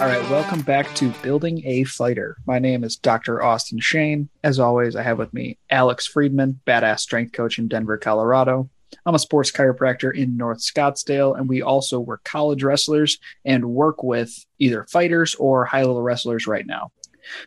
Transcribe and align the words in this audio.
All 0.00 0.06
right, 0.06 0.30
welcome 0.30 0.62
back 0.62 0.94
to 0.94 1.10
Building 1.22 1.60
a 1.66 1.84
Fighter. 1.84 2.38
My 2.46 2.58
name 2.58 2.84
is 2.84 2.96
Dr. 2.96 3.42
Austin 3.42 3.78
Shane. 3.80 4.30
As 4.42 4.58
always, 4.58 4.96
I 4.96 5.02
have 5.02 5.18
with 5.18 5.34
me 5.34 5.58
Alex 5.68 6.06
Friedman, 6.06 6.58
badass 6.66 7.00
strength 7.00 7.34
coach 7.34 7.58
in 7.58 7.68
Denver, 7.68 7.98
Colorado. 7.98 8.70
I'm 9.04 9.14
a 9.14 9.18
sports 9.18 9.50
chiropractor 9.50 10.16
in 10.16 10.38
North 10.38 10.60
Scottsdale, 10.60 11.38
and 11.38 11.46
we 11.46 11.60
also 11.60 12.00
work 12.00 12.24
college 12.24 12.62
wrestlers 12.62 13.18
and 13.44 13.74
work 13.74 14.02
with 14.02 14.46
either 14.58 14.86
fighters 14.86 15.34
or 15.34 15.66
high 15.66 15.82
level 15.82 16.00
wrestlers 16.00 16.46
right 16.46 16.66
now. 16.66 16.92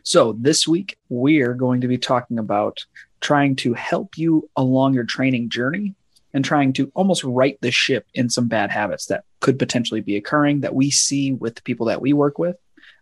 So, 0.04 0.36
this 0.38 0.68
week, 0.68 0.96
we're 1.08 1.54
going 1.54 1.80
to 1.80 1.88
be 1.88 1.98
talking 1.98 2.38
about 2.38 2.86
trying 3.20 3.56
to 3.56 3.74
help 3.74 4.16
you 4.16 4.48
along 4.54 4.94
your 4.94 5.02
training 5.02 5.48
journey 5.48 5.96
and 6.34 6.44
trying 6.44 6.72
to 6.74 6.90
almost 6.94 7.24
right 7.24 7.56
the 7.62 7.70
ship 7.70 8.06
in 8.12 8.28
some 8.28 8.48
bad 8.48 8.70
habits 8.70 9.06
that 9.06 9.24
could 9.40 9.58
potentially 9.58 10.00
be 10.00 10.16
occurring 10.16 10.60
that 10.60 10.74
we 10.74 10.90
see 10.90 11.32
with 11.32 11.54
the 11.54 11.62
people 11.62 11.86
that 11.86 12.02
we 12.02 12.12
work 12.12 12.38
with, 12.38 12.56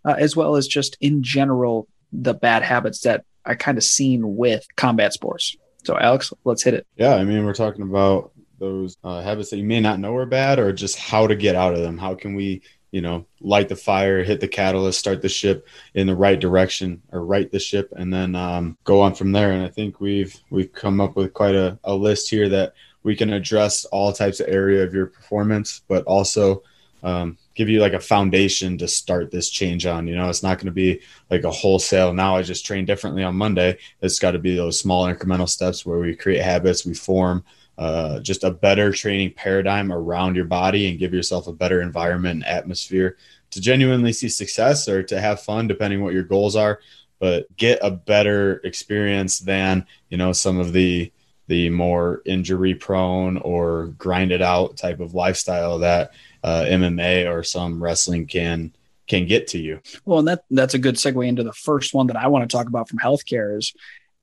uh, 0.04 0.14
as 0.18 0.36
well 0.36 0.54
as 0.54 0.68
just 0.68 0.96
in 1.00 1.22
general, 1.22 1.88
the 2.12 2.34
bad 2.34 2.62
habits 2.62 3.00
that 3.00 3.24
are 3.46 3.56
kind 3.56 3.78
of 3.78 3.84
seen 3.84 4.36
with 4.36 4.66
combat 4.76 5.14
sports. 5.14 5.56
So, 5.84 5.98
Alex, 5.98 6.32
let's 6.44 6.62
hit 6.62 6.74
it. 6.74 6.86
Yeah, 6.96 7.14
I 7.14 7.24
mean, 7.24 7.44
we're 7.44 7.54
talking 7.54 7.82
about 7.82 8.32
those 8.58 8.96
uh, 9.02 9.22
habits 9.22 9.50
that 9.50 9.56
you 9.56 9.64
may 9.64 9.80
not 9.80 9.98
know 9.98 10.14
are 10.14 10.26
bad, 10.26 10.60
or 10.60 10.72
just 10.72 10.96
how 10.96 11.26
to 11.26 11.34
get 11.34 11.56
out 11.56 11.72
of 11.74 11.80
them. 11.80 11.98
How 11.98 12.14
can 12.14 12.34
we, 12.36 12.62
you 12.92 13.00
know, 13.00 13.26
light 13.40 13.68
the 13.68 13.74
fire, 13.74 14.22
hit 14.22 14.40
the 14.40 14.46
catalyst, 14.46 15.00
start 15.00 15.22
the 15.22 15.28
ship 15.28 15.66
in 15.94 16.06
the 16.06 16.14
right 16.14 16.38
direction, 16.38 17.02
or 17.10 17.24
right 17.24 17.50
the 17.50 17.58
ship, 17.58 17.92
and 17.96 18.12
then 18.12 18.36
um, 18.36 18.76
go 18.84 19.00
on 19.00 19.14
from 19.14 19.32
there. 19.32 19.52
And 19.52 19.64
I 19.64 19.68
think 19.68 20.00
we've 20.00 20.38
we've 20.50 20.72
come 20.72 21.00
up 21.00 21.16
with 21.16 21.32
quite 21.32 21.56
a, 21.56 21.78
a 21.82 21.94
list 21.94 22.30
here 22.30 22.48
that 22.50 22.74
we 23.02 23.16
can 23.16 23.32
address 23.32 23.84
all 23.86 24.12
types 24.12 24.40
of 24.40 24.48
area 24.48 24.84
of 24.84 24.94
your 24.94 25.06
performance, 25.06 25.82
but 25.88 26.04
also 26.04 26.62
um, 27.02 27.36
give 27.54 27.68
you 27.68 27.80
like 27.80 27.94
a 27.94 28.00
foundation 28.00 28.78
to 28.78 28.88
start 28.88 29.30
this 29.30 29.50
change 29.50 29.86
on. 29.86 30.06
You 30.06 30.16
know, 30.16 30.28
it's 30.28 30.42
not 30.42 30.58
going 30.58 30.66
to 30.66 30.72
be 30.72 31.00
like 31.30 31.44
a 31.44 31.50
wholesale. 31.50 32.12
Now 32.12 32.36
I 32.36 32.42
just 32.42 32.64
train 32.64 32.84
differently 32.84 33.24
on 33.24 33.36
Monday. 33.36 33.78
It's 34.00 34.18
got 34.18 34.32
to 34.32 34.38
be 34.38 34.54
those 34.54 34.78
small 34.78 35.06
incremental 35.06 35.48
steps 35.48 35.84
where 35.84 35.98
we 35.98 36.14
create 36.14 36.42
habits, 36.42 36.86
we 36.86 36.94
form 36.94 37.44
uh, 37.78 38.20
just 38.20 38.44
a 38.44 38.50
better 38.50 38.92
training 38.92 39.32
paradigm 39.34 39.90
around 39.90 40.36
your 40.36 40.44
body 40.44 40.88
and 40.88 40.98
give 40.98 41.12
yourself 41.12 41.46
a 41.46 41.52
better 41.52 41.80
environment 41.80 42.44
and 42.44 42.46
atmosphere 42.46 43.16
to 43.50 43.60
genuinely 43.60 44.12
see 44.12 44.28
success 44.28 44.88
or 44.88 45.02
to 45.02 45.20
have 45.20 45.42
fun, 45.42 45.66
depending 45.66 46.02
what 46.02 46.14
your 46.14 46.22
goals 46.22 46.54
are. 46.54 46.80
But 47.18 47.54
get 47.56 47.78
a 47.82 47.90
better 47.90 48.60
experience 48.64 49.38
than 49.38 49.86
you 50.10 50.18
know 50.18 50.32
some 50.32 50.58
of 50.58 50.72
the 50.72 51.12
the 51.52 51.68
more 51.68 52.22
injury 52.24 52.74
prone 52.74 53.36
or 53.36 53.88
grinded 53.98 54.40
out 54.40 54.78
type 54.78 55.00
of 55.00 55.12
lifestyle 55.12 55.80
that 55.80 56.12
uh, 56.42 56.64
MMA 56.66 57.30
or 57.30 57.42
some 57.42 57.82
wrestling 57.82 58.26
can 58.26 58.72
can 59.06 59.26
get 59.26 59.48
to 59.48 59.58
you. 59.58 59.78
Well, 60.06 60.20
and 60.20 60.28
that 60.28 60.44
that's 60.50 60.72
a 60.72 60.78
good 60.78 60.94
segue 60.94 61.28
into 61.28 61.42
the 61.42 61.52
first 61.52 61.92
one 61.92 62.06
that 62.06 62.16
I 62.16 62.28
want 62.28 62.48
to 62.48 62.56
talk 62.56 62.68
about 62.68 62.88
from 62.88 63.00
healthcare 63.00 63.58
is 63.58 63.74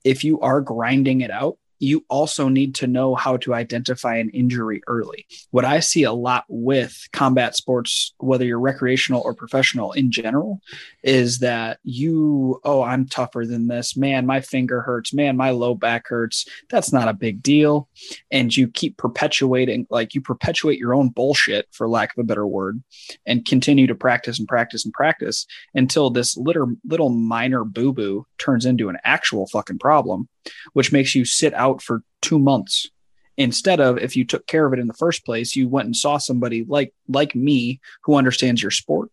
if 0.03 0.23
you 0.23 0.39
are 0.39 0.59
grinding 0.59 1.22
it 1.22 1.30
out, 1.30 1.59
you 1.80 2.05
also 2.09 2.49
need 2.49 2.75
to 2.75 2.88
know 2.88 3.16
how 3.16 3.38
to 3.38 3.53
identify 3.53 4.17
an 4.17 4.30
injury 4.30 4.81
early. 4.88 5.25
What 5.52 5.66
I 5.66 5.80
see 5.80 6.03
a 6.03 6.11
lot 6.11 6.45
with 6.47 7.08
combat 7.13 7.55
sports, 7.55 8.13
whether 8.19 8.45
you're 8.45 8.59
recreational 8.59 9.22
or 9.22 9.33
professional 9.33 9.94
in 9.94 10.11
general, 10.11 10.61
is 11.03 11.39
that 11.39 11.80
you, 11.83 12.59
oh, 12.63 12.81
I'm 12.81 13.07
tougher 13.07 13.45
than 13.45 13.67
this. 13.67 13.95
Man, 13.95 14.25
my 14.25 14.41
finger 14.41 14.81
hurts. 14.81 15.13
Man, 15.13 15.38
my 15.38 15.52
low 15.52 15.73
back 15.73 16.07
hurts. 16.07 16.45
That's 16.69 16.91
not 16.91 17.07
a 17.07 17.13
big 17.13 17.41
deal. 17.41 17.88
And 18.30 18.55
you 18.55 18.67
keep 18.67 18.97
perpetuating, 18.97 19.88
like 19.89 20.13
you 20.13 20.22
perpetuate 20.22 20.80
your 20.80 20.94
own 20.94 21.09
bullshit, 21.09 21.67
for 21.72 21.88
lack 21.88 22.11
of 22.11 22.22
a 22.22 22.25
better 22.25 22.45
word, 22.45 22.83
and 23.25 23.45
continue 23.45 23.88
to 23.88 23.95
practice 23.95 24.38
and 24.38 24.47
practice 24.47 24.83
and 24.83 24.94
practice 24.94 25.45
until 25.73 26.09
this 26.09 26.35
little, 26.35 26.73
little 26.85 27.09
minor 27.09 27.63
boo 27.63 27.94
boo 27.94 28.25
turns 28.38 28.66
into 28.66 28.89
an 28.89 28.97
actual 29.03 29.47
fucking 29.47 29.79
problem 29.79 30.28
which 30.74 30.92
makes 30.92 31.16
you 31.16 31.26
sit 31.26 31.54
out 31.54 31.82
for 31.82 32.04
two 32.22 32.40
months. 32.40 32.90
Instead 33.38 33.80
of 33.80 33.98
if 33.98 34.16
you 34.16 34.26
took 34.26 34.46
care 34.48 34.66
of 34.66 34.74
it 34.74 34.80
in 34.80 34.88
the 34.88 34.94
first 34.94 35.26
place 35.26 35.56
you 35.56 35.70
went 35.70 35.86
and 35.86 35.96
saw 35.96 36.18
somebody 36.18 36.66
like 36.68 36.94
like 37.08 37.34
me 37.36 37.80
who 38.04 38.16
understands 38.16 38.62
your 38.62 38.72
sport 38.72 39.10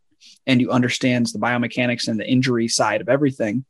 and 0.46 0.60
you 0.60 0.70
understands 0.70 1.32
the 1.32 1.38
biomechanics 1.38 2.08
and 2.08 2.18
the 2.18 2.28
injury 2.28 2.68
side 2.68 3.00
of 3.00 3.08
everything. 3.08 3.64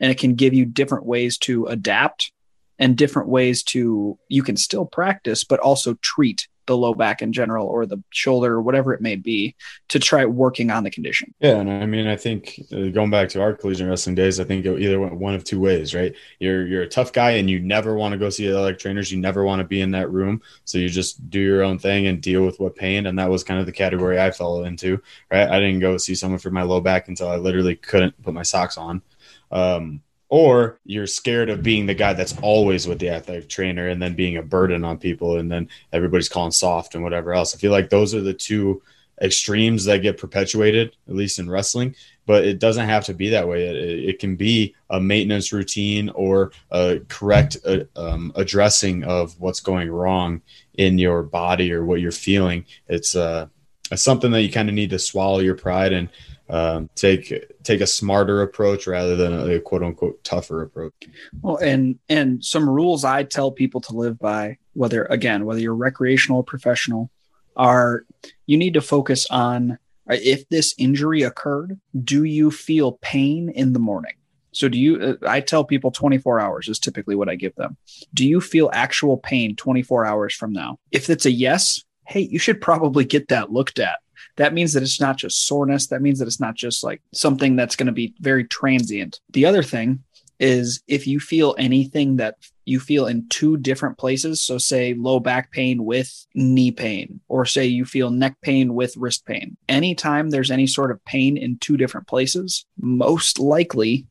And 0.00 0.10
it 0.10 0.18
can 0.18 0.34
give 0.34 0.54
you 0.54 0.64
different 0.64 1.06
ways 1.06 1.38
to 1.38 1.66
adapt 1.66 2.32
and 2.78 2.96
different 2.96 3.28
ways 3.28 3.62
to 3.62 4.18
you 4.28 4.42
can 4.42 4.56
still 4.56 4.84
practice 4.84 5.44
but 5.44 5.60
also 5.60 5.94
treat 6.02 6.48
the 6.66 6.76
low 6.76 6.94
back 6.94 7.22
in 7.22 7.32
general 7.32 7.66
or 7.66 7.86
the 7.86 8.02
shoulder 8.10 8.54
or 8.54 8.62
whatever 8.62 8.92
it 8.92 9.00
may 9.00 9.16
be 9.16 9.54
to 9.88 9.98
try 9.98 10.24
working 10.24 10.70
on 10.70 10.84
the 10.84 10.90
condition. 10.90 11.34
Yeah, 11.40 11.56
and 11.56 11.70
I 11.70 11.86
mean, 11.86 12.06
I 12.06 12.16
think 12.16 12.60
uh, 12.72 12.88
going 12.88 13.10
back 13.10 13.28
to 13.30 13.40
our 13.40 13.52
collegiate 13.54 13.88
wrestling 13.88 14.14
days, 14.14 14.38
I 14.40 14.44
think 14.44 14.64
it 14.64 14.80
either 14.80 15.00
went 15.00 15.16
one 15.16 15.34
of 15.34 15.44
two 15.44 15.60
ways, 15.60 15.94
right? 15.94 16.14
You're 16.38 16.66
you're 16.66 16.82
a 16.82 16.88
tough 16.88 17.12
guy 17.12 17.32
and 17.32 17.50
you 17.50 17.58
never 17.58 17.94
want 17.94 18.12
to 18.12 18.18
go 18.18 18.30
see 18.30 18.52
other 18.52 18.74
trainers, 18.74 19.10
you 19.10 19.18
never 19.20 19.44
want 19.44 19.60
to 19.60 19.64
be 19.64 19.80
in 19.80 19.90
that 19.92 20.10
room, 20.10 20.42
so 20.64 20.78
you 20.78 20.88
just 20.88 21.30
do 21.30 21.40
your 21.40 21.62
own 21.62 21.78
thing 21.78 22.06
and 22.06 22.20
deal 22.20 22.44
with 22.44 22.60
what 22.60 22.76
pain, 22.76 23.06
and 23.06 23.18
that 23.18 23.30
was 23.30 23.44
kind 23.44 23.60
of 23.60 23.66
the 23.66 23.72
category 23.72 24.20
I 24.20 24.30
fell 24.30 24.64
into, 24.64 25.02
right? 25.30 25.48
I 25.48 25.60
didn't 25.60 25.80
go 25.80 25.96
see 25.96 26.14
someone 26.14 26.38
for 26.38 26.50
my 26.50 26.62
low 26.62 26.80
back 26.80 27.08
until 27.08 27.28
I 27.28 27.36
literally 27.36 27.76
couldn't 27.76 28.20
put 28.22 28.34
my 28.34 28.42
socks 28.42 28.76
on. 28.76 29.02
Um, 29.50 30.02
or 30.32 30.78
you're 30.86 31.06
scared 31.06 31.50
of 31.50 31.62
being 31.62 31.84
the 31.84 31.92
guy 31.92 32.14
that's 32.14 32.38
always 32.38 32.88
with 32.88 32.98
the 32.98 33.10
athletic 33.10 33.50
trainer 33.50 33.88
and 33.88 34.00
then 34.00 34.14
being 34.14 34.38
a 34.38 34.42
burden 34.42 34.82
on 34.82 34.96
people 34.96 35.36
and 35.36 35.52
then 35.52 35.68
everybody's 35.92 36.30
calling 36.30 36.50
soft 36.50 36.94
and 36.94 37.04
whatever 37.04 37.34
else. 37.34 37.54
I 37.54 37.58
feel 37.58 37.70
like 37.70 37.90
those 37.90 38.14
are 38.14 38.22
the 38.22 38.32
two 38.32 38.80
extremes 39.20 39.84
that 39.84 39.98
get 39.98 40.16
perpetuated, 40.16 40.96
at 41.06 41.14
least 41.14 41.38
in 41.38 41.50
wrestling, 41.50 41.94
but 42.24 42.46
it 42.46 42.58
doesn't 42.60 42.88
have 42.88 43.04
to 43.04 43.12
be 43.12 43.28
that 43.28 43.46
way. 43.46 43.64
It, 43.64 44.08
it 44.08 44.18
can 44.20 44.34
be 44.34 44.74
a 44.88 44.98
maintenance 44.98 45.52
routine 45.52 46.08
or 46.08 46.52
a 46.70 47.00
correct 47.08 47.58
uh, 47.66 47.80
um, 47.94 48.32
addressing 48.34 49.04
of 49.04 49.38
what's 49.38 49.60
going 49.60 49.90
wrong 49.90 50.40
in 50.78 50.96
your 50.96 51.22
body 51.22 51.74
or 51.74 51.84
what 51.84 52.00
you're 52.00 52.10
feeling. 52.10 52.64
It's, 52.88 53.14
uh, 53.14 53.48
something 53.94 54.30
that 54.30 54.40
you 54.40 54.50
kind 54.50 54.70
of 54.70 54.74
need 54.74 54.88
to 54.88 54.98
swallow 54.98 55.40
your 55.40 55.56
pride 55.56 55.92
and 55.92 56.08
um, 56.48 56.88
take 56.94 57.51
take 57.62 57.80
a 57.80 57.86
smarter 57.86 58.42
approach 58.42 58.86
rather 58.86 59.16
than 59.16 59.32
a, 59.32 59.56
a 59.56 59.60
quote 59.60 59.82
unquote 59.82 60.22
tougher 60.24 60.62
approach. 60.62 60.92
Well, 61.40 61.56
and 61.56 61.98
and 62.08 62.44
some 62.44 62.68
rules 62.68 63.04
I 63.04 63.24
tell 63.24 63.50
people 63.50 63.80
to 63.82 63.96
live 63.96 64.18
by, 64.18 64.58
whether 64.74 65.04
again 65.06 65.44
whether 65.44 65.60
you're 65.60 65.74
recreational 65.74 66.40
or 66.40 66.44
professional, 66.44 67.10
are 67.56 68.04
you 68.46 68.56
need 68.56 68.74
to 68.74 68.80
focus 68.80 69.26
on 69.30 69.78
uh, 70.10 70.16
if 70.22 70.48
this 70.48 70.74
injury 70.78 71.22
occurred, 71.22 71.80
do 72.02 72.24
you 72.24 72.50
feel 72.50 72.98
pain 73.02 73.48
in 73.50 73.72
the 73.72 73.78
morning? 73.78 74.14
So 74.52 74.68
do 74.68 74.78
you 74.78 75.00
uh, 75.00 75.28
I 75.28 75.40
tell 75.40 75.64
people 75.64 75.90
24 75.90 76.40
hours 76.40 76.68
is 76.68 76.78
typically 76.78 77.14
what 77.14 77.28
I 77.28 77.36
give 77.36 77.54
them. 77.54 77.76
Do 78.12 78.26
you 78.26 78.40
feel 78.40 78.70
actual 78.72 79.16
pain 79.16 79.56
24 79.56 80.04
hours 80.04 80.34
from 80.34 80.52
now? 80.52 80.78
If 80.90 81.08
it's 81.08 81.26
a 81.26 81.30
yes, 81.30 81.82
hey, 82.06 82.20
you 82.20 82.38
should 82.38 82.60
probably 82.60 83.04
get 83.04 83.28
that 83.28 83.52
looked 83.52 83.78
at 83.78 84.01
that 84.36 84.54
means 84.54 84.72
that 84.72 84.82
it's 84.82 85.00
not 85.00 85.16
just 85.16 85.46
soreness. 85.46 85.88
That 85.88 86.02
means 86.02 86.18
that 86.18 86.28
it's 86.28 86.40
not 86.40 86.54
just 86.54 86.82
like 86.82 87.02
something 87.12 87.56
that's 87.56 87.76
going 87.76 87.86
to 87.86 87.92
be 87.92 88.14
very 88.20 88.44
transient. 88.44 89.20
The 89.30 89.46
other 89.46 89.62
thing 89.62 90.02
is 90.40 90.82
if 90.88 91.06
you 91.06 91.20
feel 91.20 91.54
anything 91.56 92.16
that 92.16 92.36
you 92.64 92.80
feel 92.80 93.06
in 93.06 93.28
two 93.28 93.56
different 93.56 93.96
places, 93.98 94.42
so 94.42 94.58
say 94.58 94.94
low 94.94 95.20
back 95.20 95.52
pain 95.52 95.84
with 95.84 96.26
knee 96.34 96.72
pain, 96.72 97.20
or 97.28 97.44
say 97.44 97.66
you 97.66 97.84
feel 97.84 98.10
neck 98.10 98.36
pain 98.42 98.74
with 98.74 98.96
wrist 98.96 99.24
pain, 99.26 99.56
anytime 99.68 100.30
there's 100.30 100.50
any 100.50 100.66
sort 100.66 100.90
of 100.90 101.04
pain 101.04 101.36
in 101.36 101.58
two 101.58 101.76
different 101.76 102.06
places, 102.08 102.66
most 102.80 103.38
likely 103.38 104.06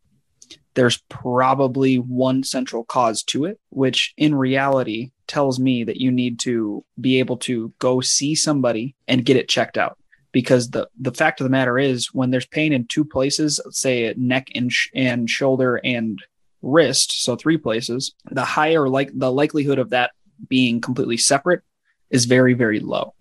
there's 0.74 1.04
probably 1.10 1.98
one 1.98 2.44
central 2.44 2.86
cause 2.86 3.24
to 3.24 3.44
it, 3.44 3.60
which 3.70 4.14
in 4.16 4.34
reality 4.34 5.12
tells 5.28 5.60
me 5.60 5.84
that 5.84 5.98
you 5.98 6.12
need 6.12 6.40
to 6.40 6.84
be 7.00 7.20
able 7.20 7.38
to 7.38 7.74
go 7.80 8.00
see 8.00 8.36
somebody 8.36 8.96
and 9.08 9.26
get 9.26 9.36
it 9.36 9.50
checked 9.50 9.78
out 9.78 9.98
because 10.32 10.70
the 10.70 10.88
the 11.00 11.12
fact 11.12 11.40
of 11.40 11.46
the 11.46 11.50
matter 11.50 11.78
is 11.78 12.14
when 12.14 12.32
there's 12.32 12.46
pain 12.46 12.74
in 12.74 12.86
two 12.88 13.06
places 13.06 13.60
say 13.72 14.14
neck 14.18 14.50
and 14.56 14.72
sh- 14.72 14.90
and 14.96 15.30
shoulder 15.30 15.80
and 15.84 16.20
wrist 16.62 17.24
so 17.24 17.36
three 17.36 17.58
places 17.58 18.14
the 18.30 18.46
higher 18.46 18.88
like 18.88 19.12
the 19.14 19.32
likelihood 19.32 19.80
of 19.80 19.90
that 19.90 20.12
being 20.48 20.80
completely 20.80 21.18
separate 21.18 21.62
is 22.10 22.26
very 22.26 22.54
very 22.54 22.80
low. 22.80 23.14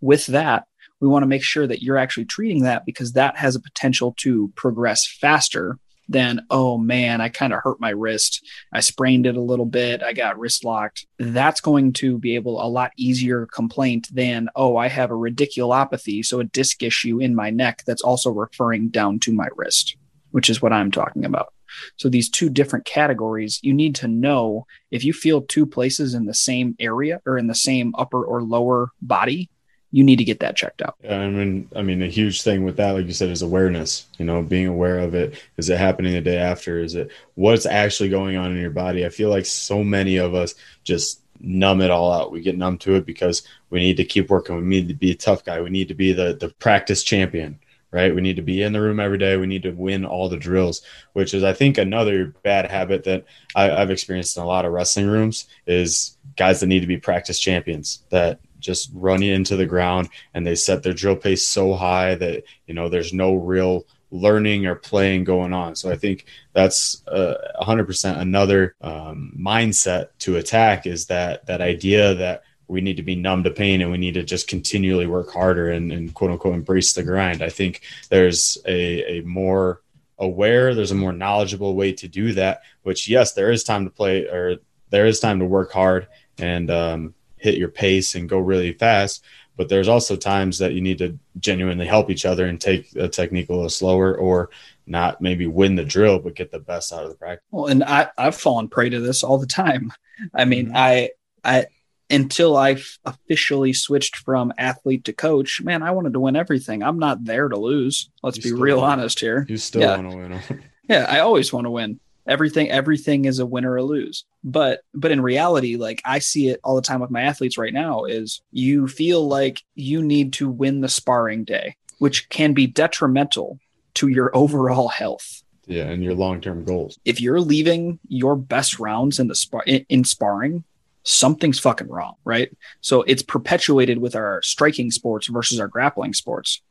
With 0.00 0.26
that 0.26 0.66
we 1.00 1.08
want 1.08 1.22
to 1.22 1.28
make 1.28 1.42
sure 1.42 1.66
that 1.66 1.82
you're 1.82 1.98
actually 1.98 2.24
treating 2.24 2.62
that 2.62 2.86
because 2.86 3.12
that 3.12 3.36
has 3.36 3.54
a 3.54 3.60
potential 3.60 4.14
to 4.18 4.50
progress 4.56 5.06
faster 5.06 5.78
than, 6.08 6.46
oh 6.50 6.78
man, 6.78 7.20
I 7.20 7.28
kind 7.28 7.52
of 7.52 7.60
hurt 7.62 7.80
my 7.80 7.90
wrist. 7.90 8.46
I 8.72 8.80
sprained 8.80 9.26
it 9.26 9.36
a 9.36 9.42
little 9.42 9.66
bit. 9.66 10.02
I 10.02 10.12
got 10.12 10.38
wrist 10.38 10.64
locked. 10.64 11.06
That's 11.18 11.60
going 11.60 11.92
to 11.94 12.18
be 12.18 12.34
able 12.34 12.62
a 12.62 12.68
lot 12.68 12.92
easier 12.96 13.46
complaint 13.46 14.08
than, 14.12 14.48
oh, 14.54 14.76
I 14.76 14.88
have 14.88 15.10
a 15.10 15.14
radiculopathy. 15.14 16.24
So 16.24 16.40
a 16.40 16.44
disc 16.44 16.82
issue 16.82 17.20
in 17.20 17.34
my 17.34 17.50
neck 17.50 17.82
that's 17.86 18.02
also 18.02 18.30
referring 18.30 18.88
down 18.88 19.18
to 19.20 19.32
my 19.32 19.48
wrist, 19.56 19.96
which 20.30 20.48
is 20.50 20.62
what 20.62 20.72
I'm 20.72 20.90
talking 20.90 21.24
about. 21.24 21.52
So 21.96 22.08
these 22.08 22.30
two 22.30 22.48
different 22.48 22.84
categories, 22.84 23.58
you 23.62 23.74
need 23.74 23.94
to 23.96 24.08
know 24.08 24.66
if 24.90 25.04
you 25.04 25.12
feel 25.12 25.42
two 25.42 25.66
places 25.66 26.14
in 26.14 26.24
the 26.24 26.34
same 26.34 26.76
area 26.78 27.20
or 27.26 27.36
in 27.36 27.48
the 27.48 27.54
same 27.54 27.94
upper 27.98 28.24
or 28.24 28.42
lower 28.42 28.90
body, 29.02 29.50
you 29.92 30.04
need 30.04 30.16
to 30.16 30.24
get 30.24 30.40
that 30.40 30.56
checked 30.56 30.82
out. 30.82 30.96
I 31.08 31.28
mean, 31.28 31.68
I 31.74 31.82
mean, 31.82 32.02
a 32.02 32.08
huge 32.08 32.42
thing 32.42 32.64
with 32.64 32.76
that, 32.76 32.92
like 32.92 33.06
you 33.06 33.12
said, 33.12 33.30
is 33.30 33.42
awareness. 33.42 34.06
You 34.18 34.24
know, 34.24 34.42
being 34.42 34.66
aware 34.66 34.98
of 34.98 35.14
it. 35.14 35.40
Is 35.56 35.70
it 35.70 35.78
happening 35.78 36.12
the 36.12 36.20
day 36.20 36.38
after? 36.38 36.80
Is 36.80 36.94
it 36.94 37.10
what's 37.34 37.66
actually 37.66 38.08
going 38.08 38.36
on 38.36 38.50
in 38.50 38.60
your 38.60 38.70
body? 38.70 39.06
I 39.06 39.10
feel 39.10 39.30
like 39.30 39.46
so 39.46 39.84
many 39.84 40.16
of 40.16 40.34
us 40.34 40.54
just 40.84 41.20
numb 41.40 41.80
it 41.80 41.90
all 41.90 42.12
out. 42.12 42.32
We 42.32 42.40
get 42.40 42.58
numb 42.58 42.78
to 42.78 42.94
it 42.96 43.06
because 43.06 43.42
we 43.70 43.78
need 43.80 43.96
to 43.98 44.04
keep 44.04 44.30
working. 44.30 44.56
We 44.56 44.62
need 44.62 44.88
to 44.88 44.94
be 44.94 45.12
a 45.12 45.16
tough 45.16 45.44
guy. 45.44 45.60
We 45.60 45.70
need 45.70 45.88
to 45.88 45.94
be 45.94 46.12
the 46.12 46.34
the 46.34 46.48
practice 46.58 47.02
champion, 47.04 47.58
right? 47.90 48.14
We 48.14 48.20
need 48.20 48.36
to 48.36 48.42
be 48.42 48.62
in 48.62 48.72
the 48.72 48.80
room 48.80 49.00
every 49.00 49.18
day. 49.18 49.36
We 49.36 49.46
need 49.46 49.62
to 49.62 49.70
win 49.70 50.04
all 50.04 50.28
the 50.28 50.36
drills, 50.36 50.82
which 51.12 51.32
is, 51.32 51.44
I 51.44 51.52
think, 51.52 51.78
another 51.78 52.34
bad 52.42 52.70
habit 52.70 53.04
that 53.04 53.24
I, 53.54 53.70
I've 53.70 53.90
experienced 53.90 54.36
in 54.36 54.42
a 54.42 54.46
lot 54.46 54.64
of 54.64 54.72
wrestling 54.72 55.06
rooms 55.06 55.46
is 55.66 56.18
guys 56.36 56.60
that 56.60 56.66
need 56.66 56.80
to 56.80 56.86
be 56.86 56.98
practice 56.98 57.38
champions 57.38 58.02
that 58.10 58.40
just 58.58 58.90
run 58.94 59.22
into 59.22 59.56
the 59.56 59.66
ground 59.66 60.08
and 60.34 60.46
they 60.46 60.54
set 60.54 60.82
their 60.82 60.92
drill 60.92 61.16
pace 61.16 61.46
so 61.46 61.74
high 61.74 62.14
that 62.14 62.44
you 62.66 62.74
know 62.74 62.88
there's 62.88 63.12
no 63.12 63.34
real 63.34 63.86
learning 64.10 64.66
or 64.66 64.74
playing 64.74 65.24
going 65.24 65.52
on. 65.52 65.74
So 65.74 65.90
I 65.90 65.96
think 65.96 66.26
that's 66.52 67.06
uh, 67.08 67.34
100% 67.60 68.18
another 68.18 68.74
um, 68.80 69.32
mindset 69.38 70.08
to 70.20 70.36
attack 70.36 70.86
is 70.86 71.06
that 71.06 71.46
that 71.46 71.60
idea 71.60 72.14
that 72.14 72.42
we 72.68 72.80
need 72.80 72.96
to 72.96 73.02
be 73.02 73.14
numb 73.14 73.44
to 73.44 73.50
pain 73.50 73.80
and 73.80 73.90
we 73.90 73.98
need 73.98 74.14
to 74.14 74.24
just 74.24 74.48
continually 74.48 75.06
work 75.06 75.30
harder 75.30 75.70
and, 75.70 75.92
and 75.92 76.14
quote 76.14 76.30
unquote 76.30 76.54
embrace 76.54 76.92
the 76.92 77.02
grind. 77.02 77.42
I 77.42 77.48
think 77.48 77.82
there's 78.08 78.58
a, 78.66 79.18
a 79.18 79.20
more 79.22 79.82
aware, 80.18 80.74
there's 80.74 80.92
a 80.92 80.96
more 80.96 81.12
knowledgeable 81.12 81.74
way 81.74 81.92
to 81.92 82.08
do 82.08 82.32
that, 82.34 82.62
which 82.82 83.08
yes, 83.08 83.32
there 83.32 83.50
is 83.50 83.64
time 83.64 83.84
to 83.84 83.90
play 83.90 84.24
or 84.24 84.56
there 84.90 85.06
is 85.06 85.20
time 85.20 85.38
to 85.40 85.44
work 85.44 85.72
hard 85.72 86.08
and 86.38 86.70
um, 86.70 87.14
hit 87.36 87.56
your 87.56 87.68
pace 87.68 88.14
and 88.14 88.28
go 88.28 88.38
really 88.38 88.72
fast 88.72 89.24
but 89.56 89.68
there's 89.68 89.88
also 89.88 90.16
times 90.16 90.58
that 90.58 90.74
you 90.74 90.80
need 90.80 90.98
to 90.98 91.18
genuinely 91.38 91.86
help 91.86 92.10
each 92.10 92.26
other 92.26 92.46
and 92.46 92.60
take 92.60 92.94
a 92.96 93.08
technique 93.08 93.48
a 93.48 93.52
little 93.52 93.68
slower 93.68 94.16
or 94.16 94.50
not 94.86 95.20
maybe 95.20 95.46
win 95.46 95.74
the 95.74 95.84
drill 95.84 96.18
but 96.18 96.34
get 96.34 96.50
the 96.50 96.58
best 96.58 96.92
out 96.92 97.04
of 97.04 97.10
the 97.10 97.16
practice. 97.16 97.44
Well 97.50 97.66
and 97.66 97.82
i 97.82 98.08
i've 98.16 98.36
fallen 98.36 98.68
prey 98.68 98.90
to 98.90 99.00
this 99.00 99.22
all 99.24 99.38
the 99.38 99.46
time. 99.46 99.92
I 100.34 100.44
mean 100.44 100.66
mm-hmm. 100.66 100.76
i 100.76 101.10
i 101.44 101.66
until 102.08 102.56
i 102.56 102.76
officially 103.04 103.72
switched 103.72 104.16
from 104.16 104.52
athlete 104.58 105.04
to 105.04 105.12
coach 105.12 105.60
man 105.62 105.82
i 105.82 105.90
wanted 105.90 106.12
to 106.12 106.20
win 106.20 106.36
everything. 106.36 106.82
I'm 106.82 106.98
not 106.98 107.24
there 107.24 107.48
to 107.48 107.58
lose. 107.58 108.10
Let's 108.22 108.36
you 108.36 108.54
be 108.54 108.60
real 108.60 108.80
honest 108.80 109.20
here. 109.20 109.46
you 109.48 109.56
still 109.56 109.82
yeah. 109.82 109.96
want 109.96 110.10
to 110.10 110.16
win. 110.16 110.62
Yeah 110.88 111.04
i 111.08 111.18
always 111.18 111.52
want 111.52 111.64
to 111.64 111.70
win 111.70 111.98
everything 112.26 112.70
everything 112.70 113.24
is 113.24 113.38
a 113.38 113.46
win 113.46 113.64
or 113.64 113.76
a 113.76 113.82
lose. 113.82 114.24
But 114.44 114.80
but 114.94 115.10
in 115.10 115.20
reality 115.20 115.76
like 115.76 116.00
i 116.04 116.18
see 116.18 116.48
it 116.48 116.60
all 116.62 116.76
the 116.76 116.82
time 116.82 117.00
with 117.00 117.10
my 117.10 117.22
athletes 117.22 117.58
right 117.58 117.72
now 117.72 118.04
is 118.04 118.40
you 118.52 118.86
feel 118.86 119.26
like 119.26 119.62
you 119.74 120.02
need 120.02 120.32
to 120.34 120.48
win 120.48 120.80
the 120.80 120.88
sparring 120.88 121.44
day 121.44 121.76
which 121.98 122.28
can 122.28 122.52
be 122.52 122.66
detrimental 122.66 123.58
to 123.94 124.08
your 124.08 124.34
overall 124.36 124.88
health. 124.88 125.42
Yeah 125.66 125.84
and 125.84 126.04
your 126.04 126.14
long-term 126.14 126.64
goals. 126.64 126.98
If 127.04 127.20
you're 127.20 127.40
leaving 127.40 127.98
your 128.08 128.36
best 128.36 128.78
rounds 128.78 129.18
in 129.18 129.26
the 129.26 129.34
spar 129.34 129.62
in, 129.66 129.84
in 129.88 130.04
sparring 130.04 130.64
something's 131.02 131.58
fucking 131.58 131.88
wrong 131.88 132.14
right? 132.24 132.54
So 132.80 133.02
it's 133.02 133.22
perpetuated 133.22 133.98
with 133.98 134.14
our 134.14 134.42
striking 134.42 134.90
sports 134.90 135.26
versus 135.28 135.58
our 135.58 135.68
grappling 135.68 136.14
sports. 136.14 136.62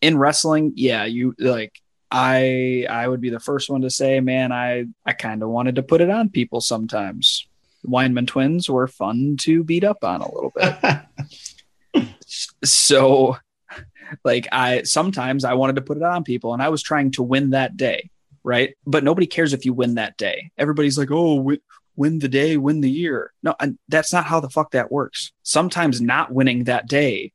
In 0.00 0.18
wrestling 0.18 0.72
yeah 0.76 1.04
you 1.04 1.34
like 1.38 1.80
I 2.12 2.86
I 2.88 3.08
would 3.08 3.22
be 3.22 3.30
the 3.30 3.40
first 3.40 3.70
one 3.70 3.80
to 3.80 3.90
say, 3.90 4.20
man, 4.20 4.52
I 4.52 4.84
I 5.06 5.14
kind 5.14 5.42
of 5.42 5.48
wanted 5.48 5.76
to 5.76 5.82
put 5.82 6.02
it 6.02 6.10
on 6.10 6.28
people 6.28 6.60
sometimes. 6.60 7.48
Weinman 7.86 8.26
twins 8.26 8.68
were 8.68 8.86
fun 8.86 9.36
to 9.40 9.64
beat 9.64 9.82
up 9.82 10.04
on 10.04 10.20
a 10.20 10.32
little 10.32 10.52
bit. 10.54 12.08
so 12.64 13.36
like 14.24 14.46
I 14.52 14.82
sometimes 14.82 15.44
I 15.44 15.54
wanted 15.54 15.76
to 15.76 15.82
put 15.82 15.96
it 15.96 16.02
on 16.02 16.22
people 16.22 16.52
and 16.52 16.62
I 16.62 16.68
was 16.68 16.82
trying 16.82 17.12
to 17.12 17.22
win 17.22 17.50
that 17.50 17.78
day, 17.78 18.10
right? 18.44 18.76
But 18.86 19.04
nobody 19.04 19.26
cares 19.26 19.54
if 19.54 19.64
you 19.64 19.72
win 19.72 19.94
that 19.94 20.18
day. 20.18 20.50
Everybody's 20.58 20.98
like, 20.98 21.10
"Oh, 21.10 21.36
win, 21.36 21.60
win 21.96 22.18
the 22.18 22.28
day, 22.28 22.58
win 22.58 22.82
the 22.82 22.90
year." 22.90 23.32
No, 23.42 23.54
and 23.58 23.78
that's 23.88 24.12
not 24.12 24.26
how 24.26 24.38
the 24.38 24.50
fuck 24.50 24.72
that 24.72 24.92
works. 24.92 25.32
Sometimes 25.42 26.02
not 26.02 26.30
winning 26.30 26.64
that 26.64 26.88
day 26.88 27.32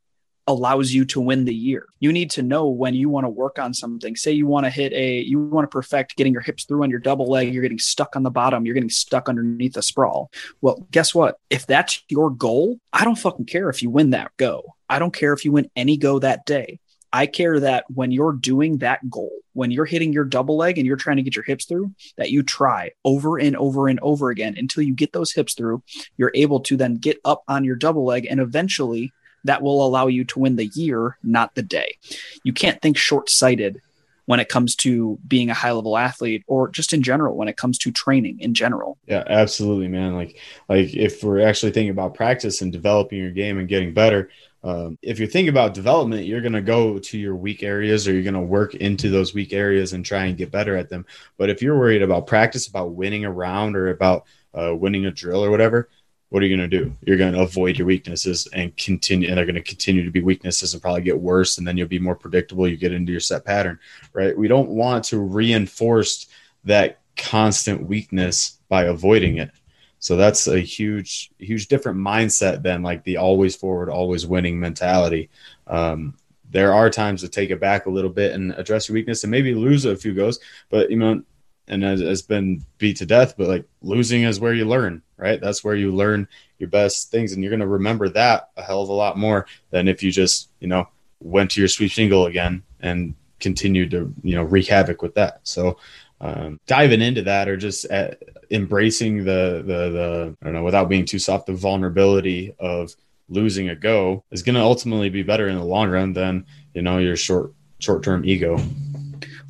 allows 0.47 0.91
you 0.91 1.05
to 1.05 1.19
win 1.19 1.45
the 1.45 1.53
year. 1.53 1.88
You 1.99 2.11
need 2.11 2.31
to 2.31 2.41
know 2.41 2.67
when 2.67 2.95
you 2.95 3.09
want 3.09 3.25
to 3.25 3.29
work 3.29 3.59
on 3.59 3.73
something. 3.73 4.15
Say 4.15 4.31
you 4.31 4.47
want 4.47 4.65
to 4.65 4.69
hit 4.69 4.94
a, 4.94 5.19
you 5.19 5.39
want 5.39 5.65
to 5.65 5.69
perfect 5.69 6.15
getting 6.15 6.33
your 6.33 6.41
hips 6.41 6.63
through 6.63 6.83
on 6.83 6.89
your 6.89 6.99
double 6.99 7.27
leg, 7.27 7.53
you're 7.53 7.61
getting 7.61 7.79
stuck 7.79 8.15
on 8.15 8.23
the 8.23 8.31
bottom, 8.31 8.65
you're 8.65 8.73
getting 8.73 8.89
stuck 8.89 9.27
underneath 9.27 9.75
a 9.77 9.81
sprawl. 9.81 10.31
Well, 10.61 10.88
guess 10.91 11.13
what? 11.13 11.38
If 11.49 11.67
that's 11.67 12.03
your 12.09 12.29
goal, 12.29 12.79
I 12.94 13.03
don't 13.03 13.17
fucking 13.17 13.45
care 13.45 13.69
if 13.69 13.83
you 13.83 13.89
win 13.89 14.11
that 14.11 14.31
go. 14.38 14.75
I 14.89 14.99
don't 14.99 15.13
care 15.13 15.33
if 15.33 15.44
you 15.44 15.51
win 15.51 15.69
any 15.75 15.97
go 15.97 16.19
that 16.19 16.45
day. 16.45 16.79
I 17.11 17.25
care 17.25 17.59
that 17.59 17.85
when 17.94 18.11
you're 18.11 18.33
doing 18.33 18.77
that 18.77 19.09
goal, 19.09 19.31
when 19.53 19.71
you're 19.71 19.85
hitting 19.85 20.13
your 20.13 20.25
double 20.25 20.57
leg 20.57 20.77
and 20.77 20.85
you're 20.85 20.97
trying 20.97 21.17
to 21.17 21.23
get 21.23 21.35
your 21.35 21.44
hips 21.44 21.65
through, 21.65 21.94
that 22.17 22.31
you 22.31 22.44
try 22.44 22.91
over 23.03 23.39
and 23.39 23.55
over 23.55 23.88
and 23.88 23.99
over 24.01 24.29
again 24.29 24.55
until 24.57 24.83
you 24.83 24.94
get 24.94 25.13
those 25.13 25.31
hips 25.31 25.53
through. 25.53 25.81
You're 26.17 26.31
able 26.35 26.59
to 26.61 26.77
then 26.77 26.95
get 26.95 27.17
up 27.25 27.44
on 27.47 27.63
your 27.63 27.75
double 27.75 28.05
leg 28.05 28.27
and 28.29 28.39
eventually 28.39 29.13
that 29.43 29.61
will 29.61 29.85
allow 29.85 30.07
you 30.07 30.23
to 30.25 30.39
win 30.39 30.55
the 30.55 30.67
year, 30.67 31.17
not 31.23 31.55
the 31.55 31.63
day. 31.63 31.97
You 32.43 32.53
can't 32.53 32.81
think 32.81 32.97
short 32.97 33.29
sighted 33.29 33.81
when 34.25 34.41
it 34.41 34.49
comes 34.49 34.75
to 34.75 35.17
being 35.25 35.49
a 35.49 35.53
high 35.53 35.71
level 35.71 35.97
athlete 35.97 36.43
or 36.47 36.67
just 36.67 36.91
in 36.91 37.01
general 37.01 37.37
when 37.37 37.47
it 37.47 37.55
comes 37.55 37.77
to 37.77 37.91
training 37.91 38.39
in 38.41 38.53
general. 38.53 38.97
Yeah, 39.07 39.23
absolutely, 39.25 39.87
man. 39.87 40.15
Like 40.15 40.39
like 40.67 40.93
if 40.93 41.23
we're 41.23 41.47
actually 41.47 41.71
thinking 41.71 41.91
about 41.91 42.13
practice 42.13 42.61
and 42.61 42.71
developing 42.71 43.19
your 43.19 43.31
game 43.31 43.57
and 43.57 43.69
getting 43.69 43.93
better, 43.93 44.29
um, 44.63 44.97
if 45.01 45.17
you're 45.17 45.29
thinking 45.29 45.49
about 45.49 45.73
development, 45.73 46.25
you're 46.25 46.41
going 46.41 46.51
to 46.51 46.61
go 46.61 46.99
to 46.99 47.17
your 47.17 47.35
weak 47.35 47.63
areas 47.63 48.05
or 48.05 48.13
you're 48.13 48.23
going 48.23 48.33
to 48.33 48.41
work 48.41 48.75
into 48.75 49.09
those 49.09 49.33
weak 49.33 49.53
areas 49.53 49.93
and 49.93 50.05
try 50.05 50.25
and 50.25 50.37
get 50.37 50.51
better 50.51 50.75
at 50.75 50.89
them. 50.89 51.05
But 51.37 51.49
if 51.49 51.61
you're 51.61 51.79
worried 51.79 52.01
about 52.01 52.27
practice, 52.27 52.67
about 52.67 52.91
winning 52.91 53.23
a 53.23 53.31
round 53.31 53.77
or 53.77 53.91
about 53.91 54.25
uh, 54.53 54.75
winning 54.75 55.05
a 55.05 55.11
drill 55.11 55.43
or 55.43 55.51
whatever, 55.51 55.89
what 56.29 56.44
are 56.44 56.45
you 56.45 56.57
going 56.57 56.69
to 56.69 56.77
do? 56.77 56.94
You're 57.06 57.18
going 57.18 57.33
to 57.33 57.41
avoid 57.41 57.77
your 57.77 57.88
weaknesses 57.88 58.47
and 58.53 58.75
continue, 58.75 59.29
and 59.29 59.38
they're 59.38 59.45
going 59.45 59.56
to 59.56 59.62
continue 59.62 60.03
to 60.03 60.12
be 60.12 60.21
weaknesses 60.21 60.74
and 60.74 60.81
probably 60.81 61.01
get 61.01 61.19
worse. 61.19 61.57
And 61.57 61.68
then 61.68 61.77
you'll 61.77 61.88
be 61.88 62.00
more 62.00 62.15
predictable. 62.15 62.68
You 62.68 62.75
get 62.75 62.91
into 62.91 63.12
your 63.12 63.21
set 63.21 63.45
pattern, 63.45 63.79
right? 64.13 64.38
We 64.38 64.47
don't 64.47 64.69
want 64.69 65.06
to 65.06 65.19
reinforce 65.19 66.27
that 66.65 67.00
constant 67.15 67.88
weakness 67.88 68.59
by 68.68 68.85
avoiding 68.85 69.38
it. 69.38 69.51
So 70.00 70.15
that's 70.15 70.47
a 70.47 70.59
huge, 70.59 71.31
huge 71.39 71.68
different 71.68 71.97
mindset 71.97 72.62
than 72.62 72.83
like 72.83 73.03
the 73.03 73.18
always 73.18 73.56
forward, 73.56 73.89
always 73.89 74.27
winning 74.27 74.59
mentality. 74.59 75.30
Um, 75.66 76.16
there 76.49 76.73
are 76.73 76.90
times 76.90 77.21
to 77.21 77.30
take 77.30 77.49
it 77.49 77.59
back 77.59 77.85
a 77.85 77.90
little 77.90 78.09
bit 78.09 78.33
and 78.33 78.54
address 78.54 78.87
your 78.87 78.94
weakness 78.94 79.23
and 79.23 79.31
maybe 79.31 79.54
lose 79.54 79.85
a 79.85 79.95
few 79.95 80.13
goes, 80.13 80.40
but 80.69 80.90
you 80.90 80.97
know, 80.97 81.23
and 81.68 81.83
has, 81.83 82.21
been 82.21 82.64
beat 82.78 82.97
to 82.97 83.06
death, 83.06 83.36
but 83.38 83.47
like 83.47 83.66
losing 83.81 84.24
is 84.24 84.40
where 84.40 84.54
you 84.54 84.66
learn, 84.66 85.02
right? 85.18 85.42
That's 85.42 85.64
where 85.64 85.76
you 85.76 85.92
learn 85.92 86.28
your 86.59 86.69
best 86.69 87.12
things, 87.12 87.33
and 87.33 87.44
you're 87.44 87.52
going 87.52 87.59
to 87.59 87.68
remember 87.68 88.09
that 88.09 88.50
a 88.57 88.64
hell 88.64 88.81
of 88.81 88.90
a 88.90 88.94
lot 88.94 89.18
more 89.18 89.45
than 89.69 89.88
if 89.88 90.02
you 90.02 90.12
just, 90.12 90.50
you 90.59 90.68
know, 90.68 90.88
went 91.19 91.52
to 91.52 91.62
your 91.62 91.68
sweep 91.68 91.92
single 91.92 92.26
again 92.26 92.64
and 92.80 93.16
continued 93.40 93.92
to, 93.92 94.14
you 94.24 94.36
know, 94.36 94.44
wreak 94.44 94.68
havoc 94.68 95.02
with 95.02 95.16
that. 95.16 95.42
So, 95.44 95.78
um, 96.19 96.59
diving 96.66 97.02
into 97.02 97.21
that 97.24 97.47
or 97.47 97.57
just 97.57 97.86
at, 97.86 98.14
uh, 98.14 98.16
embracing 98.50 99.19
the, 99.19 99.64
the, 99.66 99.90
the, 99.90 100.38
I 100.42 100.45
don't 100.45 100.54
know, 100.54 100.64
without 100.64 100.90
being 100.90 101.06
too 101.06 101.19
soft, 101.19 101.45
the 101.45 101.54
vulnerability 101.54 102.56
of 102.59 102.95
losing 103.30 103.69
a 103.69 103.76
go 103.76 104.24
is 104.31 104.42
going 104.42 104.56
to 104.56 104.62
ultimately 104.62 105.09
be 105.09 105.21
better 105.21 105.47
in 105.47 105.57
the 105.57 105.64
long 105.64 105.90
run 105.90 106.14
than, 106.14 106.45
you 106.74 106.81
know, 106.81 106.97
your 106.97 107.16
short, 107.16 107.52
short 107.80 108.04
term 108.04 108.26
ego. 108.26 108.57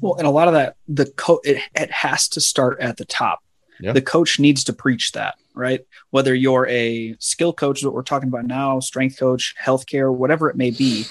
Well, 0.02 0.16
and 0.16 0.28
a 0.28 0.32
lot 0.32 0.48
of 0.48 0.54
that, 0.54 0.76
the 0.88 1.06
coach, 1.06 1.42
it, 1.44 1.62
it 1.76 1.92
has 1.92 2.28
to 2.30 2.42
start 2.42 2.80
at 2.80 2.98
the 2.98 3.06
top. 3.06 3.40
Yeah. 3.80 3.94
The 3.94 4.02
coach 4.02 4.40
needs 4.40 4.64
to 4.66 4.74
preach 4.74 5.12
that, 5.12 5.36
right? 5.54 5.82
Whether 6.10 6.34
you're 6.34 6.68
a 6.68 7.16
skill 7.20 7.54
coach, 7.54 7.84
what 7.84 7.94
we're 7.94 8.02
talking 8.02 8.30
about 8.30 8.46
now, 8.46 8.80
strength 8.80 9.20
coach, 9.20 9.56
healthcare, 9.64 10.14
whatever 10.14 10.50
it 10.50 10.56
may 10.56 10.72
be, 10.72 11.06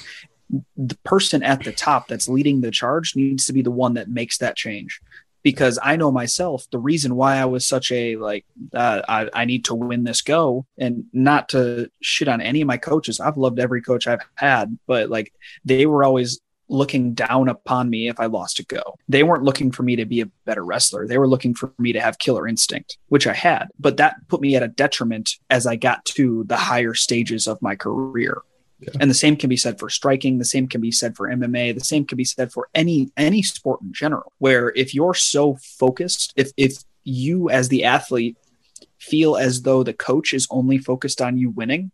the 0.76 0.99
person 1.05 1.43
at 1.43 1.64
the 1.64 1.73
top 1.73 2.09
that's 2.09 2.28
leading 2.28 2.61
the 2.61 2.71
charge 2.71 3.16
needs 3.16 3.47
to 3.47 3.52
be 3.52 3.62
the 3.62 3.71
one 3.71 3.95
that 3.95 4.09
makes 4.09 4.38
that 4.38 4.57
change. 4.57 5.00
Because 5.43 5.78
I 5.81 5.95
know 5.95 6.11
myself, 6.11 6.66
the 6.73 6.78
reason 6.81 7.14
why 7.14 7.37
I 7.37 7.45
was 7.45 7.64
such 7.64 7.93
a 7.93 8.16
like, 8.16 8.45
uh, 8.75 9.02
I, 9.09 9.31
I 9.33 9.45
need 9.45 9.66
to 9.66 9.76
win 9.76 10.02
this 10.02 10.23
go, 10.23 10.66
and 10.76 11.05
not 11.12 11.50
to 11.50 11.88
shit 12.02 12.26
on 12.26 12.40
any 12.40 12.62
of 12.62 12.66
my 12.66 12.78
coaches. 12.78 13.21
I've 13.21 13.37
loved 13.37 13.61
every 13.61 13.81
coach 13.81 14.09
I've 14.09 14.26
had, 14.35 14.76
but 14.88 15.09
like 15.09 15.33
they 15.64 15.87
were 15.87 16.02
always 16.02 16.40
looking 16.68 17.14
down 17.14 17.49
upon 17.49 17.88
me 17.88 18.08
if 18.08 18.18
I 18.18 18.26
lost 18.26 18.58
a 18.58 18.64
go. 18.64 18.99
They 19.08 19.23
weren't 19.23 19.44
looking 19.44 19.70
for 19.70 19.82
me 19.82 19.96
to 19.96 20.04
be 20.04 20.20
a 20.20 20.26
better 20.44 20.64
wrestler. 20.64 21.06
They 21.06 21.18
were 21.18 21.28
looking 21.28 21.54
for 21.54 21.73
me 21.78 21.92
to 21.92 22.00
have 22.00 22.18
killer 22.18 22.46
instinct, 22.49 22.99
which 23.08 23.26
I 23.26 23.35
had. 23.35 23.68
But 23.78 23.99
that 23.99 24.16
put 24.28 24.40
me 24.40 24.56
at 24.56 24.62
a 24.62 24.68
detriment 24.68 25.37
as 25.50 25.66
I 25.66 25.76
got 25.76 26.04
to 26.06 26.44
the 26.44 26.56
higher 26.56 26.94
stages 26.94 27.46
of 27.46 27.62
my 27.62 27.76
career. 27.76 28.42
Yeah. 28.80 28.90
And 29.00 29.11
the 29.11 29.14
same 29.14 29.37
can 29.37 29.49
be 29.49 29.56
said 29.56 29.78
for 29.78 29.88
striking, 29.88 30.38
the 30.38 30.44
same 30.44 30.68
can 30.68 30.80
be 30.80 30.90
said 30.90 31.16
for 31.16 31.28
MMA, 31.28 31.75
the 31.75 31.85
same 31.85 32.04
can 32.04 32.16
be 32.16 32.25
said 32.25 32.52
for 32.52 32.68
any 32.75 33.11
any 33.16 33.42
sport 33.42 33.80
in 33.80 33.92
general. 33.92 34.32
Where 34.38 34.70
if 34.76 34.94
you're 34.94 35.14
so 35.14 35.56
focused, 35.62 36.35
if 36.37 36.50
if 36.56 36.82
you 37.04 37.49
as 37.49 37.68
the 37.68 37.85
athlete 37.85 38.37
feel 38.99 39.37
as 39.37 39.62
though 39.62 39.82
the 39.82 39.94
coach 39.94 40.35
is 40.35 40.46
only 40.50 40.78
focused 40.78 41.23
on 41.23 41.38
you 41.38 41.50
winning, 41.50 41.90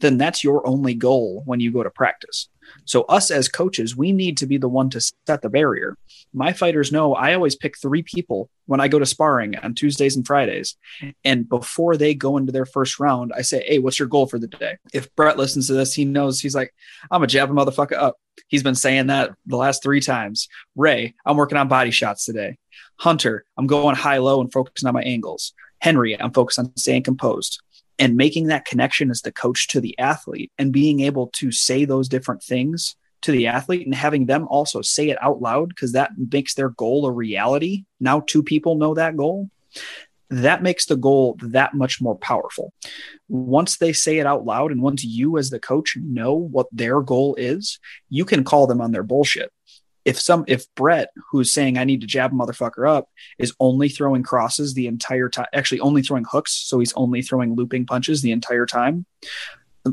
then 0.00 0.16
that's 0.16 0.42
your 0.42 0.66
only 0.66 0.94
goal 0.94 1.42
when 1.44 1.60
you 1.60 1.70
go 1.70 1.82
to 1.82 1.90
practice. 1.90 2.48
So, 2.84 3.02
us 3.02 3.30
as 3.30 3.48
coaches, 3.48 3.96
we 3.96 4.12
need 4.12 4.36
to 4.38 4.46
be 4.46 4.58
the 4.58 4.68
one 4.68 4.90
to 4.90 5.00
set 5.00 5.42
the 5.42 5.48
barrier. 5.48 5.96
My 6.32 6.52
fighters 6.52 6.92
know 6.92 7.14
I 7.14 7.34
always 7.34 7.56
pick 7.56 7.78
three 7.78 8.02
people 8.02 8.48
when 8.66 8.80
I 8.80 8.88
go 8.88 8.98
to 8.98 9.06
sparring 9.06 9.56
on 9.58 9.74
Tuesdays 9.74 10.16
and 10.16 10.26
Fridays. 10.26 10.76
And 11.24 11.48
before 11.48 11.96
they 11.96 12.14
go 12.14 12.36
into 12.36 12.52
their 12.52 12.66
first 12.66 12.98
round, 12.98 13.32
I 13.36 13.42
say, 13.42 13.64
Hey, 13.66 13.78
what's 13.78 13.98
your 13.98 14.08
goal 14.08 14.26
for 14.26 14.38
the 14.38 14.48
day? 14.48 14.76
If 14.92 15.14
Brett 15.14 15.38
listens 15.38 15.66
to 15.66 15.74
this, 15.74 15.94
he 15.94 16.04
knows 16.04 16.40
he's 16.40 16.54
like, 16.54 16.74
I'm 17.10 17.22
a 17.22 17.26
jab 17.26 17.50
a 17.50 17.52
motherfucker 17.52 17.96
up. 17.96 18.16
He's 18.48 18.62
been 18.62 18.74
saying 18.74 19.08
that 19.08 19.32
the 19.46 19.56
last 19.56 19.82
three 19.82 20.00
times. 20.00 20.48
Ray, 20.76 21.14
I'm 21.26 21.36
working 21.36 21.58
on 21.58 21.68
body 21.68 21.90
shots 21.90 22.24
today. 22.24 22.58
Hunter, 22.98 23.44
I'm 23.56 23.66
going 23.66 23.96
high 23.96 24.18
low 24.18 24.40
and 24.40 24.52
focusing 24.52 24.86
on 24.86 24.94
my 24.94 25.02
angles. 25.02 25.52
Henry, 25.80 26.18
I'm 26.18 26.32
focused 26.32 26.58
on 26.58 26.74
staying 26.76 27.02
composed 27.02 27.60
and 27.98 28.16
making 28.16 28.46
that 28.46 28.64
connection 28.64 29.10
as 29.10 29.22
the 29.22 29.32
coach 29.32 29.68
to 29.68 29.80
the 29.80 29.98
athlete 29.98 30.50
and 30.58 30.72
being 30.72 31.00
able 31.00 31.28
to 31.28 31.52
say 31.52 31.84
those 31.84 32.08
different 32.08 32.42
things 32.42 32.96
to 33.22 33.32
the 33.32 33.46
athlete 33.46 33.86
and 33.86 33.94
having 33.94 34.26
them 34.26 34.46
also 34.48 34.82
say 34.82 35.10
it 35.10 35.22
out 35.22 35.40
loud 35.40 35.68
because 35.68 35.92
that 35.92 36.10
makes 36.32 36.54
their 36.54 36.70
goal 36.70 37.06
a 37.06 37.12
reality. 37.12 37.84
Now, 38.00 38.20
two 38.20 38.42
people 38.42 38.74
know 38.74 38.94
that 38.94 39.16
goal. 39.16 39.48
That 40.28 40.62
makes 40.62 40.86
the 40.86 40.96
goal 40.96 41.36
that 41.42 41.74
much 41.74 42.00
more 42.00 42.16
powerful. 42.16 42.72
Once 43.28 43.76
they 43.76 43.92
say 43.92 44.18
it 44.18 44.26
out 44.26 44.46
loud, 44.46 44.72
and 44.72 44.80
once 44.80 45.04
you, 45.04 45.36
as 45.36 45.50
the 45.50 45.60
coach, 45.60 45.96
know 46.00 46.32
what 46.32 46.68
their 46.72 47.02
goal 47.02 47.34
is, 47.34 47.78
you 48.08 48.24
can 48.24 48.42
call 48.42 48.66
them 48.66 48.80
on 48.80 48.92
their 48.92 49.02
bullshit 49.02 49.52
if 50.04 50.18
some 50.18 50.44
if 50.48 50.66
Brett, 50.74 51.10
who's 51.30 51.52
saying 51.52 51.78
I 51.78 51.84
need 51.84 52.00
to 52.00 52.06
jab 52.06 52.32
a 52.32 52.34
motherfucker 52.34 52.88
up, 52.88 53.08
is 53.38 53.54
only 53.60 53.88
throwing 53.88 54.22
crosses 54.22 54.74
the 54.74 54.86
entire 54.86 55.28
time, 55.28 55.46
actually 55.52 55.80
only 55.80 56.02
throwing 56.02 56.24
hooks, 56.28 56.52
so 56.52 56.78
he's 56.78 56.92
only 56.94 57.22
throwing 57.22 57.54
looping 57.54 57.86
punches 57.86 58.22
the 58.22 58.32
entire 58.32 58.66
time. 58.66 59.06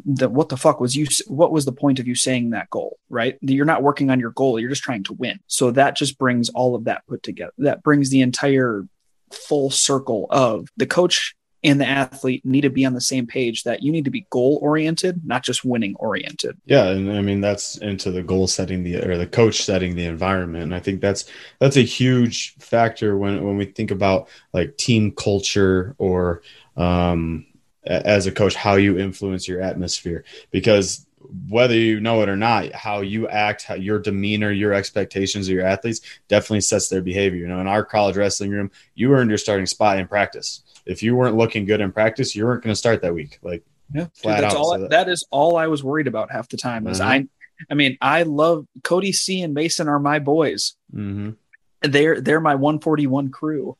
That 0.05 0.31
what 0.31 0.49
the 0.49 0.57
fuck 0.57 0.79
was 0.79 0.95
you? 0.95 1.07
What 1.27 1.51
was 1.51 1.65
the 1.65 1.71
point 1.71 1.99
of 1.99 2.07
you 2.07 2.13
saying 2.13 2.51
that 2.51 2.69
goal? 2.69 2.99
Right? 3.09 3.37
You're 3.41 3.65
not 3.65 3.81
working 3.81 4.11
on 4.11 4.19
your 4.19 4.31
goal. 4.31 4.59
You're 4.59 4.69
just 4.69 4.83
trying 4.83 5.03
to 5.05 5.13
win. 5.13 5.39
So 5.47 5.71
that 5.71 5.95
just 5.95 6.19
brings 6.19 6.49
all 6.49 6.75
of 6.75 6.83
that 6.83 7.07
put 7.07 7.23
together. 7.23 7.53
That 7.57 7.81
brings 7.81 8.09
the 8.09 8.21
entire 8.21 8.85
full 9.31 9.69
circle 9.69 10.27
of 10.29 10.67
the 10.77 10.85
coach 10.85 11.35
and 11.63 11.79
the 11.79 11.87
athlete 11.87 12.45
need 12.45 12.61
to 12.61 12.69
be 12.69 12.85
on 12.85 12.93
the 12.93 13.01
same 13.01 13.27
page 13.27 13.63
that 13.63 13.83
you 13.83 13.91
need 13.91 14.05
to 14.05 14.11
be 14.11 14.25
goal 14.29 14.59
oriented, 14.61 15.25
not 15.25 15.43
just 15.43 15.65
winning 15.65 15.95
oriented. 15.95 16.57
Yeah, 16.65 16.89
and 16.89 17.11
I 17.11 17.21
mean 17.21 17.41
that's 17.41 17.77
into 17.77 18.11
the 18.11 18.23
goal 18.23 18.47
setting 18.47 18.83
the 18.83 19.05
or 19.05 19.17
the 19.17 19.27
coach 19.27 19.63
setting 19.63 19.95
the 19.95 20.05
environment. 20.05 20.63
And 20.63 20.75
I 20.75 20.79
think 20.79 21.01
that's 21.01 21.25
that's 21.59 21.77
a 21.77 21.81
huge 21.81 22.55
factor 22.55 23.17
when 23.17 23.43
when 23.43 23.57
we 23.57 23.65
think 23.65 23.91
about 23.91 24.29
like 24.53 24.77
team 24.77 25.11
culture 25.11 25.95
or 25.97 26.41
um 26.77 27.45
as 27.85 28.27
a 28.27 28.31
coach 28.31 28.55
how 28.55 28.75
you 28.75 28.97
influence 28.97 29.47
your 29.47 29.61
atmosphere 29.61 30.23
because 30.51 31.05
whether 31.49 31.75
you 31.75 31.99
know 31.99 32.21
it 32.21 32.29
or 32.29 32.37
not, 32.37 32.71
how 32.73 33.01
you 33.01 33.27
act, 33.27 33.63
how 33.63 33.75
your 33.75 33.99
demeanor, 33.99 34.51
your 34.51 34.73
expectations 34.73 35.47
of 35.47 35.53
your 35.53 35.65
athletes 35.65 36.01
definitely 36.27 36.61
sets 36.61 36.87
their 36.87 37.01
behavior. 37.01 37.39
You 37.39 37.47
know, 37.47 37.59
in 37.59 37.67
our 37.67 37.83
college 37.83 38.15
wrestling 38.15 38.51
room, 38.51 38.71
you 38.95 39.13
earned 39.13 39.29
your 39.29 39.37
starting 39.37 39.65
spot 39.65 39.99
in 39.99 40.07
practice 40.07 40.63
if 40.89 41.03
you 41.03 41.15
weren't 41.15 41.37
looking 41.37 41.65
good 41.65 41.81
in 41.81 41.91
practice, 41.91 42.35
you 42.35 42.45
weren't 42.45 42.63
going 42.63 42.71
to 42.71 42.77
start 42.77 43.03
that 43.03 43.13
week. 43.13 43.37
Like, 43.43 43.63
yeah, 43.93 44.07
flat 44.15 44.41
that's 44.41 44.55
out. 44.55 44.59
All, 44.59 44.73
so 44.73 44.81
that, 44.81 44.89
that 44.89 45.09
is 45.09 45.25
all 45.29 45.55
I 45.55 45.67
was 45.67 45.83
worried 45.83 46.07
about 46.07 46.31
half 46.31 46.49
the 46.49 46.57
time. 46.57 46.87
Is 46.87 46.99
uh-huh. 46.99 47.11
I, 47.11 47.27
I 47.69 47.73
mean, 47.75 47.97
I 48.01 48.23
love 48.23 48.65
Cody 48.83 49.11
C 49.11 49.41
and 49.41 49.53
Mason 49.53 49.87
are 49.87 49.99
my 49.99 50.17
boys. 50.17 50.75
Mm-hmm. 50.93 51.31
They're 51.81 52.19
they're 52.19 52.41
my 52.41 52.55
141 52.55 53.31
crew, 53.31 53.77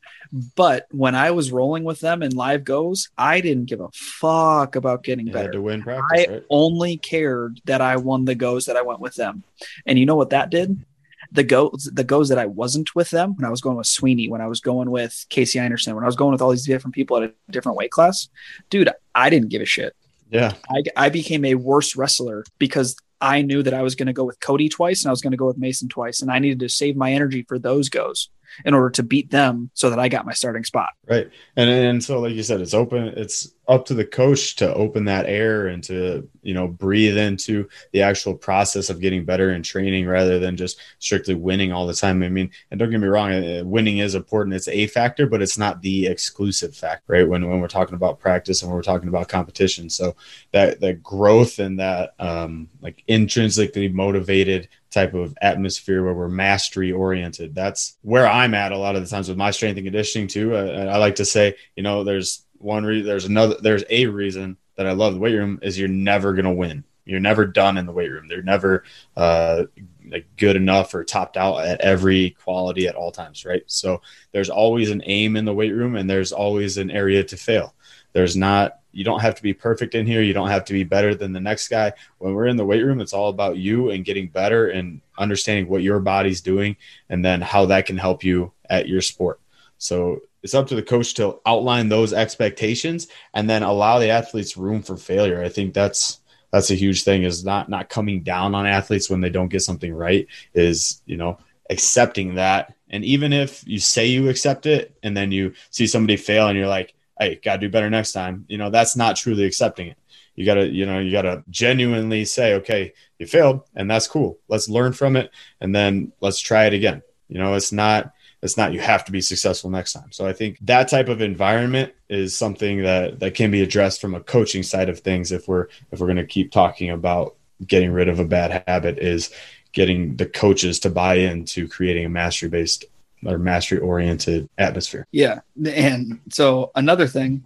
but 0.56 0.86
when 0.90 1.14
I 1.14 1.32
was 1.32 1.52
rolling 1.52 1.84
with 1.84 2.00
them 2.00 2.22
in 2.22 2.32
live 2.32 2.64
goes, 2.64 3.10
I 3.18 3.40
didn't 3.40 3.66
give 3.66 3.80
a 3.80 3.90
fuck 3.92 4.76
about 4.76 5.02
getting 5.02 5.26
you 5.26 5.32
better. 5.32 5.52
to 5.52 5.60
win 5.60 5.82
practice, 5.82 6.26
I 6.28 6.32
right? 6.32 6.44
only 6.48 6.96
cared 6.96 7.60
that 7.66 7.82
I 7.82 7.96
won 7.96 8.24
the 8.24 8.34
goes 8.34 8.66
that 8.66 8.76
I 8.76 8.82
went 8.82 9.00
with 9.00 9.16
them, 9.16 9.42
and 9.84 9.98
you 9.98 10.06
know 10.06 10.16
what 10.16 10.30
that 10.30 10.50
did? 10.50 10.84
the 11.32 11.44
goes 11.44 11.90
the 11.92 12.04
goes 12.04 12.28
that 12.28 12.38
I 12.38 12.46
wasn't 12.46 12.94
with 12.94 13.10
them 13.10 13.36
when 13.36 13.44
I 13.44 13.50
was 13.50 13.60
going 13.60 13.76
with 13.76 13.86
Sweeney, 13.86 14.28
when 14.28 14.40
I 14.40 14.46
was 14.46 14.60
going 14.60 14.90
with 14.90 15.26
Casey 15.28 15.58
Anderson, 15.58 15.94
when 15.94 16.04
I 16.04 16.06
was 16.06 16.16
going 16.16 16.32
with 16.32 16.42
all 16.42 16.50
these 16.50 16.66
different 16.66 16.94
people 16.94 17.18
at 17.18 17.22
a 17.24 17.32
different 17.50 17.78
weight 17.78 17.90
class, 17.90 18.28
dude, 18.68 18.90
I 19.14 19.30
didn't 19.30 19.48
give 19.48 19.62
a 19.62 19.66
shit. 19.66 19.94
Yeah, 20.30 20.54
I, 20.68 20.82
I 20.96 21.08
became 21.08 21.44
a 21.44 21.54
worse 21.54 21.96
wrestler 21.96 22.44
because 22.58 22.96
I 23.20 23.42
knew 23.42 23.62
that 23.62 23.74
I 23.74 23.82
was 23.82 23.94
going 23.94 24.06
to 24.06 24.12
go 24.12 24.24
with 24.24 24.40
Cody 24.40 24.68
twice 24.68 25.02
and 25.02 25.10
I 25.10 25.12
was 25.12 25.20
going 25.20 25.32
to 25.32 25.36
go 25.36 25.46
with 25.46 25.58
Mason 25.58 25.88
twice, 25.88 26.22
and 26.22 26.30
I 26.30 26.38
needed 26.38 26.60
to 26.60 26.68
save 26.68 26.96
my 26.96 27.12
energy 27.12 27.44
for 27.46 27.58
those 27.58 27.88
goes 27.88 28.30
in 28.64 28.74
order 28.74 28.90
to 28.90 29.02
beat 29.02 29.30
them 29.30 29.70
so 29.74 29.90
that 29.90 29.98
I 29.98 30.08
got 30.08 30.26
my 30.26 30.32
starting 30.32 30.64
spot. 30.64 30.90
Right. 31.08 31.30
And 31.56 31.70
and 31.70 32.02
so 32.02 32.20
like 32.20 32.34
you 32.34 32.42
said, 32.42 32.60
it's 32.60 32.74
open 32.74 33.04
it's 33.16 33.52
up 33.70 33.86
to 33.86 33.94
the 33.94 34.04
coach 34.04 34.56
to 34.56 34.74
open 34.74 35.04
that 35.04 35.26
air 35.26 35.68
and 35.68 35.84
to, 35.84 36.28
you 36.42 36.52
know, 36.52 36.66
breathe 36.66 37.16
into 37.16 37.68
the 37.92 38.02
actual 38.02 38.34
process 38.34 38.90
of 38.90 39.00
getting 39.00 39.24
better 39.24 39.50
and 39.50 39.64
training 39.64 40.08
rather 40.08 40.40
than 40.40 40.56
just 40.56 40.80
strictly 40.98 41.34
winning 41.34 41.70
all 41.70 41.86
the 41.86 41.94
time. 41.94 42.20
I 42.24 42.28
mean, 42.28 42.50
and 42.70 42.80
don't 42.80 42.90
get 42.90 42.98
me 42.98 43.06
wrong, 43.06 43.32
uh, 43.32 43.62
winning 43.64 43.98
is 43.98 44.16
important. 44.16 44.56
It's 44.56 44.66
a 44.66 44.88
factor, 44.88 45.24
but 45.28 45.40
it's 45.40 45.56
not 45.56 45.80
the 45.82 46.08
exclusive 46.08 46.74
factor, 46.74 47.12
right? 47.12 47.28
When 47.28 47.48
when 47.48 47.60
we're 47.60 47.68
talking 47.68 47.94
about 47.94 48.18
practice 48.18 48.60
and 48.60 48.70
when 48.70 48.76
we're 48.76 48.82
talking 48.82 49.08
about 49.08 49.28
competition. 49.28 49.88
So 49.88 50.16
that 50.50 50.80
that 50.80 51.00
growth 51.00 51.60
and 51.60 51.78
that 51.78 52.14
um 52.18 52.68
like 52.82 53.04
intrinsically 53.06 53.88
motivated 53.88 54.68
type 54.90 55.14
of 55.14 55.36
atmosphere 55.40 56.02
where 56.02 56.14
we're 56.14 56.28
mastery 56.28 56.90
oriented. 56.90 57.54
That's 57.54 57.96
where 58.02 58.26
I'm 58.26 58.54
at 58.54 58.72
a 58.72 58.78
lot 58.78 58.96
of 58.96 59.02
the 59.02 59.08
times 59.08 59.28
with 59.28 59.38
my 59.38 59.52
strength 59.52 59.76
and 59.76 59.86
conditioning 59.86 60.26
too. 60.26 60.56
Uh, 60.56 60.90
I 60.92 60.96
like 60.96 61.14
to 61.16 61.24
say, 61.24 61.54
you 61.76 61.84
know, 61.84 62.02
there's 62.02 62.44
one 62.60 62.84
reason, 62.84 63.06
there's 63.06 63.24
another, 63.24 63.56
there's 63.60 63.84
a 63.90 64.06
reason 64.06 64.56
that 64.76 64.86
I 64.86 64.92
love 64.92 65.14
the 65.14 65.20
weight 65.20 65.34
room 65.34 65.58
is 65.62 65.78
you're 65.78 65.88
never 65.88 66.34
to 66.34 66.50
win. 66.50 66.84
You're 67.04 67.20
never 67.20 67.44
done 67.44 67.76
in 67.76 67.86
the 67.86 67.92
weight 67.92 68.10
room. 68.10 68.28
They're 68.28 68.42
never 68.42 68.84
uh, 69.16 69.64
like 70.08 70.26
good 70.36 70.56
enough 70.56 70.94
or 70.94 71.02
topped 71.02 71.36
out 71.36 71.64
at 71.64 71.80
every 71.80 72.30
quality 72.30 72.86
at 72.86 72.94
all 72.94 73.10
times, 73.10 73.44
right? 73.44 73.62
So 73.66 74.02
there's 74.32 74.50
always 74.50 74.90
an 74.90 75.02
aim 75.06 75.36
in 75.36 75.44
the 75.44 75.54
weight 75.54 75.72
room, 75.72 75.96
and 75.96 76.08
there's 76.08 76.32
always 76.32 76.78
an 76.78 76.90
area 76.90 77.24
to 77.24 77.36
fail. 77.36 77.74
There's 78.12 78.36
not 78.36 78.80
you 78.92 79.04
don't 79.04 79.20
have 79.20 79.36
to 79.36 79.42
be 79.42 79.54
perfect 79.54 79.94
in 79.94 80.06
here. 80.06 80.22
You 80.22 80.32
don't 80.32 80.48
have 80.48 80.64
to 80.66 80.72
be 80.72 80.84
better 80.84 81.14
than 81.14 81.32
the 81.32 81.40
next 81.40 81.68
guy. 81.68 81.92
When 82.18 82.34
we're 82.34 82.46
in 82.46 82.56
the 82.56 82.64
weight 82.64 82.82
room, 82.82 83.00
it's 83.00 83.12
all 83.12 83.28
about 83.28 83.56
you 83.56 83.90
and 83.90 84.04
getting 84.04 84.28
better 84.28 84.68
and 84.68 85.00
understanding 85.18 85.68
what 85.68 85.82
your 85.82 86.00
body's 86.00 86.40
doing 86.40 86.76
and 87.08 87.24
then 87.24 87.40
how 87.40 87.66
that 87.66 87.86
can 87.86 87.98
help 87.98 88.24
you 88.24 88.52
at 88.68 88.88
your 88.88 89.00
sport. 89.00 89.40
So 89.80 90.20
it's 90.42 90.54
up 90.54 90.68
to 90.68 90.74
the 90.74 90.82
coach 90.82 91.14
to 91.14 91.40
outline 91.46 91.88
those 91.88 92.12
expectations 92.12 93.08
and 93.34 93.48
then 93.48 93.62
allow 93.62 93.98
the 93.98 94.10
athletes 94.10 94.56
room 94.56 94.82
for 94.82 94.96
failure. 94.96 95.42
I 95.42 95.48
think 95.48 95.74
that's 95.74 96.20
that's 96.52 96.70
a 96.70 96.74
huge 96.74 97.02
thing 97.02 97.22
is 97.22 97.44
not 97.44 97.68
not 97.68 97.88
coming 97.88 98.22
down 98.22 98.54
on 98.54 98.66
athletes 98.66 99.08
when 99.08 99.20
they 99.20 99.30
don't 99.30 99.48
get 99.48 99.62
something 99.62 99.92
right 99.92 100.26
is, 100.52 101.00
you 101.06 101.16
know, 101.16 101.38
accepting 101.70 102.34
that. 102.34 102.74
And 102.90 103.04
even 103.04 103.32
if 103.32 103.66
you 103.66 103.78
say 103.78 104.06
you 104.06 104.28
accept 104.28 104.66
it 104.66 104.96
and 105.02 105.16
then 105.16 105.32
you 105.32 105.54
see 105.70 105.86
somebody 105.86 106.16
fail 106.16 106.48
and 106.48 106.58
you're 106.58 106.68
like, 106.68 106.94
hey, 107.18 107.36
got 107.36 107.56
to 107.56 107.60
do 107.60 107.70
better 107.70 107.88
next 107.88 108.12
time. 108.12 108.44
You 108.48 108.58
know, 108.58 108.68
that's 108.68 108.96
not 108.96 109.16
truly 109.16 109.44
accepting 109.44 109.88
it. 109.88 109.96
You 110.34 110.44
got 110.44 110.54
to, 110.54 110.66
you 110.66 110.84
know, 110.84 110.98
you 110.98 111.10
got 111.10 111.22
to 111.22 111.42
genuinely 111.48 112.26
say, 112.26 112.54
okay, 112.54 112.92
you 113.18 113.26
failed 113.26 113.62
and 113.74 113.90
that's 113.90 114.08
cool. 114.08 114.38
Let's 114.48 114.68
learn 114.68 114.92
from 114.92 115.16
it 115.16 115.30
and 115.60 115.74
then 115.74 116.12
let's 116.20 116.40
try 116.40 116.66
it 116.66 116.74
again. 116.74 117.02
You 117.28 117.38
know, 117.38 117.54
it's 117.54 117.72
not, 117.72 118.12
it's 118.42 118.56
not 118.56 118.72
you 118.72 118.80
have 118.80 119.04
to 119.04 119.12
be 119.12 119.20
successful 119.20 119.70
next 119.70 119.92
time. 119.92 120.10
So 120.12 120.26
I 120.26 120.32
think 120.32 120.58
that 120.62 120.88
type 120.88 121.08
of 121.08 121.20
environment 121.20 121.92
is 122.08 122.34
something 122.34 122.82
that 122.82 123.20
that 123.20 123.34
can 123.34 123.50
be 123.50 123.62
addressed 123.62 124.00
from 124.00 124.14
a 124.14 124.20
coaching 124.20 124.62
side 124.62 124.88
of 124.88 125.00
things 125.00 125.32
if 125.32 125.46
we're 125.46 125.68
if 125.90 126.00
we're 126.00 126.06
going 126.06 126.16
to 126.16 126.26
keep 126.26 126.50
talking 126.50 126.90
about 126.90 127.36
getting 127.66 127.92
rid 127.92 128.08
of 128.08 128.18
a 128.18 128.24
bad 128.24 128.64
habit 128.66 128.98
is 128.98 129.30
getting 129.72 130.16
the 130.16 130.26
coaches 130.26 130.80
to 130.80 130.90
buy 130.90 131.14
into 131.16 131.68
creating 131.68 132.04
a 132.06 132.08
mastery 132.08 132.48
based 132.48 132.84
or 133.26 133.38
mastery 133.38 133.78
oriented 133.78 134.48
atmosphere. 134.58 135.06
Yeah. 135.12 135.40
And 135.64 136.20
so 136.30 136.70
another 136.74 137.06
thing, 137.06 137.44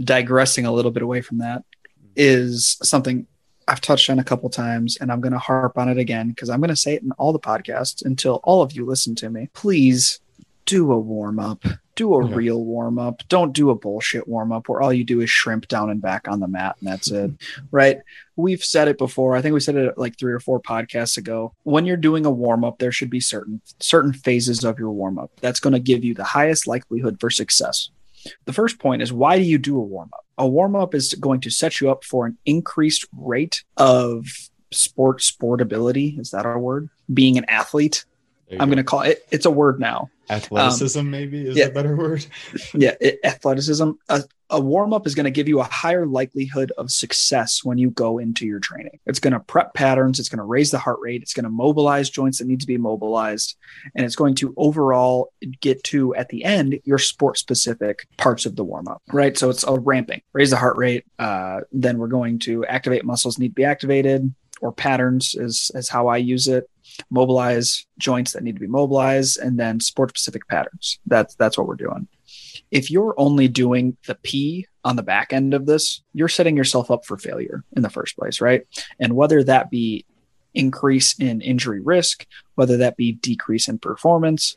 digressing 0.00 0.66
a 0.66 0.72
little 0.72 0.90
bit 0.90 1.02
away 1.02 1.22
from 1.22 1.38
that, 1.38 1.64
is 2.14 2.76
something 2.82 3.26
I've 3.66 3.80
touched 3.80 4.10
on 4.10 4.18
a 4.18 4.24
couple 4.24 4.50
times 4.50 4.98
and 4.98 5.10
I'm 5.10 5.20
going 5.20 5.32
to 5.32 5.38
harp 5.38 5.78
on 5.78 5.88
it 5.88 5.96
again 5.96 6.28
because 6.28 6.50
I'm 6.50 6.60
going 6.60 6.68
to 6.68 6.76
say 6.76 6.94
it 6.94 7.02
in 7.02 7.12
all 7.12 7.32
the 7.32 7.40
podcasts 7.40 8.04
until 8.04 8.40
all 8.44 8.60
of 8.62 8.72
you 8.72 8.84
listen 8.84 9.14
to 9.16 9.30
me. 9.30 9.48
Please 9.54 10.20
do 10.66 10.92
a 10.92 10.98
warm 10.98 11.38
up 11.38 11.64
do 11.94 12.14
a 12.14 12.24
real 12.24 12.64
warm 12.64 12.98
up. 12.98 13.22
Don't 13.28 13.52
do 13.52 13.70
a 13.70 13.74
bullshit 13.74 14.26
warm 14.26 14.52
up 14.52 14.68
where 14.68 14.82
all 14.82 14.92
you 14.92 15.04
do 15.04 15.20
is 15.20 15.30
shrimp 15.30 15.68
down 15.68 15.90
and 15.90 16.00
back 16.00 16.26
on 16.28 16.40
the 16.40 16.48
mat 16.48 16.76
and 16.80 16.88
that's 16.88 17.10
it. 17.10 17.30
Right. 17.70 17.98
We've 18.36 18.62
said 18.62 18.88
it 18.88 18.98
before. 18.98 19.36
I 19.36 19.42
think 19.42 19.54
we 19.54 19.60
said 19.60 19.76
it 19.76 19.98
like 19.98 20.18
three 20.18 20.32
or 20.32 20.40
four 20.40 20.60
podcasts 20.60 21.16
ago. 21.16 21.54
When 21.62 21.86
you're 21.86 21.96
doing 21.96 22.24
a 22.26 22.30
warm 22.30 22.64
up, 22.64 22.78
there 22.78 22.92
should 22.92 23.10
be 23.10 23.20
certain 23.20 23.60
certain 23.80 24.12
phases 24.12 24.64
of 24.64 24.78
your 24.78 24.90
warm 24.90 25.18
up. 25.18 25.30
That's 25.40 25.60
going 25.60 25.72
to 25.72 25.80
give 25.80 26.04
you 26.04 26.14
the 26.14 26.24
highest 26.24 26.66
likelihood 26.66 27.18
for 27.20 27.30
success. 27.30 27.90
The 28.44 28.52
first 28.52 28.78
point 28.78 29.02
is 29.02 29.12
why 29.12 29.38
do 29.38 29.44
you 29.44 29.58
do 29.58 29.76
a 29.76 29.82
warm 29.82 30.10
up? 30.12 30.24
A 30.38 30.46
warm 30.46 30.76
up 30.76 30.94
is 30.94 31.14
going 31.14 31.40
to 31.42 31.50
set 31.50 31.80
you 31.80 31.90
up 31.90 32.04
for 32.04 32.26
an 32.26 32.38
increased 32.44 33.06
rate 33.16 33.64
of 33.76 34.26
sport 34.72 35.20
sportability. 35.20 36.18
Is 36.18 36.30
that 36.30 36.46
our 36.46 36.58
word? 36.58 36.88
Being 37.12 37.38
an 37.38 37.44
athlete 37.48 38.04
I'm 38.60 38.68
going 38.68 38.78
to 38.78 38.84
call 38.84 39.02
it, 39.02 39.26
it's 39.30 39.46
a 39.46 39.50
word 39.50 39.80
now. 39.80 40.10
Athleticism, 40.30 40.98
um, 40.98 41.10
maybe 41.10 41.46
is 41.46 41.56
yeah, 41.56 41.66
a 41.66 41.70
better 41.70 41.96
word. 41.96 42.24
yeah, 42.74 42.94
it, 43.00 43.20
athleticism. 43.24 43.90
A, 44.08 44.24
a 44.50 44.60
warm 44.60 44.92
up 44.92 45.06
is 45.06 45.14
going 45.14 45.24
to 45.24 45.30
give 45.30 45.48
you 45.48 45.60
a 45.60 45.64
higher 45.64 46.06
likelihood 46.06 46.72
of 46.78 46.90
success 46.90 47.62
when 47.62 47.76
you 47.76 47.90
go 47.90 48.18
into 48.18 48.46
your 48.46 48.60
training. 48.60 48.98
It's 49.06 49.18
going 49.18 49.32
to 49.32 49.40
prep 49.40 49.74
patterns. 49.74 50.18
It's 50.18 50.28
going 50.28 50.38
to 50.38 50.44
raise 50.44 50.70
the 50.70 50.78
heart 50.78 50.98
rate. 51.00 51.22
It's 51.22 51.34
going 51.34 51.44
to 51.44 51.50
mobilize 51.50 52.08
joints 52.08 52.38
that 52.38 52.46
need 52.46 52.60
to 52.60 52.66
be 52.66 52.78
mobilized. 52.78 53.56
And 53.94 54.06
it's 54.06 54.16
going 54.16 54.34
to 54.36 54.54
overall 54.56 55.32
get 55.60 55.84
to, 55.84 56.14
at 56.14 56.30
the 56.30 56.44
end, 56.44 56.80
your 56.84 56.98
sport 56.98 57.36
specific 57.36 58.06
parts 58.16 58.46
of 58.46 58.56
the 58.56 58.64
warm 58.64 58.88
up, 58.88 59.02
right? 59.12 59.36
So 59.36 59.50
it's 59.50 59.64
a 59.64 59.78
ramping, 59.78 60.22
raise 60.32 60.50
the 60.50 60.56
heart 60.56 60.78
rate. 60.78 61.04
Uh, 61.18 61.60
then 61.72 61.98
we're 61.98 62.08
going 62.08 62.38
to 62.40 62.64
activate 62.66 63.04
muscles 63.04 63.38
need 63.38 63.48
to 63.48 63.54
be 63.54 63.64
activated 63.64 64.34
or 64.62 64.72
patterns 64.72 65.34
is, 65.34 65.70
is 65.74 65.88
how 65.88 66.06
I 66.06 66.16
use 66.16 66.48
it 66.48 66.70
mobilize 67.10 67.86
joints 67.98 68.32
that 68.32 68.42
need 68.42 68.54
to 68.54 68.60
be 68.60 68.66
mobilized, 68.66 69.38
and 69.38 69.58
then 69.58 69.80
sport 69.80 70.10
specific 70.10 70.46
patterns. 70.48 70.98
That's 71.06 71.34
that's 71.36 71.58
what 71.58 71.66
we're 71.66 71.74
doing. 71.74 72.08
If 72.70 72.90
you're 72.90 73.14
only 73.18 73.48
doing 73.48 73.96
the 74.06 74.14
P 74.16 74.66
on 74.84 74.96
the 74.96 75.02
back 75.02 75.32
end 75.32 75.54
of 75.54 75.66
this, 75.66 76.02
you're 76.12 76.28
setting 76.28 76.56
yourself 76.56 76.90
up 76.90 77.04
for 77.04 77.16
failure 77.16 77.64
in 77.76 77.82
the 77.82 77.90
first 77.90 78.16
place, 78.16 78.40
right? 78.40 78.66
And 78.98 79.16
whether 79.16 79.42
that 79.44 79.70
be 79.70 80.04
increase 80.54 81.18
in 81.18 81.40
injury 81.40 81.80
risk, 81.80 82.26
whether 82.54 82.76
that 82.78 82.96
be 82.96 83.12
decrease 83.12 83.68
in 83.68 83.78
performance, 83.78 84.56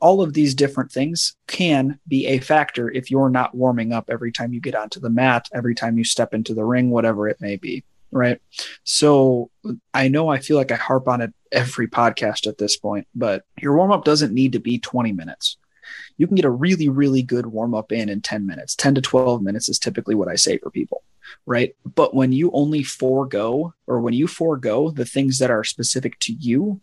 all 0.00 0.20
of 0.20 0.32
these 0.32 0.54
different 0.54 0.92
things 0.92 1.36
can 1.46 1.98
be 2.06 2.26
a 2.26 2.38
factor 2.38 2.90
if 2.90 3.10
you're 3.10 3.30
not 3.30 3.54
warming 3.54 3.92
up 3.92 4.10
every 4.10 4.30
time 4.30 4.52
you 4.52 4.60
get 4.60 4.74
onto 4.74 5.00
the 5.00 5.10
mat, 5.10 5.48
every 5.54 5.74
time 5.74 5.98
you 5.98 6.04
step 6.04 6.34
into 6.34 6.54
the 6.54 6.64
ring, 6.64 6.90
whatever 6.90 7.28
it 7.28 7.40
may 7.40 7.56
be 7.56 7.82
right? 8.10 8.40
So 8.84 9.50
I 9.92 10.08
know 10.08 10.28
I 10.28 10.38
feel 10.38 10.56
like 10.56 10.72
I 10.72 10.76
harp 10.76 11.08
on 11.08 11.20
it 11.20 11.34
every 11.52 11.88
podcast 11.88 12.46
at 12.46 12.58
this 12.58 12.76
point, 12.76 13.06
but 13.14 13.44
your 13.60 13.76
warm 13.76 13.92
up 13.92 14.04
doesn't 14.04 14.32
need 14.32 14.52
to 14.52 14.60
be 14.60 14.78
20 14.78 15.12
minutes. 15.12 15.56
You 16.16 16.26
can 16.26 16.36
get 16.36 16.44
a 16.44 16.50
really, 16.50 16.88
really 16.88 17.22
good 17.22 17.46
warm 17.46 17.74
up 17.74 17.92
in 17.92 18.08
in 18.08 18.20
10 18.20 18.46
minutes. 18.46 18.74
10 18.74 18.96
to 18.96 19.00
12 19.00 19.42
minutes 19.42 19.68
is 19.68 19.78
typically 19.78 20.14
what 20.14 20.28
I 20.28 20.34
say 20.34 20.58
for 20.58 20.70
people, 20.70 21.02
right? 21.46 21.74
But 21.84 22.14
when 22.14 22.32
you 22.32 22.50
only 22.52 22.82
forego 22.82 23.74
or 23.86 24.00
when 24.00 24.14
you 24.14 24.26
forego 24.26 24.90
the 24.90 25.04
things 25.04 25.38
that 25.38 25.50
are 25.50 25.64
specific 25.64 26.18
to 26.20 26.32
you 26.32 26.80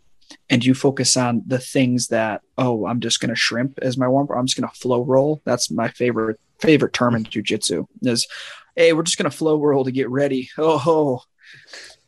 and 0.50 0.66
you 0.66 0.74
focus 0.74 1.18
on 1.18 1.44
the 1.46 1.60
things 1.60 2.08
that, 2.08 2.42
oh, 2.58 2.88
I'm 2.88 3.00
just 3.00 3.20
going 3.20 3.30
to 3.30 3.36
shrimp 3.36 3.78
as 3.82 3.98
my 3.98 4.08
warm 4.08 4.28
up, 4.30 4.38
I'm 4.38 4.48
just 4.48 4.60
going 4.60 4.70
to 4.70 4.80
flow 4.80 5.04
roll. 5.04 5.42
That's 5.46 5.70
my 5.70 5.90
favorite 5.90 6.40
favorite 6.60 6.94
term 6.94 7.16
in 7.16 7.26
jujitsu 7.26 7.86
is 8.02 8.28
hey, 8.76 8.94
we're 8.94 9.04
just 9.04 9.18
going 9.18 9.30
to 9.30 9.36
flow 9.36 9.60
roll 9.60 9.86
to 9.86 9.92
get 9.92 10.10
ready. 10.10 10.50
Oh, 10.58 11.22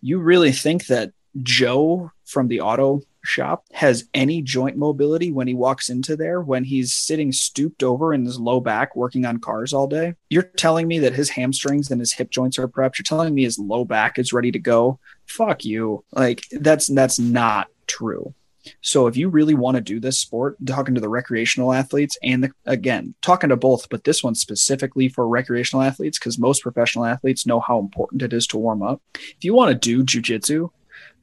you 0.02 0.20
really 0.20 0.52
think 0.52 0.88
that 0.88 1.12
Joe 1.44 2.12
from 2.26 2.48
the 2.48 2.62
auto 2.62 3.02
shop 3.24 3.66
has 3.74 4.06
any 4.14 4.42
joint 4.42 4.78
mobility 4.78 5.32
when 5.32 5.48
he 5.48 5.54
walks 5.54 5.90
into 5.90 6.16
there 6.16 6.42
when 6.42 6.64
he's 6.64 6.94
sitting 6.94 7.32
stooped 7.32 7.84
over 7.84 8.14
in 8.14 8.26
his 8.26 8.40
low 8.40 8.60
back 8.60 8.96
working 8.96 9.26
on 9.26 9.40
cars 9.40 9.74
all 9.74 9.88
day? 9.88 10.16
You're 10.30 10.44
telling 10.44 10.88
me 10.88 11.00
that 11.00 11.14
his 11.14 11.30
hamstrings 11.30 11.92
and 11.92 12.00
his 12.00 12.14
hip 12.14 12.30
joints 12.30 12.58
are 12.58 12.68
prepped. 12.68 12.98
You're 12.98 13.04
telling 13.04 13.36
me 13.36 13.44
his 13.44 13.60
low 13.60 13.86
back 13.86 14.18
is 14.18 14.34
ready 14.34 14.52
to 14.52 14.60
go. 14.60 15.00
Fuck 15.26 15.66
you. 15.66 16.04
Like 16.12 16.44
that's 16.52 16.88
that's 16.88 17.20
not 17.20 17.68
true. 17.86 18.34
So 18.82 19.08
if 19.08 19.16
you 19.16 19.30
really 19.30 19.54
want 19.54 19.76
to 19.76 19.82
do 19.82 20.00
this 20.00 20.20
sport, 20.20 20.58
talking 20.66 20.96
to 20.96 21.02
the 21.02 21.08
recreational 21.08 21.72
athletes 21.72 22.18
and 22.22 22.44
the, 22.44 22.52
again, 22.66 23.16
talking 23.22 23.50
to 23.50 23.56
both, 23.56 23.88
but 23.90 24.04
this 24.04 24.22
one 24.22 24.36
specifically 24.36 25.08
for 25.08 25.26
recreational 25.26 25.84
athletes, 25.84 26.20
because 26.20 26.38
most 26.38 26.64
professional 26.64 27.06
athletes 27.06 27.46
know 27.46 27.62
how 27.62 27.80
important 27.80 28.22
it 28.22 28.34
is 28.34 28.46
to 28.48 28.58
warm 28.58 28.84
up. 28.84 29.02
If 29.14 29.44
you 29.44 29.54
want 29.54 29.70
to 29.70 29.76
do 29.76 30.04
jujitsu 30.04 30.70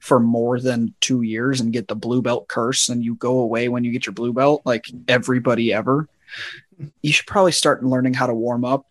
for 0.05 0.19
more 0.19 0.59
than 0.59 0.93
two 1.01 1.23
years 1.23 1.59
and 1.59 1.73
get 1.73 1.87
the 1.87 1.95
blue 1.95 2.21
belt 2.21 2.47
curse 2.47 2.89
and 2.89 3.03
you 3.03 3.15
go 3.15 3.39
away 3.39 3.69
when 3.69 3.83
you 3.83 3.91
get 3.91 4.05
your 4.05 4.13
blue 4.13 4.31
belt, 4.31 4.61
like 4.63 4.85
everybody 5.07 5.73
ever, 5.73 6.07
you 7.01 7.11
should 7.11 7.25
probably 7.25 7.51
start 7.51 7.83
learning 7.83 8.13
how 8.13 8.27
to 8.27 8.33
warm 8.33 8.63
up 8.63 8.85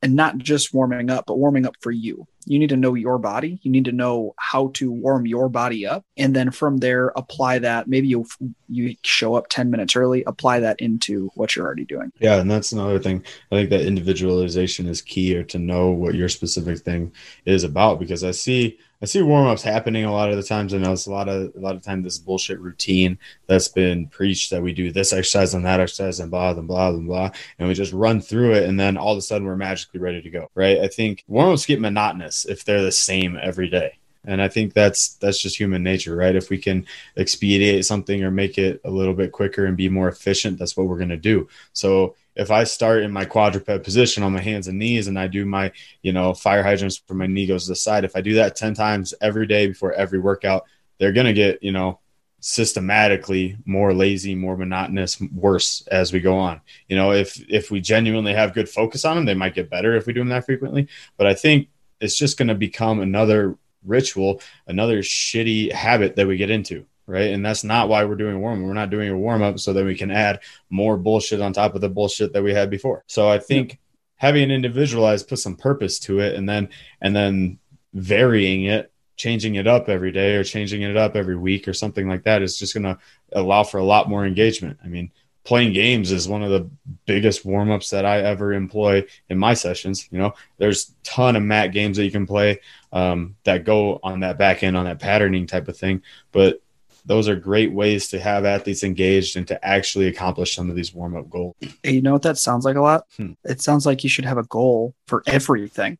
and 0.00 0.14
not 0.14 0.38
just 0.38 0.72
warming 0.72 1.10
up, 1.10 1.26
but 1.26 1.38
warming 1.38 1.66
up 1.66 1.74
for 1.80 1.90
you. 1.90 2.24
You 2.46 2.60
need 2.60 2.68
to 2.68 2.76
know 2.76 2.94
your 2.94 3.18
body. 3.18 3.58
You 3.62 3.70
need 3.72 3.84
to 3.86 3.92
know 3.92 4.34
how 4.38 4.68
to 4.74 4.92
warm 4.92 5.26
your 5.26 5.48
body 5.48 5.86
up, 5.86 6.04
and 6.16 6.34
then 6.34 6.50
from 6.52 6.78
there, 6.78 7.08
apply 7.16 7.58
that. 7.58 7.86
Maybe 7.86 8.08
you 8.08 8.26
you 8.68 8.96
show 9.02 9.34
up 9.34 9.48
ten 9.48 9.70
minutes 9.70 9.94
early. 9.94 10.24
Apply 10.24 10.60
that 10.60 10.80
into 10.80 11.30
what 11.34 11.54
you're 11.54 11.66
already 11.66 11.84
doing. 11.84 12.12
Yeah, 12.18 12.40
and 12.40 12.50
that's 12.50 12.72
another 12.72 12.98
thing. 12.98 13.24
I 13.52 13.56
think 13.56 13.70
that 13.70 13.84
individualization 13.84 14.86
is 14.86 15.02
key, 15.02 15.36
or 15.36 15.42
to 15.44 15.58
know 15.58 15.90
what 15.90 16.14
your 16.14 16.30
specific 16.30 16.78
thing 16.78 17.12
is 17.44 17.62
about. 17.62 18.00
Because 18.00 18.24
I 18.24 18.30
see 18.30 18.78
I 19.02 19.06
see 19.06 19.22
warm 19.22 19.46
ups 19.46 19.62
happening 19.62 20.04
a 20.04 20.12
lot 20.12 20.30
of 20.30 20.36
the 20.36 20.42
times. 20.42 20.74
I 20.74 20.78
know 20.78 20.92
it's 20.92 21.06
a 21.06 21.10
lot 21.10 21.28
of 21.28 21.54
a 21.56 21.58
lot 21.58 21.74
of 21.74 21.82
time 21.82 22.02
this 22.02 22.18
bullshit 22.18 22.60
routine 22.60 23.18
that's 23.46 23.68
been 23.68 24.06
preached 24.08 24.50
that 24.50 24.62
we 24.62 24.74
do 24.74 24.92
this 24.92 25.12
exercise 25.12 25.54
and 25.54 25.64
that 25.64 25.80
exercise 25.80 26.20
and 26.20 26.30
blah 26.30 26.50
and 26.50 26.68
blah 26.68 26.90
and 26.90 27.06
blah, 27.06 27.30
and 27.58 27.66
we 27.66 27.74
just 27.74 27.94
run 27.94 28.20
through 28.20 28.52
it, 28.52 28.68
and 28.68 28.78
then 28.78 28.96
all 28.98 29.12
of 29.12 29.18
a 29.18 29.22
sudden 29.22 29.46
we're 29.46 29.56
magically 29.56 30.00
ready 30.00 30.20
to 30.20 30.30
go. 30.30 30.50
Right? 30.54 30.78
I 30.78 30.88
think 30.88 31.24
warm 31.28 31.52
ups 31.52 31.66
get 31.66 31.80
monotonous 31.80 32.44
if 32.44 32.64
they're 32.64 32.82
the 32.82 32.92
same 32.92 33.38
every 33.40 33.68
day 33.68 33.98
and 34.24 34.42
i 34.42 34.48
think 34.48 34.74
that's 34.74 35.14
that's 35.14 35.40
just 35.40 35.58
human 35.58 35.82
nature 35.82 36.14
right 36.14 36.36
if 36.36 36.50
we 36.50 36.58
can 36.58 36.84
expedite 37.16 37.84
something 37.84 38.22
or 38.22 38.30
make 38.30 38.58
it 38.58 38.80
a 38.84 38.90
little 38.90 39.14
bit 39.14 39.32
quicker 39.32 39.66
and 39.66 39.76
be 39.76 39.88
more 39.88 40.08
efficient 40.08 40.58
that's 40.58 40.76
what 40.76 40.86
we're 40.86 40.98
going 40.98 41.08
to 41.08 41.16
do 41.16 41.48
so 41.72 42.14
if 42.36 42.50
i 42.50 42.64
start 42.64 43.02
in 43.02 43.10
my 43.10 43.24
quadruped 43.24 43.84
position 43.84 44.22
on 44.22 44.32
my 44.32 44.40
hands 44.40 44.68
and 44.68 44.78
knees 44.78 45.08
and 45.08 45.18
i 45.18 45.26
do 45.26 45.44
my 45.44 45.70
you 46.02 46.12
know 46.12 46.32
fire 46.34 46.62
hydrants 46.62 46.98
for 47.06 47.14
my 47.14 47.26
knee 47.26 47.46
goes 47.46 47.64
to 47.64 47.70
the 47.70 47.76
side 47.76 48.04
if 48.04 48.16
i 48.16 48.20
do 48.20 48.34
that 48.34 48.56
10 48.56 48.74
times 48.74 49.14
every 49.20 49.46
day 49.46 49.66
before 49.66 49.92
every 49.92 50.18
workout 50.18 50.64
they're 50.98 51.12
going 51.12 51.26
to 51.26 51.32
get 51.32 51.62
you 51.62 51.72
know 51.72 51.98
systematically 52.42 53.56
more 53.66 53.92
lazy 53.92 54.34
more 54.34 54.56
monotonous 54.56 55.20
worse 55.32 55.86
as 55.88 56.12
we 56.12 56.20
go 56.20 56.38
on 56.38 56.60
you 56.88 56.96
know 56.96 57.12
if 57.12 57.38
if 57.50 57.70
we 57.70 57.80
genuinely 57.80 58.32
have 58.32 58.54
good 58.54 58.68
focus 58.68 59.04
on 59.04 59.16
them 59.16 59.26
they 59.26 59.34
might 59.34 59.54
get 59.54 59.68
better 59.68 59.94
if 59.94 60.06
we 60.06 60.12
do 60.12 60.20
them 60.20 60.28
that 60.30 60.46
frequently 60.46 60.88
but 61.18 61.26
i 61.26 61.34
think 61.34 61.68
it's 62.00 62.16
just 62.16 62.38
going 62.38 62.48
to 62.48 62.54
become 62.54 63.00
another 63.00 63.58
ritual, 63.84 64.40
another 64.66 65.00
shitty 65.00 65.72
habit 65.72 66.16
that 66.16 66.26
we 66.26 66.36
get 66.36 66.50
into. 66.50 66.86
Right. 67.10 67.32
And 67.32 67.44
that's 67.44 67.64
not 67.64 67.88
why 67.88 68.04
we're 68.04 68.14
doing 68.14 68.40
warm. 68.40 68.62
We're 68.62 68.72
not 68.72 68.90
doing 68.90 69.08
a 69.08 69.18
warm 69.18 69.42
up 69.42 69.58
so 69.58 69.72
that 69.72 69.84
we 69.84 69.96
can 69.96 70.12
add 70.12 70.38
more 70.68 70.96
bullshit 70.96 71.40
on 71.40 71.52
top 71.52 71.74
of 71.74 71.80
the 71.80 71.88
bullshit 71.88 72.32
that 72.34 72.42
we 72.44 72.54
had 72.54 72.70
before. 72.70 73.02
So 73.08 73.28
I 73.28 73.40
think 73.40 73.70
yeah. 73.70 73.76
having 74.14 74.44
an 74.44 74.52
individualized 74.52 75.26
put 75.26 75.40
some 75.40 75.56
purpose 75.56 75.98
to 76.00 76.20
it 76.20 76.36
and 76.36 76.48
then 76.48 76.68
and 77.00 77.16
then 77.16 77.58
varying 77.94 78.66
it 78.66 78.92
changing 79.16 79.56
it 79.56 79.66
up 79.66 79.88
every 79.88 80.12
day 80.12 80.36
or 80.36 80.44
changing 80.44 80.82
it 80.82 80.96
up 80.96 81.16
every 81.16 81.36
week 81.36 81.66
or 81.66 81.74
something 81.74 82.08
like 82.08 82.22
that 82.22 82.42
is 82.42 82.56
just 82.56 82.74
going 82.74 82.84
to 82.84 82.96
allow 83.32 83.64
for 83.64 83.78
a 83.78 83.84
lot 83.84 84.08
more 84.08 84.24
engagement. 84.24 84.78
I 84.84 84.86
mean, 84.86 85.10
playing 85.42 85.72
games 85.72 86.12
is 86.12 86.28
one 86.28 86.42
of 86.42 86.50
the 86.50 86.70
biggest 87.06 87.44
warm-ups 87.44 87.90
that 87.90 88.06
I 88.06 88.20
ever 88.20 88.52
employ 88.52 89.04
in 89.28 89.36
my 89.36 89.54
sessions. 89.54 90.08
You 90.12 90.20
know, 90.20 90.34
there's 90.58 90.94
ton 91.02 91.34
of 91.36 91.42
mat 91.42 91.72
games 91.72 91.96
that 91.96 92.04
you 92.04 92.10
can 92.10 92.26
play 92.26 92.60
um, 92.92 93.36
that 93.44 93.64
go 93.64 93.98
on 94.02 94.20
that 94.20 94.38
back 94.38 94.62
end 94.62 94.76
on 94.76 94.84
that 94.84 95.00
patterning 95.00 95.46
type 95.46 95.68
of 95.68 95.76
thing. 95.76 96.02
But 96.32 96.62
those 97.04 97.28
are 97.28 97.36
great 97.36 97.72
ways 97.72 98.08
to 98.08 98.20
have 98.20 98.44
athletes 98.44 98.82
engaged 98.82 99.36
and 99.36 99.46
to 99.48 99.64
actually 99.64 100.06
accomplish 100.06 100.54
some 100.54 100.70
of 100.70 100.76
these 100.76 100.94
warm-up 100.94 101.28
goals. 101.30 101.56
You 101.82 102.02
know 102.02 102.12
what 102.12 102.22
that 102.22 102.38
sounds 102.38 102.64
like 102.64 102.76
a 102.76 102.80
lot? 102.80 103.06
Hmm. 103.16 103.32
It 103.44 103.60
sounds 103.60 103.86
like 103.86 104.04
you 104.04 104.10
should 104.10 104.24
have 104.24 104.38
a 104.38 104.44
goal 104.44 104.94
for 105.06 105.22
everything. 105.26 105.98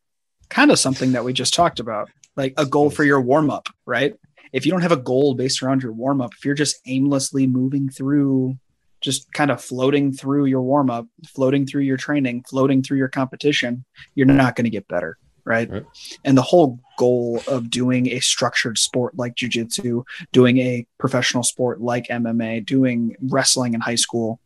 Kind 0.48 0.70
of 0.70 0.78
something 0.78 1.12
that 1.12 1.24
we 1.24 1.32
just 1.32 1.54
talked 1.54 1.80
about, 1.80 2.10
like 2.36 2.54
a 2.56 2.66
goal 2.66 2.90
for 2.90 3.04
your 3.04 3.20
warm-up, 3.20 3.68
right? 3.86 4.14
If 4.52 4.66
you 4.66 4.72
don't 4.72 4.82
have 4.82 4.92
a 4.92 4.96
goal 4.96 5.34
based 5.34 5.62
around 5.62 5.82
your 5.82 5.92
warm-up, 5.92 6.32
if 6.36 6.44
you're 6.44 6.54
just 6.54 6.80
aimlessly 6.86 7.46
moving 7.46 7.88
through 7.88 8.58
just 9.00 9.32
kind 9.32 9.50
of 9.50 9.62
floating 9.62 10.12
through 10.12 10.44
your 10.44 10.60
warm 10.60 10.90
up, 10.90 11.06
floating 11.26 11.66
through 11.66 11.82
your 11.82 11.96
training, 11.96 12.44
floating 12.48 12.82
through 12.82 12.98
your 12.98 13.08
competition, 13.08 13.84
you're 14.14 14.26
not 14.26 14.56
going 14.56 14.64
to 14.64 14.70
get 14.70 14.86
better. 14.88 15.16
Right? 15.44 15.70
right? 15.70 15.86
And 16.24 16.36
the 16.36 16.42
whole 16.42 16.78
goal 16.98 17.42
of 17.48 17.70
doing 17.70 18.08
a 18.08 18.20
structured 18.20 18.78
sport 18.78 19.16
like 19.16 19.34
jujitsu, 19.34 20.04
doing 20.32 20.58
a 20.58 20.86
professional 20.98 21.42
sport 21.42 21.80
like 21.80 22.08
MMA, 22.08 22.64
doing 22.64 23.16
wrestling 23.22 23.74
in 23.74 23.80
high 23.80 23.94
school 23.94 24.40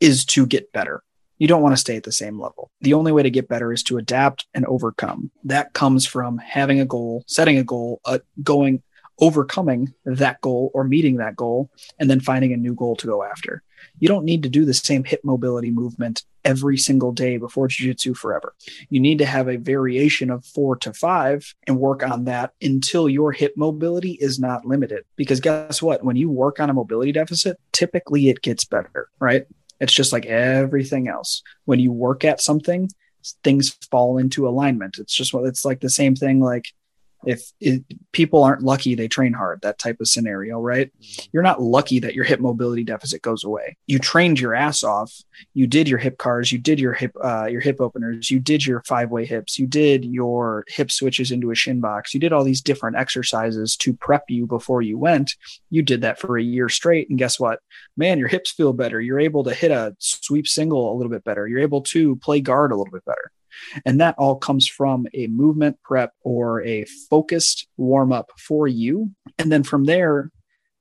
is 0.00 0.24
to 0.26 0.46
get 0.46 0.72
better. 0.72 1.02
You 1.38 1.48
don't 1.48 1.62
want 1.62 1.74
to 1.74 1.80
stay 1.80 1.96
at 1.96 2.04
the 2.04 2.12
same 2.12 2.40
level. 2.40 2.70
The 2.80 2.94
only 2.94 3.12
way 3.12 3.22
to 3.22 3.30
get 3.30 3.48
better 3.48 3.72
is 3.72 3.82
to 3.84 3.98
adapt 3.98 4.46
and 4.54 4.64
overcome. 4.66 5.30
That 5.44 5.74
comes 5.74 6.06
from 6.06 6.38
having 6.38 6.80
a 6.80 6.86
goal, 6.86 7.24
setting 7.26 7.58
a 7.58 7.64
goal, 7.64 8.00
uh, 8.06 8.20
going, 8.42 8.82
overcoming 9.18 9.92
that 10.04 10.40
goal 10.40 10.70
or 10.72 10.84
meeting 10.84 11.16
that 11.16 11.36
goal, 11.36 11.70
and 11.98 12.08
then 12.08 12.20
finding 12.20 12.52
a 12.52 12.56
new 12.56 12.74
goal 12.74 12.96
to 12.96 13.06
go 13.06 13.22
after 13.22 13.62
you 13.98 14.08
don't 14.08 14.24
need 14.24 14.42
to 14.42 14.48
do 14.48 14.64
the 14.64 14.74
same 14.74 15.04
hip 15.04 15.20
mobility 15.24 15.70
movement 15.70 16.24
every 16.44 16.78
single 16.78 17.12
day 17.12 17.36
before 17.38 17.66
jiu-jitsu 17.66 18.14
forever. 18.14 18.54
You 18.88 19.00
need 19.00 19.18
to 19.18 19.26
have 19.26 19.48
a 19.48 19.56
variation 19.56 20.30
of 20.30 20.44
4 20.44 20.76
to 20.76 20.92
5 20.92 21.54
and 21.66 21.78
work 21.78 22.04
on 22.04 22.24
that 22.24 22.52
until 22.62 23.08
your 23.08 23.32
hip 23.32 23.54
mobility 23.56 24.12
is 24.12 24.38
not 24.38 24.64
limited. 24.64 25.04
Because 25.16 25.40
guess 25.40 25.82
what? 25.82 26.04
When 26.04 26.16
you 26.16 26.30
work 26.30 26.60
on 26.60 26.70
a 26.70 26.74
mobility 26.74 27.12
deficit, 27.12 27.58
typically 27.72 28.28
it 28.28 28.42
gets 28.42 28.64
better, 28.64 29.08
right? 29.18 29.44
It's 29.80 29.92
just 29.92 30.12
like 30.12 30.26
everything 30.26 31.08
else. 31.08 31.42
When 31.64 31.80
you 31.80 31.92
work 31.92 32.24
at 32.24 32.40
something, 32.40 32.88
things 33.42 33.76
fall 33.90 34.18
into 34.18 34.48
alignment. 34.48 34.98
It's 34.98 35.14
just 35.14 35.34
what 35.34 35.46
it's 35.46 35.64
like 35.64 35.80
the 35.80 35.90
same 35.90 36.14
thing 36.14 36.40
like 36.40 36.66
if 37.26 37.52
it, 37.60 37.84
people 38.12 38.42
aren't 38.42 38.62
lucky 38.62 38.94
they 38.94 39.08
train 39.08 39.32
hard 39.32 39.60
that 39.62 39.78
type 39.78 40.00
of 40.00 40.08
scenario 40.08 40.60
right? 40.60 40.90
You're 41.32 41.42
not 41.42 41.60
lucky 41.60 41.98
that 42.00 42.14
your 42.14 42.24
hip 42.24 42.40
mobility 42.40 42.84
deficit 42.84 43.22
goes 43.22 43.44
away. 43.44 43.76
You 43.86 43.98
trained 43.98 44.40
your 44.40 44.54
ass 44.54 44.82
off. 44.82 45.12
You 45.54 45.66
did 45.66 45.88
your 45.88 45.98
hip 45.98 46.18
cars. 46.18 46.50
You 46.50 46.58
did 46.58 46.80
your 46.80 46.92
hip 46.92 47.12
uh, 47.22 47.46
your 47.46 47.60
hip 47.60 47.80
openers. 47.80 48.30
You 48.30 48.40
did 48.40 48.64
your 48.64 48.82
five 48.86 49.10
way 49.10 49.26
hips. 49.26 49.58
You 49.58 49.66
did 49.66 50.04
your 50.04 50.64
hip 50.68 50.90
switches 50.90 51.30
into 51.30 51.50
a 51.50 51.54
shin 51.54 51.80
box. 51.80 52.14
You 52.14 52.20
did 52.20 52.32
all 52.32 52.44
these 52.44 52.62
different 52.62 52.96
exercises 52.96 53.76
to 53.78 53.94
prep 53.94 54.24
you 54.28 54.46
before 54.46 54.82
you 54.82 54.98
went. 54.98 55.34
You 55.70 55.82
did 55.82 56.02
that 56.02 56.18
for 56.18 56.38
a 56.38 56.42
year 56.42 56.68
straight 56.68 57.08
and 57.10 57.18
guess 57.18 57.38
what? 57.38 57.60
Man 57.96 58.18
your 58.18 58.28
hips 58.28 58.52
feel 58.52 58.72
better. 58.72 59.00
You're 59.00 59.20
able 59.20 59.44
to 59.44 59.54
hit 59.54 59.70
a 59.70 59.94
sweep 59.98 60.48
single 60.48 60.92
a 60.92 60.96
little 60.96 61.10
bit 61.10 61.24
better. 61.24 61.46
You're 61.46 61.60
able 61.60 61.82
to 61.82 62.16
play 62.16 62.40
guard 62.40 62.72
a 62.72 62.76
little 62.76 62.92
bit 62.92 63.04
better 63.04 63.30
and 63.84 64.00
that 64.00 64.14
all 64.18 64.36
comes 64.36 64.68
from 64.68 65.06
a 65.14 65.26
movement 65.28 65.78
prep 65.82 66.12
or 66.22 66.62
a 66.62 66.84
focused 67.10 67.68
warm 67.76 68.12
up 68.12 68.30
for 68.38 68.66
you. 68.66 69.10
And 69.38 69.50
then 69.50 69.62
from 69.62 69.84
there, 69.84 70.30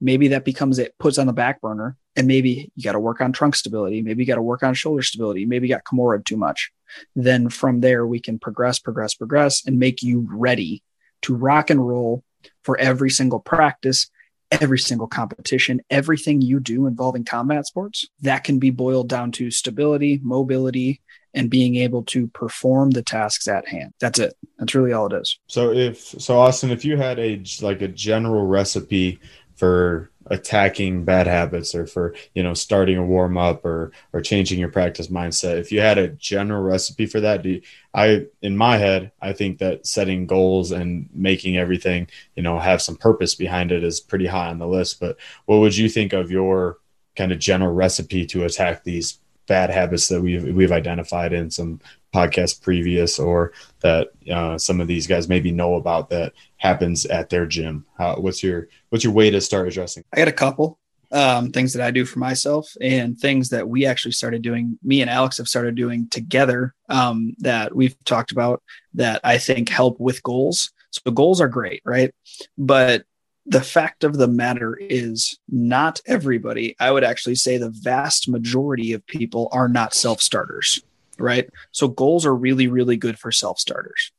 maybe 0.02 0.30
that 0.30 0.46
becomes 0.46 0.80
it 0.80 0.96
puts 1.00 1.18
on 1.18 1.28
the 1.28 1.34
back 1.34 1.62
burner. 1.62 1.98
And 2.16 2.28
maybe 2.28 2.72
you 2.76 2.84
got 2.84 2.94
to 2.94 3.00
work 3.00 3.20
on 3.20 3.34
trunk 3.34 3.56
stability. 3.56 4.02
Maybe 4.02 4.24
you 4.24 4.28
got 4.28 4.36
to 4.36 4.42
work 4.42 4.64
on 4.64 4.74
shoulder 4.74 5.02
stability. 5.02 5.46
Maybe 5.46 5.68
you 5.68 5.74
got 5.74 5.84
Kimura 5.84 6.24
too 6.24 6.38
much. 6.38 6.72
Then 7.16 7.50
from 7.50 7.82
there, 7.82 8.08
we 8.08 8.20
can 8.22 8.40
progress, 8.40 8.80
progress, 8.80 9.16
progress, 9.16 9.66
and 9.66 9.80
make 9.80 10.02
you 10.02 10.26
ready 10.32 10.82
to 11.24 11.36
rock 11.36 11.70
and 11.70 11.86
roll 11.86 12.24
for 12.64 12.78
every 12.78 13.10
single 13.10 13.40
practice 13.40 14.10
every 14.52 14.80
single 14.80 15.08
competition, 15.08 15.82
everything 15.90 16.42
you 16.42 16.60
do 16.60 16.88
involving 16.88 17.26
combat 17.26 17.66
sports, 17.66 18.08
that 18.22 18.44
can 18.44 18.60
be 18.60 18.70
boiled 18.70 19.10
down 19.10 19.32
to 19.34 19.52
stability, 19.52 20.20
mobility, 20.24 21.02
and 21.36 21.50
being 21.50 21.76
able 21.76 22.02
to 22.04 22.28
perform 22.30 22.92
the 22.92 23.04
tasks 23.04 23.48
at 23.48 23.68
hand. 23.68 23.94
That's 24.00 24.18
it. 24.18 24.36
That's 24.58 24.74
really 24.74 24.94
all 24.94 25.14
it 25.14 25.22
is. 25.22 25.38
So 25.48 25.72
if 25.72 26.00
so 26.00 26.40
Austin, 26.40 26.72
if 26.72 26.84
you 26.86 26.98
had 26.98 27.20
a 27.20 27.44
like 27.62 27.82
a 27.82 27.90
general 27.90 28.48
recipe 28.48 29.20
for 29.56 30.10
attacking 30.28 31.06
bad 31.06 31.28
habits 31.28 31.76
or 31.76 31.86
for 31.86 32.16
you 32.34 32.42
know 32.42 32.54
starting 32.54 32.98
a 32.98 33.06
warm 33.06 33.38
up 33.38 33.64
or 33.64 33.92
or 34.12 34.22
changing 34.22 34.58
your 34.58 34.72
practice 34.72 35.08
mindset 35.08 35.60
if 35.60 35.72
you 35.72 35.80
had 35.80 36.00
a 36.00 36.08
general 36.08 36.64
recipe 36.64 37.06
for 37.06 37.20
that 37.20 37.44
do 37.44 37.50
you, 37.50 37.62
i 37.94 38.26
in 38.42 38.58
my 38.58 38.76
head 38.76 39.12
i 39.22 39.32
think 39.32 39.60
that 39.60 39.86
setting 39.86 40.26
goals 40.26 40.72
and 40.72 41.08
making 41.14 41.58
everything 41.58 42.08
you 42.36 42.42
know 42.42 42.58
have 42.58 42.82
some 42.82 42.96
purpose 42.96 43.36
behind 43.36 43.72
it 43.72 43.84
is 43.84 44.00
pretty 44.00 44.26
high 44.26 44.50
on 44.50 44.58
the 44.58 44.68
list 44.68 45.00
but 45.00 45.16
what 45.46 45.58
would 45.58 45.78
you 45.78 45.88
think 45.88 46.12
of 46.12 46.32
your 46.32 46.80
kind 47.16 47.32
of 47.32 47.38
general 47.38 47.72
recipe 47.72 48.26
to 48.26 48.46
attack 48.46 48.84
these 48.84 49.20
bad 49.48 49.70
habits 49.70 50.08
that 50.08 50.22
we've 50.22 50.44
we've 50.56 50.72
identified 50.72 51.34
in 51.34 51.50
some 51.52 51.80
podcasts 52.14 52.60
previous 52.60 53.20
or 53.20 53.52
that 53.82 54.10
uh, 54.32 54.58
some 54.58 54.80
of 54.80 54.88
these 54.88 55.06
guys 55.06 55.28
maybe 55.28 55.52
know 55.52 55.76
about 55.76 56.10
that 56.10 56.34
happens 56.58 57.06
at 57.06 57.30
their 57.30 57.46
gym. 57.46 57.86
How, 57.98 58.16
what's 58.16 58.42
your 58.42 58.70
what's 58.90 59.04
your 59.04 59.14
way 59.14 59.30
to 59.30 59.42
start 59.42 59.68
addressing 59.68 60.04
i 60.14 60.18
got 60.18 60.28
a 60.28 60.34
couple 60.34 60.80
um, 61.12 61.52
things 61.52 61.74
that 61.74 61.86
i 61.86 61.92
do 61.92 62.06
for 62.06 62.20
myself 62.20 62.72
and 62.82 63.18
things 63.18 63.50
that 63.50 63.68
we 63.68 63.86
actually 63.86 64.12
started 64.12 64.42
doing 64.42 64.80
me 64.84 65.02
and 65.02 65.10
alex 65.10 65.38
have 65.38 65.48
started 65.48 65.76
doing 65.76 66.08
together 66.10 66.74
um, 66.90 67.34
that 67.40 67.76
we've 67.76 67.96
talked 68.06 68.32
about 68.32 68.64
that 68.94 69.22
i 69.24 69.38
think 69.38 69.70
help 69.70 70.00
with 70.00 70.24
goals. 70.24 70.72
So 70.92 71.12
goals 71.12 71.42
are 71.42 71.48
great 71.48 71.82
right? 71.86 72.14
But 72.58 73.04
the 73.46 73.62
fact 73.62 74.04
of 74.04 74.18
the 74.18 74.28
matter 74.28 74.76
is 74.76 75.38
not 75.50 76.02
everybody 76.06 76.76
i 76.80 76.92
would 76.92 77.04
actually 77.04 77.36
say 77.36 77.58
the 77.58 77.70
vast 77.70 78.28
majority 78.28 78.94
of 78.94 79.06
people 79.06 79.48
are 79.52 79.68
not 79.68 79.94
self-starters 79.94 80.82
right? 81.18 81.50
So 81.72 81.88
goals 81.88 82.26
are 82.26 82.36
really 82.36 82.68
really 82.68 82.98
good 82.98 83.18
for 83.18 83.32
self-starters. 83.32 84.12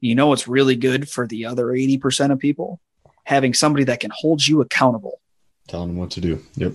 You 0.00 0.14
know 0.14 0.26
what's 0.26 0.48
really 0.48 0.76
good 0.76 1.08
for 1.08 1.26
the 1.26 1.46
other 1.46 1.66
80% 1.66 2.32
of 2.32 2.38
people? 2.38 2.80
Having 3.24 3.54
somebody 3.54 3.84
that 3.84 4.00
can 4.00 4.10
hold 4.12 4.46
you 4.46 4.60
accountable. 4.60 5.20
Telling 5.68 5.88
them 5.88 5.96
what 5.96 6.10
to 6.12 6.20
do. 6.20 6.42
Yep. 6.56 6.74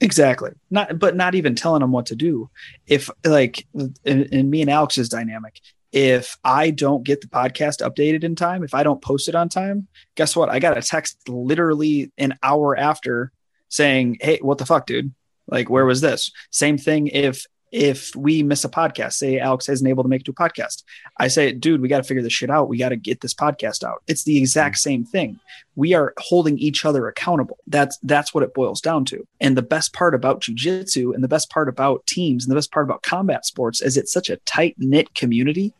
Exactly. 0.00 0.52
Not 0.70 0.98
but 0.98 1.16
not 1.16 1.34
even 1.34 1.54
telling 1.54 1.80
them 1.80 1.92
what 1.92 2.06
to 2.06 2.16
do. 2.16 2.48
If 2.86 3.10
like 3.24 3.66
in, 3.74 4.24
in 4.26 4.50
me 4.50 4.62
and 4.62 4.70
alex's 4.70 5.08
dynamic 5.08 5.60
if 5.92 6.36
I 6.44 6.70
don't 6.70 7.02
get 7.02 7.20
the 7.20 7.26
podcast 7.26 7.82
updated 7.86 8.24
in 8.24 8.36
time, 8.36 8.62
if 8.62 8.74
I 8.74 8.82
don't 8.82 9.02
post 9.02 9.28
it 9.28 9.34
on 9.34 9.48
time, 9.48 9.88
guess 10.14 10.36
what? 10.36 10.48
I 10.48 10.58
got 10.58 10.78
a 10.78 10.82
text 10.82 11.28
literally 11.28 12.12
an 12.18 12.38
hour 12.42 12.76
after 12.76 13.32
saying, 13.68 14.18
"Hey, 14.20 14.38
what 14.40 14.58
the 14.58 14.66
fuck, 14.66 14.86
dude? 14.86 15.12
Like, 15.46 15.68
where 15.68 15.86
was 15.86 16.00
this?" 16.00 16.30
Same 16.50 16.78
thing 16.78 17.08
if 17.08 17.46
if 17.72 18.14
we 18.16 18.42
miss 18.42 18.64
a 18.64 18.68
podcast, 18.68 19.12
say 19.14 19.38
Alex 19.38 19.68
isn't 19.68 19.86
able 19.86 20.02
to 20.02 20.08
make 20.08 20.22
it 20.22 20.24
to 20.24 20.32
a 20.32 20.34
podcast, 20.34 20.82
I 21.18 21.28
say, 21.28 21.52
dude, 21.52 21.80
we 21.80 21.88
got 21.88 21.98
to 21.98 22.02
figure 22.02 22.22
this 22.22 22.32
shit 22.32 22.50
out. 22.50 22.68
We 22.68 22.78
got 22.78 22.88
to 22.88 22.96
get 22.96 23.20
this 23.20 23.34
podcast 23.34 23.84
out. 23.84 24.02
It's 24.08 24.24
the 24.24 24.38
exact 24.38 24.76
mm. 24.76 24.80
same 24.80 25.04
thing. 25.04 25.38
We 25.76 25.94
are 25.94 26.12
holding 26.18 26.58
each 26.58 26.84
other 26.84 27.06
accountable. 27.06 27.58
That's 27.66 27.98
that's 28.02 28.34
what 28.34 28.42
it 28.42 28.54
boils 28.54 28.80
down 28.80 29.04
to. 29.06 29.26
And 29.40 29.56
the 29.56 29.62
best 29.62 29.92
part 29.92 30.14
about 30.14 30.42
jujitsu 30.42 31.14
and 31.14 31.22
the 31.22 31.28
best 31.28 31.50
part 31.50 31.68
about 31.68 32.06
teams 32.06 32.44
and 32.44 32.50
the 32.50 32.56
best 32.56 32.72
part 32.72 32.86
about 32.86 33.02
combat 33.02 33.46
sports 33.46 33.80
is 33.80 33.96
it's 33.96 34.12
such 34.12 34.30
a 34.30 34.36
tight 34.38 34.74
knit 34.78 35.14
community 35.14 35.72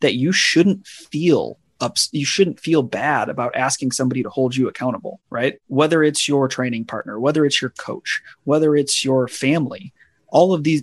that 0.00 0.14
you 0.14 0.32
shouldn't 0.32 0.86
feel 0.86 1.58
ups, 1.80 2.08
you 2.12 2.24
shouldn't 2.24 2.60
feel 2.60 2.82
bad 2.82 3.28
about 3.28 3.56
asking 3.56 3.92
somebody 3.92 4.22
to 4.22 4.30
hold 4.30 4.54
you 4.54 4.68
accountable, 4.68 5.20
right? 5.30 5.58
Whether 5.68 6.02
it's 6.02 6.28
your 6.28 6.48
training 6.48 6.84
partner, 6.84 7.18
whether 7.18 7.44
it's 7.44 7.60
your 7.60 7.70
coach, 7.70 8.22
whether 8.44 8.76
it's 8.76 9.04
your 9.04 9.28
family, 9.28 9.92
all 10.28 10.52
of 10.52 10.62
these, 10.62 10.82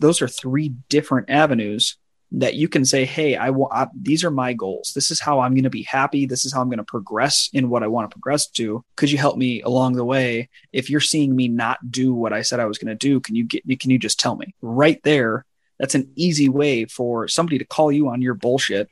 those 0.00 0.22
are 0.22 0.28
three 0.28 0.70
different 0.88 1.30
avenues 1.30 1.96
that 2.32 2.54
you 2.54 2.68
can 2.68 2.84
say, 2.84 3.04
Hey, 3.04 3.36
I 3.36 3.50
want, 3.50 3.90
these 4.02 4.24
are 4.24 4.30
my 4.30 4.52
goals. 4.54 4.92
This 4.94 5.10
is 5.10 5.20
how 5.20 5.40
I'm 5.40 5.52
going 5.52 5.64
to 5.64 5.70
be 5.70 5.84
happy. 5.84 6.26
This 6.26 6.44
is 6.44 6.52
how 6.52 6.60
I'm 6.60 6.68
going 6.68 6.78
to 6.78 6.84
progress 6.84 7.48
in 7.52 7.70
what 7.70 7.84
I 7.84 7.86
want 7.86 8.10
to 8.10 8.14
progress 8.14 8.48
to. 8.48 8.84
Could 8.96 9.10
you 9.10 9.18
help 9.18 9.36
me 9.36 9.62
along 9.62 9.94
the 9.94 10.04
way? 10.04 10.48
If 10.72 10.90
you're 10.90 11.00
seeing 11.00 11.36
me 11.36 11.48
not 11.48 11.90
do 11.90 12.12
what 12.12 12.32
I 12.32 12.42
said 12.42 12.58
I 12.58 12.66
was 12.66 12.78
going 12.78 12.88
to 12.88 12.94
do, 12.96 13.20
can 13.20 13.36
you 13.36 13.44
get, 13.44 13.62
can 13.78 13.90
you 13.90 13.98
just 13.98 14.18
tell 14.18 14.36
me 14.36 14.54
right 14.60 15.00
there? 15.04 15.44
That's 15.78 15.94
an 15.94 16.10
easy 16.16 16.48
way 16.48 16.84
for 16.84 17.28
somebody 17.28 17.58
to 17.58 17.64
call 17.64 17.90
you 17.90 18.08
on 18.08 18.22
your 18.22 18.34
bullshit 18.34 18.88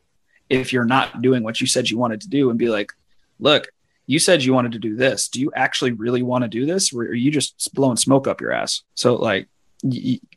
if 0.49 0.73
you're 0.73 0.85
not 0.85 1.23
doing 1.23 1.43
what 1.43 1.61
you 1.61 1.67
said 1.67 1.89
you 1.89 1.99
wanted 1.99 2.21
to 2.23 2.29
do 2.29 2.51
and 2.51 2.59
be 2.59 2.69
like, 2.69 2.93
look, 3.39 3.69
you 4.07 4.19
said 4.19 4.43
you 4.43 4.53
wanted 4.53 4.73
to 4.73 4.79
do 4.79 4.97
this. 4.97 5.29
Do 5.29 5.41
you 5.41 5.53
actually 5.55 5.93
really 5.93 6.23
want 6.23 6.43
to 6.43 6.49
do 6.49 6.67
this? 6.67 6.93
Or 6.93 7.03
are 7.03 7.15
you 7.15 7.31
just 7.31 7.73
blowing 7.75 7.97
smoke 7.97 8.27
up 8.27 8.41
your 8.41 8.53
ass? 8.53 8.83
So 8.95 9.15
like 9.15 9.49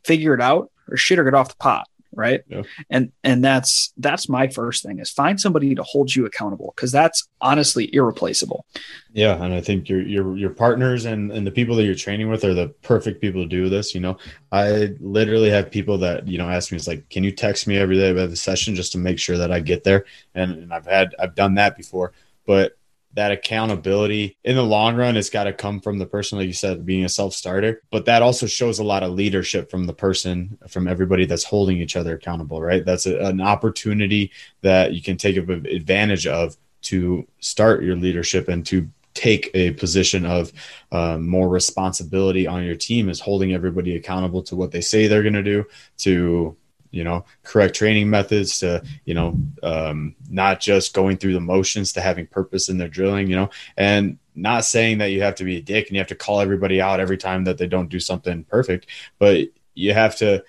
figure 0.04 0.34
it 0.34 0.40
out 0.40 0.70
or 0.88 0.96
shit 0.96 1.18
or 1.18 1.24
get 1.24 1.34
off 1.34 1.48
the 1.48 1.56
pot 1.56 1.88
right? 2.16 2.42
Yeah. 2.48 2.62
and 2.90 3.12
and 3.22 3.44
that's 3.44 3.92
that's 3.98 4.28
my 4.28 4.48
first 4.48 4.82
thing 4.82 4.98
is 4.98 5.10
find 5.10 5.40
somebody 5.40 5.74
to 5.74 5.82
hold 5.82 6.14
you 6.14 6.26
accountable 6.26 6.72
because 6.74 6.90
that's 6.90 7.28
honestly 7.40 7.94
irreplaceable. 7.94 8.66
Yeah 9.12 9.42
and 9.42 9.54
i 9.54 9.60
think 9.60 9.88
your 9.88 10.02
your 10.02 10.36
your 10.36 10.50
partners 10.50 11.04
and 11.04 11.30
and 11.30 11.46
the 11.46 11.50
people 11.50 11.76
that 11.76 11.84
you're 11.84 11.94
training 11.94 12.28
with 12.28 12.44
are 12.44 12.54
the 12.54 12.68
perfect 12.82 13.20
people 13.20 13.42
to 13.42 13.48
do 13.48 13.68
this 13.68 13.94
you 13.94 14.00
know? 14.00 14.16
I 14.52 14.94
literally 15.00 15.50
have 15.50 15.70
people 15.70 15.98
that 15.98 16.26
you 16.26 16.38
know 16.38 16.48
ask 16.48 16.72
me 16.72 16.76
it's 16.76 16.86
like 16.88 17.08
can 17.10 17.22
you 17.24 17.32
text 17.32 17.66
me 17.66 17.76
every 17.76 17.96
day 17.96 18.10
about 18.10 18.30
the 18.30 18.36
session 18.36 18.74
just 18.74 18.92
to 18.92 18.98
make 18.98 19.18
sure 19.18 19.38
that 19.38 19.52
i 19.52 19.60
get 19.60 19.84
there? 19.84 20.04
And, 20.34 20.52
and 20.52 20.72
i've 20.72 20.86
had 20.86 21.14
i've 21.18 21.34
done 21.34 21.54
that 21.54 21.76
before 21.76 22.12
but 22.46 22.76
that 23.16 23.32
accountability 23.32 24.36
in 24.44 24.56
the 24.56 24.62
long 24.62 24.94
run 24.96 25.16
it's 25.16 25.30
got 25.30 25.44
to 25.44 25.52
come 25.52 25.80
from 25.80 25.98
the 25.98 26.06
person 26.06 26.38
like 26.38 26.46
you 26.46 26.52
said 26.52 26.86
being 26.86 27.04
a 27.04 27.08
self-starter 27.08 27.82
but 27.90 28.04
that 28.04 28.22
also 28.22 28.46
shows 28.46 28.78
a 28.78 28.84
lot 28.84 29.02
of 29.02 29.12
leadership 29.12 29.70
from 29.70 29.84
the 29.86 29.92
person 29.92 30.56
from 30.68 30.86
everybody 30.86 31.24
that's 31.24 31.44
holding 31.44 31.78
each 31.78 31.96
other 31.96 32.14
accountable 32.14 32.60
right? 32.60 32.84
That's 32.84 33.06
a, 33.06 33.18
an 33.18 33.40
opportunity 33.40 34.32
that 34.62 34.92
you 34.92 35.02
can 35.02 35.16
take 35.16 35.36
advantage 35.36 36.26
of 36.26 36.56
to 36.82 37.26
start 37.40 37.82
your 37.82 37.96
leadership 37.96 38.48
and 38.48 38.64
to 38.66 38.88
take 39.14 39.50
a 39.54 39.70
position 39.72 40.26
of 40.26 40.52
um, 40.92 41.26
more 41.26 41.48
responsibility 41.48 42.46
on 42.46 42.64
your 42.64 42.74
team 42.74 43.08
is 43.08 43.18
holding 43.18 43.54
everybody 43.54 43.96
accountable 43.96 44.42
to 44.42 44.56
what 44.56 44.70
they 44.72 44.80
say 44.80 45.06
they're 45.06 45.22
going 45.22 45.32
to 45.32 45.42
do 45.42 45.64
to 45.96 46.54
you 46.96 47.04
know 47.04 47.24
correct 47.42 47.74
training 47.74 48.08
methods 48.08 48.58
to 48.58 48.82
you 49.04 49.14
know 49.14 49.38
um, 49.62 50.16
not 50.30 50.60
just 50.60 50.94
going 50.94 51.16
through 51.16 51.34
the 51.34 51.40
motions 51.40 51.92
to 51.92 52.00
having 52.00 52.26
purpose 52.26 52.68
in 52.68 52.78
their 52.78 52.88
drilling 52.88 53.28
you 53.28 53.36
know 53.36 53.50
and 53.76 54.18
not 54.34 54.64
saying 54.64 54.98
that 54.98 55.10
you 55.12 55.22
have 55.22 55.34
to 55.34 55.44
be 55.44 55.56
a 55.56 55.62
dick 55.62 55.86
and 55.86 55.94
you 55.94 56.00
have 56.00 56.08
to 56.08 56.14
call 56.14 56.40
everybody 56.40 56.80
out 56.80 57.00
every 57.00 57.16
time 57.16 57.44
that 57.44 57.58
they 57.58 57.66
don't 57.66 57.90
do 57.90 58.00
something 58.00 58.44
perfect 58.44 58.86
but 59.18 59.46
you 59.74 59.92
have 59.92 60.16
to 60.16 60.42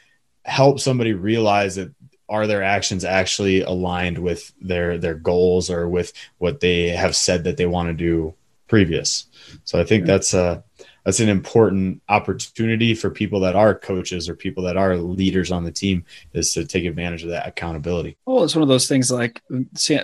help 0.46 0.80
somebody 0.80 1.14
realize 1.14 1.76
that 1.76 1.94
are 2.30 2.48
their 2.48 2.64
actions 2.64 3.06
actually 3.06 3.62
aligned 3.62 4.18
with 4.18 4.54
their 4.62 4.98
their 4.98 5.16
goals 5.16 5.70
or 5.70 5.88
with 5.88 6.12
what 6.38 6.60
they 6.60 6.90
have 6.90 7.16
said 7.16 7.44
that 7.44 7.58
they 7.58 7.66
want 7.66 7.88
to 7.88 7.94
do 7.94 8.34
previous. 8.68 9.28
So 9.64 9.80
i 9.80 9.84
think 9.84 10.06
that's 10.06 10.34
uh 10.34 10.62
that's 11.08 11.22
an 11.22 11.30
important 11.30 12.02
opportunity 12.10 12.94
for 12.94 13.10
people 13.10 13.40
that 13.40 13.56
are 13.56 13.74
coaches 13.74 14.28
or 14.28 14.36
people 14.36 14.62
that 14.64 14.76
are 14.76 14.98
leaders 14.98 15.54
on 15.54 15.64
the 15.64 15.72
team 15.72 16.04
is 16.34 16.52
to 16.52 16.66
take 16.66 16.84
advantage 16.84 17.24
of 17.24 17.30
that 17.30 17.48
accountability. 17.48 18.18
Well, 18.26 18.44
it's 18.44 18.56
one 18.56 18.62
of 18.62 18.68
those 18.68 18.90
things 18.90 19.10
like 19.10 19.42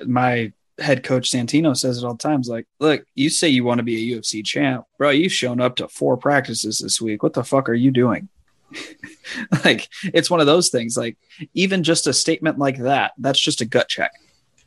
my 0.06 0.54
head 0.80 1.04
coach 1.04 1.30
Santino 1.30 1.76
says 1.76 1.98
it 1.98 2.06
all 2.06 2.14
the 2.14 2.20
times. 2.20 2.48
Like, 2.48 2.68
look, 2.80 3.06
you 3.16 3.30
say 3.30 3.50
you 3.50 3.66
want 3.66 3.80
to 3.80 3.84
be 3.84 4.14
a 4.14 4.18
UFC 4.18 4.46
champ, 4.46 4.86
bro. 4.98 5.10
You've 5.10 5.34
shown 5.34 5.60
up 5.60 5.76
to 5.76 5.90
four 5.90 6.16
practices 6.16 6.80
this 6.80 7.02
week. 7.02 7.22
What 7.22 7.34
the 7.34 7.44
fuck 7.44 7.68
are 7.68 7.74
you 7.74 7.92
doing? 7.92 8.30
like, 9.66 9.90
it's 10.06 10.30
one 10.30 10.40
of 10.40 10.46
those 10.46 10.70
things. 10.70 10.96
Like, 10.96 11.18
even 11.54 11.84
just 11.84 12.08
a 12.08 12.14
statement 12.14 12.60
like 12.60 12.78
that, 12.78 13.12
that's 13.18 13.42
just 13.42 13.60
a 13.60 13.66
gut 13.66 13.90
check. 13.90 14.14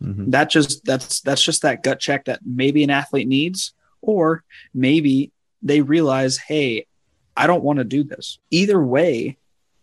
Mm-hmm. 0.03 0.33
That 0.33 0.51
just 0.51 0.85
that's 0.85 1.23
that's 1.23 1.43
just 1.43 1.63
that 1.63 1.83
gut 1.83 1.99
check 1.99 2.27
that 2.27 2.41
maybe 2.45 2.85
an 2.85 2.91
athlete 2.91 3.27
needs, 3.27 3.73
or 4.03 4.45
maybe 4.75 5.33
they 5.63 5.81
realize, 5.81 6.37
hey, 6.37 6.87
I 7.37 7.47
don't 7.47 7.65
want 7.65 7.79
to 7.79 7.85
do 7.85 8.05
this. 8.05 8.39
Either 8.51 8.83
way, 8.83 9.37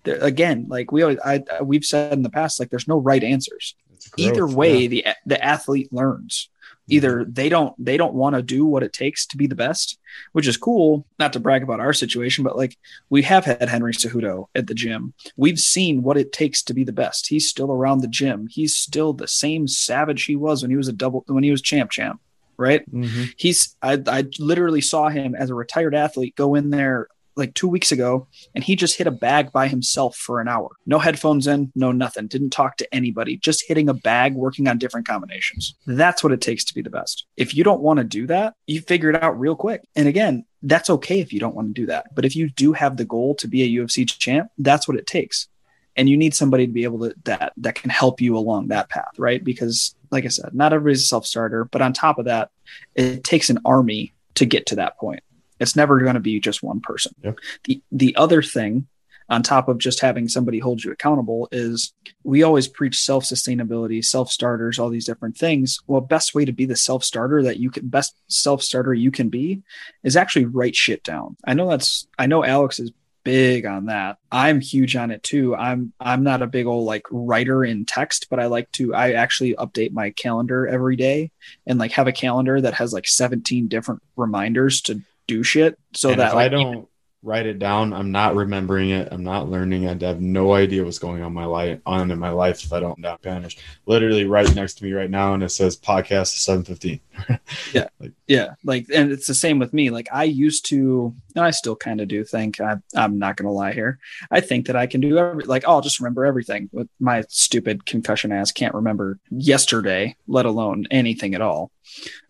again, 0.05 0.65
like 0.69 0.91
we 0.91 1.03
always 1.03 1.19
I, 1.23 1.43
we've 1.61 1.85
said 1.85 2.13
in 2.13 2.23
the 2.23 2.29
past, 2.29 2.59
like 2.59 2.69
there's 2.69 2.87
no 2.87 2.97
right 2.97 3.23
answers. 3.23 3.75
Either 4.17 4.45
way, 4.45 4.79
yeah. 4.79 4.87
the 4.87 5.05
the 5.25 5.43
athlete 5.43 5.91
learns 5.93 6.49
mm-hmm. 6.83 6.93
either 6.93 7.25
they 7.25 7.49
don't 7.49 7.73
they 7.83 7.97
don't 7.97 8.13
want 8.13 8.35
to 8.35 8.41
do 8.41 8.65
what 8.65 8.83
it 8.83 8.93
takes 8.93 9.25
to 9.25 9.37
be 9.37 9.47
the 9.47 9.55
best 9.55 9.97
which 10.33 10.47
is 10.47 10.57
cool 10.57 11.05
not 11.19 11.33
to 11.33 11.39
brag 11.39 11.63
about 11.63 11.79
our 11.79 11.93
situation 11.93 12.43
but 12.43 12.57
like 12.57 12.77
we 13.09 13.21
have 13.21 13.45
had 13.45 13.69
henry 13.69 13.93
cejudo 13.93 14.47
at 14.55 14.67
the 14.67 14.73
gym 14.73 15.13
we've 15.37 15.59
seen 15.59 16.03
what 16.03 16.17
it 16.17 16.31
takes 16.31 16.61
to 16.61 16.73
be 16.73 16.83
the 16.83 16.91
best 16.91 17.27
he's 17.27 17.49
still 17.49 17.71
around 17.71 17.99
the 17.99 18.07
gym 18.07 18.47
he's 18.47 18.75
still 18.75 19.13
the 19.13 19.27
same 19.27 19.67
savage 19.67 20.25
he 20.25 20.35
was 20.35 20.61
when 20.61 20.71
he 20.71 20.77
was 20.77 20.87
a 20.87 20.93
double 20.93 21.23
when 21.27 21.43
he 21.43 21.51
was 21.51 21.61
champ 21.61 21.89
champ 21.91 22.19
right 22.57 22.89
mm-hmm. 22.91 23.25
he's 23.37 23.75
I, 23.81 24.01
I 24.07 24.25
literally 24.39 24.81
saw 24.81 25.09
him 25.09 25.35
as 25.35 25.49
a 25.49 25.55
retired 25.55 25.95
athlete 25.95 26.35
go 26.35 26.55
in 26.55 26.69
there 26.69 27.07
like 27.35 27.53
two 27.53 27.67
weeks 27.67 27.91
ago, 27.91 28.27
and 28.53 28.63
he 28.63 28.75
just 28.75 28.97
hit 28.97 29.07
a 29.07 29.11
bag 29.11 29.51
by 29.51 29.67
himself 29.67 30.15
for 30.15 30.39
an 30.39 30.47
hour. 30.47 30.69
No 30.85 30.99
headphones 30.99 31.47
in, 31.47 31.71
no 31.75 31.91
nothing. 31.91 32.27
Didn't 32.27 32.51
talk 32.51 32.77
to 32.77 32.93
anybody, 32.93 33.37
just 33.37 33.65
hitting 33.67 33.89
a 33.89 33.93
bag, 33.93 34.35
working 34.35 34.67
on 34.67 34.77
different 34.77 35.07
combinations. 35.07 35.75
That's 35.85 36.23
what 36.23 36.33
it 36.33 36.41
takes 36.41 36.63
to 36.65 36.73
be 36.73 36.81
the 36.81 36.89
best. 36.89 37.25
If 37.37 37.55
you 37.55 37.63
don't 37.63 37.81
want 37.81 37.97
to 37.97 38.03
do 38.03 38.27
that, 38.27 38.55
you 38.67 38.81
figure 38.81 39.09
it 39.09 39.21
out 39.21 39.39
real 39.39 39.55
quick. 39.55 39.87
And 39.95 40.07
again, 40.07 40.45
that's 40.61 40.89
okay 40.89 41.19
if 41.19 41.33
you 41.33 41.39
don't 41.39 41.55
want 41.55 41.69
to 41.69 41.73
do 41.73 41.87
that. 41.87 42.13
But 42.15 42.25
if 42.25 42.35
you 42.35 42.49
do 42.49 42.73
have 42.73 42.97
the 42.97 43.05
goal 43.05 43.35
to 43.35 43.47
be 43.47 43.63
a 43.63 43.81
UFC 43.81 44.07
champ, 44.07 44.49
that's 44.57 44.87
what 44.87 44.97
it 44.97 45.07
takes. 45.07 45.47
And 45.95 46.09
you 46.09 46.17
need 46.17 46.33
somebody 46.33 46.65
to 46.65 46.73
be 46.73 46.85
able 46.85 46.99
to 47.07 47.15
that 47.25 47.53
that 47.57 47.75
can 47.75 47.91
help 47.91 48.19
you 48.19 48.35
along 48.35 48.67
that 48.67 48.89
path, 48.89 49.13
right? 49.19 49.43
Because 49.43 49.95
like 50.13 50.25
I 50.25 50.29
said, 50.29 50.53
not 50.53 50.71
everybody's 50.71 51.01
a 51.01 51.07
self-starter, 51.07 51.65
but 51.65 51.81
on 51.81 51.91
top 51.91 52.19
of 52.19 52.25
that, 52.25 52.51
it 52.95 53.23
takes 53.23 53.49
an 53.49 53.59
army 53.65 54.13
to 54.35 54.45
get 54.45 54.67
to 54.67 54.75
that 54.75 54.97
point. 54.97 55.21
It's 55.59 55.75
never 55.75 55.99
going 55.99 56.15
to 56.15 56.19
be 56.19 56.39
just 56.39 56.63
one 56.63 56.79
person. 56.79 57.13
Yep. 57.23 57.39
The 57.65 57.81
the 57.91 58.15
other 58.15 58.41
thing 58.41 58.87
on 59.29 59.41
top 59.41 59.67
of 59.69 59.77
just 59.77 60.01
having 60.01 60.27
somebody 60.27 60.59
hold 60.59 60.83
you 60.83 60.91
accountable 60.91 61.47
is 61.51 61.93
we 62.23 62.43
always 62.43 62.67
preach 62.67 62.99
self-sustainability, 62.99 64.03
self-starters, 64.03 64.79
all 64.79 64.89
these 64.89 65.05
different 65.05 65.37
things. 65.37 65.79
Well, 65.87 66.01
best 66.01 66.35
way 66.35 66.43
to 66.45 66.51
be 66.51 66.65
the 66.65 66.75
self-starter 66.75 67.43
that 67.43 67.57
you 67.57 67.71
can 67.71 67.87
best 67.87 68.15
self-starter 68.27 68.93
you 68.93 69.11
can 69.11 69.29
be 69.29 69.61
is 70.03 70.17
actually 70.17 70.45
write 70.45 70.75
shit 70.75 71.03
down. 71.03 71.37
I 71.45 71.53
know 71.53 71.69
that's 71.69 72.07
I 72.19 72.25
know 72.27 72.43
Alex 72.43 72.79
is 72.79 72.91
big 73.23 73.65
on 73.65 73.87
that. 73.87 74.17
I'm 74.31 74.59
huge 74.61 74.95
on 74.95 75.11
it 75.11 75.23
too. 75.23 75.55
I'm 75.55 75.93
I'm 75.99 76.23
not 76.23 76.41
a 76.41 76.47
big 76.47 76.65
old 76.65 76.85
like 76.85 77.05
writer 77.11 77.63
in 77.63 77.85
text, 77.85 78.27
but 78.29 78.39
I 78.39 78.47
like 78.47 78.71
to 78.73 78.93
I 78.93 79.13
actually 79.13 79.55
update 79.55 79.91
my 79.91 80.11
calendar 80.11 80.67
every 80.67 80.95
day 80.95 81.31
and 81.65 81.79
like 81.79 81.91
have 81.91 82.07
a 82.07 82.11
calendar 82.11 82.59
that 82.61 82.75
has 82.75 82.93
like 82.93 83.07
17 83.07 83.67
different 83.67 84.01
reminders 84.15 84.81
to 84.83 85.01
do 85.25 85.41
shit 85.41 85.79
so 85.93 86.09
and 86.09 86.19
that 86.19 86.35
like, 86.35 86.45
I 86.45 86.49
don't 86.49 86.87
write 87.23 87.45
it 87.45 87.57
down. 87.57 87.93
I'm 87.93 88.11
not 88.11 88.35
remembering 88.35 88.89
it. 88.89 89.07
I'm 89.11 89.23
not 89.23 89.49
learning. 89.49 89.87
I 89.87 90.05
have 90.05 90.21
no 90.21 90.53
idea 90.53 90.83
what's 90.83 90.99
going 90.99 91.23
on 91.23 91.33
my 91.33 91.45
life 91.45 91.79
on 91.85 92.11
in 92.11 92.19
my 92.19 92.29
life 92.29 92.63
if 92.63 92.73
I 92.73 92.81
don't 92.81 93.01
down 93.01 93.17
Spanish. 93.19 93.57
Literally 93.85 94.25
right 94.25 94.53
next 94.53 94.75
to 94.75 94.83
me 94.83 94.91
right 94.91 95.09
now, 95.09 95.33
and 95.33 95.41
it 95.41 95.49
says 95.49 95.77
podcast 95.77 96.37
seven 96.37 96.63
fifteen. 96.63 96.99
yeah, 97.73 97.87
like, 97.99 98.11
yeah, 98.27 98.55
like, 98.63 98.87
and 98.93 99.11
it's 99.11 99.27
the 99.27 99.33
same 99.33 99.57
with 99.57 99.73
me. 99.73 99.89
Like 99.89 100.09
I 100.11 100.25
used 100.25 100.65
to, 100.67 101.15
and 101.35 101.43
I 101.43 101.51
still 101.51 101.75
kind 101.75 102.01
of 102.01 102.07
do 102.07 102.23
think 102.23 102.59
I, 102.59 102.77
I'm 102.95 103.19
not 103.19 103.35
gonna 103.37 103.51
lie 103.51 103.73
here. 103.73 103.99
I 104.31 104.41
think 104.41 104.67
that 104.67 104.75
I 104.75 104.87
can 104.87 105.01
do 105.01 105.17
every 105.17 105.45
like 105.45 105.65
I'll 105.67 105.81
just 105.81 105.99
remember 105.99 106.25
everything. 106.25 106.69
With 106.71 106.89
my 106.99 107.23
stupid 107.29 107.85
concussion 107.85 108.31
ass, 108.31 108.51
can't 108.51 108.73
remember 108.73 109.19
yesterday, 109.29 110.15
let 110.27 110.45
alone 110.45 110.85
anything 110.91 111.35
at 111.35 111.41
all. 111.41 111.71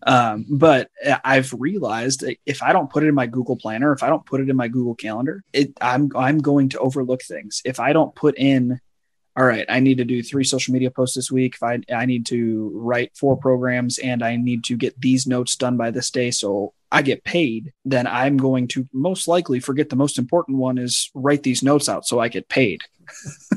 Um, 0.06 0.46
but 0.48 0.90
I've 1.24 1.52
realized 1.52 2.24
if 2.44 2.62
I 2.62 2.72
don't 2.72 2.90
put 2.90 3.04
it 3.04 3.08
in 3.08 3.14
my 3.14 3.26
Google 3.26 3.56
Planner, 3.56 3.92
if 3.92 4.02
I 4.02 4.08
don't 4.08 4.26
put 4.26 4.40
it 4.40 4.50
in 4.50 4.56
my 4.56 4.68
Google 4.68 4.94
Calendar, 4.94 5.44
it, 5.52 5.72
I'm 5.80 6.10
I'm 6.16 6.38
going 6.38 6.70
to 6.70 6.78
overlook 6.78 7.22
things. 7.22 7.62
If 7.64 7.80
I 7.80 7.92
don't 7.92 8.14
put 8.14 8.36
in, 8.36 8.80
all 9.36 9.44
right, 9.44 9.66
I 9.68 9.80
need 9.80 9.98
to 9.98 10.04
do 10.04 10.22
three 10.22 10.44
social 10.44 10.72
media 10.72 10.90
posts 10.90 11.16
this 11.16 11.30
week. 11.30 11.56
If 11.56 11.62
I 11.62 11.80
I 11.92 12.06
need 12.06 12.26
to 12.26 12.70
write 12.74 13.16
four 13.16 13.36
programs 13.36 13.98
and 13.98 14.22
I 14.22 14.36
need 14.36 14.62
to 14.64 14.76
get 14.76 15.00
these 15.00 15.26
notes 15.26 15.56
done 15.56 15.76
by 15.76 15.90
this 15.90 16.10
day, 16.10 16.30
so 16.30 16.72
I 16.92 17.02
get 17.02 17.24
paid, 17.24 17.72
then 17.84 18.06
I'm 18.06 18.36
going 18.36 18.68
to 18.68 18.88
most 18.92 19.26
likely 19.26 19.58
forget 19.58 19.88
the 19.88 19.96
most 19.96 20.18
important 20.18 20.58
one 20.58 20.78
is 20.78 21.10
write 21.14 21.42
these 21.42 21.62
notes 21.62 21.88
out 21.88 22.06
so 22.06 22.20
I 22.20 22.28
get 22.28 22.48
paid. 22.48 22.82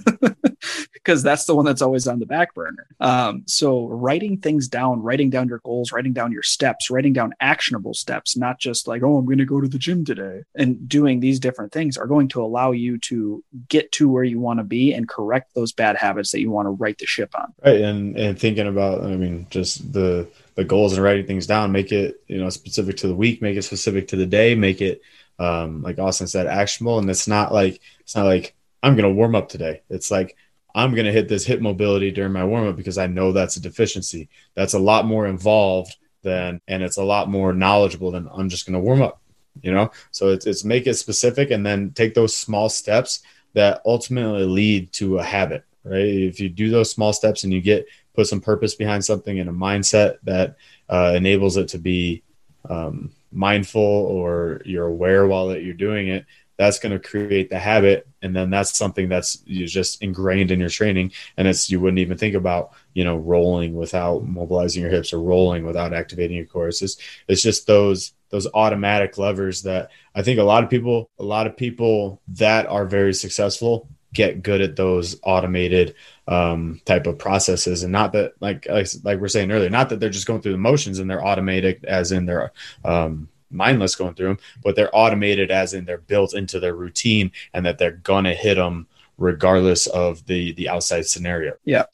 because 0.94 1.24
that's 1.24 1.46
the 1.46 1.56
one 1.56 1.66
that's 1.66 1.82
always 1.82 2.08
on 2.08 2.20
the 2.20 2.26
back 2.26 2.54
burner. 2.54 2.88
Um, 3.00 3.44
so 3.48 3.88
writing 3.88 4.38
things 4.38 4.68
down, 4.68 5.02
writing 5.02 5.30
down 5.30 5.48
your 5.48 5.60
goals, 5.60 5.92
writing 5.92 6.14
down 6.14 6.32
your 6.32 6.44
steps, 6.44 6.90
writing 6.90 7.14
down 7.14 7.34
actionable 7.40 7.94
steps, 7.94 8.36
not 8.36 8.60
just 8.60 8.88
like, 8.88 9.04
oh, 9.04 9.18
I'm 9.18 9.26
going 9.26 9.38
to 9.38 9.46
go 9.46 9.62
to 9.62 9.68
the 9.68 9.78
gym 9.78 10.04
today, 10.04 10.44
and 10.56 10.88
doing 10.88 11.20
these 11.20 11.40
different 11.40 11.72
things 11.72 11.98
are 11.98 12.08
going 12.08 12.28
to 12.30 12.42
allow 12.42 12.72
you 12.72 12.98
to 13.00 13.44
get 13.70 13.92
to 13.94 14.10
where 14.10 14.24
you 14.24 14.40
want 14.40 14.60
to 14.60 14.64
be 14.64 14.94
and 14.94 15.08
correct 15.08 15.54
those 15.56 15.72
bad 15.72 15.96
habits 15.96 16.32
that 16.32 16.42
you 16.42 16.52
want 16.52 16.66
to 16.66 16.72
write 16.72 16.98
the 16.98 17.06
ship 17.06 17.34
on. 17.36 17.54
Right, 17.64 17.82
and 17.82 18.18
and 18.18 18.40
thinking 18.40 18.68
about, 18.68 19.04
I 19.04 19.16
mean, 19.16 19.48
just 19.50 19.94
the 19.94 20.28
the 20.56 20.64
goals 20.64 20.94
and 20.94 21.04
writing 21.04 21.26
things 21.26 21.48
down, 21.48 21.72
make 21.72 21.92
it 21.92 22.22
you 22.28 22.38
know 22.38 22.50
specific 22.50 22.98
to 22.98 23.08
the 23.08 23.16
week, 23.16 23.42
make 23.42 23.58
it 23.58 23.64
specific 23.64 24.08
to 24.10 24.16
the 24.16 24.26
day, 24.26 24.56
make 24.56 24.82
it 24.82 25.02
um, 25.40 25.82
like 25.84 26.00
Austin 26.00 26.28
said, 26.28 26.48
actionable, 26.48 27.00
and 27.00 27.10
it's 27.10 27.28
not 27.28 27.54
like 27.54 27.80
it's 28.02 28.16
not 28.16 28.26
like 28.26 28.56
I'm 28.84 28.96
going 28.96 29.10
to 29.10 29.16
warm 29.16 29.36
up 29.36 29.50
today. 29.50 29.82
It's 29.90 30.12
like 30.12 30.36
I'm 30.76 30.94
going 30.94 31.06
to 31.06 31.12
hit 31.12 31.28
this 31.28 31.46
hip 31.46 31.62
mobility 31.62 32.12
during 32.12 32.32
my 32.32 32.44
warm 32.44 32.68
up 32.68 32.76
because 32.76 32.98
I 32.98 33.08
know 33.08 33.32
that's 33.32 33.58
a 33.58 33.62
deficiency. 33.62 34.30
That's 34.54 34.76
a 34.76 34.80
lot 34.80 35.06
more 35.06 35.26
involved 35.28 35.96
than, 36.22 36.62
and 36.68 36.84
it's 36.84 36.98
a 36.98 37.04
lot 37.04 37.30
more 37.30 37.54
knowledgeable 37.54 38.12
than 38.12 38.30
I'm 38.32 38.50
just 38.50 38.66
going 38.66 38.74
to 38.74 38.80
warm 38.80 39.02
up, 39.02 39.22
you 39.62 39.72
know? 39.72 39.92
So 40.12 40.30
it's, 40.30 40.46
it's 40.46 40.64
make 40.64 40.86
it 40.86 40.96
specific 40.96 41.52
and 41.52 41.66
then 41.66 41.92
take 41.92 42.14
those 42.14 42.36
small 42.36 42.70
steps 42.70 43.22
that 43.54 43.82
ultimately 43.86 44.44
lead 44.44 44.94
to 44.94 45.18
a 45.18 45.24
habit, 45.24 45.64
right? 45.84 46.02
If 46.02 46.40
you 46.40 46.50
do 46.50 46.70
those 46.70 46.92
small 46.92 47.14
steps 47.14 47.44
and 47.44 47.52
you 47.52 47.62
get, 47.62 47.88
put 48.14 48.28
some 48.28 48.42
purpose 48.42 48.76
behind 48.76 49.06
something 49.06 49.40
and 49.40 49.50
a 49.50 49.54
mindset 49.54 50.18
that 50.24 50.58
uh, 50.90 51.14
enables 51.16 51.56
it 51.58 51.70
to 51.70 51.78
be 51.78 52.24
um, 52.70 53.12
mindful 53.32 53.82
or 53.82 54.62
you're 54.66 54.88
aware 54.88 55.28
while 55.28 55.48
that 55.48 55.64
you're 55.64 55.74
doing 55.74 56.08
it, 56.08 56.26
that's 56.58 56.80
going 56.80 56.92
to 56.92 57.08
create 57.08 57.50
the 57.50 57.60
habit 57.60 58.08
and 58.22 58.36
then 58.36 58.50
that's 58.50 58.78
something 58.78 59.08
that's 59.08 59.38
just 59.48 60.02
ingrained 60.02 60.52
in 60.52 60.60
your 60.60 60.70
training 60.70 61.12
and 61.38 61.48
it's 61.48 61.70
you 61.70 61.80
wouldn't 61.80 62.00
even 62.00 62.18
think 62.18 62.36
about 62.36 62.72
you 62.94 63.04
know 63.04 63.16
rolling 63.16 63.76
without 63.76 64.26
mobilizing 64.26 64.82
your 64.82 64.92
hips 64.92 65.14
or 65.14 65.22
rolling 65.22 65.66
without 65.66 65.94
activating 65.94 66.36
your 66.38 66.46
core 66.46 66.68
it's 66.68 66.80
just, 66.80 67.02
it's 67.28 67.42
just 67.42 67.68
those 67.68 68.14
those 68.30 68.48
automatic 68.54 69.18
levers 69.18 69.64
that 69.64 69.90
i 70.16 70.22
think 70.22 70.40
a 70.40 70.44
lot 70.44 70.64
of 70.64 70.70
people 70.70 71.10
a 71.20 71.24
lot 71.24 71.48
of 71.48 71.56
people 71.56 72.22
that 72.28 72.68
are 72.68 72.86
very 72.86 73.14
successful 73.14 73.88
get 74.14 74.42
good 74.42 74.62
at 74.62 74.76
those 74.76 75.20
automated 75.24 75.94
um, 76.28 76.82
type 76.86 77.08
of 77.08 77.20
processes 77.20 77.84
and 77.84 77.92
not 77.92 78.14
that 78.14 78.34
like, 78.40 78.66
like 78.68 78.88
like 79.04 79.20
we're 79.20 79.28
saying 79.28 79.52
earlier 79.52 79.70
not 79.70 79.90
that 79.90 80.00
they're 80.00 80.10
just 80.10 80.26
going 80.26 80.42
through 80.42 80.54
the 80.54 80.58
motions 80.58 81.00
and 81.00 81.10
they're 81.10 81.26
automated 81.26 81.86
as 81.86 82.12
in 82.12 82.26
they're 82.26 82.52
um, 82.84 83.30
mindless 83.50 83.96
going 83.96 84.14
through 84.14 84.28
them, 84.28 84.40
but 84.64 84.76
they're 84.76 84.96
automated 84.96 85.52
as 85.52 85.74
in 85.74 85.86
they're 85.86 85.98
built 85.98 86.34
into 86.34 86.60
their 86.60 86.76
routine 86.76 87.32
and 87.54 87.66
that 87.66 87.78
they're 87.78 87.92
gonna 87.92 88.34
hit 88.34 88.56
them 88.56 88.88
regardless 89.18 89.88
of 89.88 90.26
the 90.26 90.54
the 90.54 90.70
outside 90.70 91.06
scenario. 91.06 91.54
Yeah. 91.66 91.86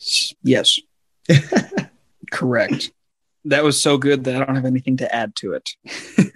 Yes. 0.44 0.80
Correct. 2.32 2.92
That 3.46 3.63
was 3.63 3.82
so 3.82 3.98
good 3.98 4.24
that 4.24 4.42
I 4.42 4.46
don't 4.46 4.56
have 4.56 4.66
anything 4.66 4.98
to 4.98 5.16
add 5.16 5.36
to 5.38 5.54
it. 5.54 5.70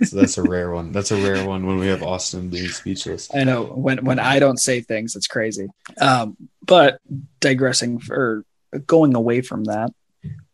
so 0.03 0.17
that's 0.17 0.37
a 0.37 0.43
rare 0.43 0.71
one. 0.71 0.91
That's 0.91 1.11
a 1.11 1.15
rare 1.15 1.47
one 1.47 1.65
when 1.65 1.77
we 1.77 1.87
have 1.87 2.03
Austin 2.03 2.49
being 2.49 2.67
speechless. 2.67 3.33
I 3.33 3.45
know 3.45 3.63
when 3.63 4.03
when 4.03 4.19
I 4.19 4.39
don't 4.39 4.57
say 4.57 4.81
things, 4.81 5.15
it's 5.15 5.27
crazy. 5.27 5.69
Um, 6.01 6.35
but 6.65 6.99
digressing 7.39 8.01
or 8.09 8.43
going 8.85 9.15
away 9.15 9.41
from 9.41 9.65
that, 9.65 9.91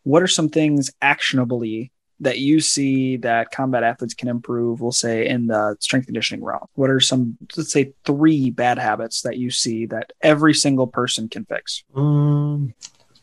what 0.04 0.22
are 0.22 0.28
some 0.28 0.50
things 0.50 0.92
actionably 1.02 1.92
that 2.20 2.40
you 2.40 2.60
see 2.60 3.18
that 3.18 3.52
combat 3.52 3.84
athletes 3.84 4.14
can 4.14 4.30
improve, 4.30 4.82
we'll 4.82 4.92
say 4.92 5.28
in 5.28 5.48
the 5.48 5.76
strength 5.80 6.06
conditioning 6.06 6.44
realm? 6.44 6.68
What 6.76 6.90
are 6.90 7.00
some, 7.00 7.38
let's 7.58 7.72
say, 7.72 7.94
three 8.06 8.50
bad 8.50 8.78
habits 8.78 9.22
that 9.24 9.38
you 9.38 9.52
see 9.52 9.86
that 9.88 10.14
every 10.22 10.54
single 10.54 10.88
person 10.88 11.28
can 11.28 11.46
fix? 11.46 11.84
Um, 11.96 12.74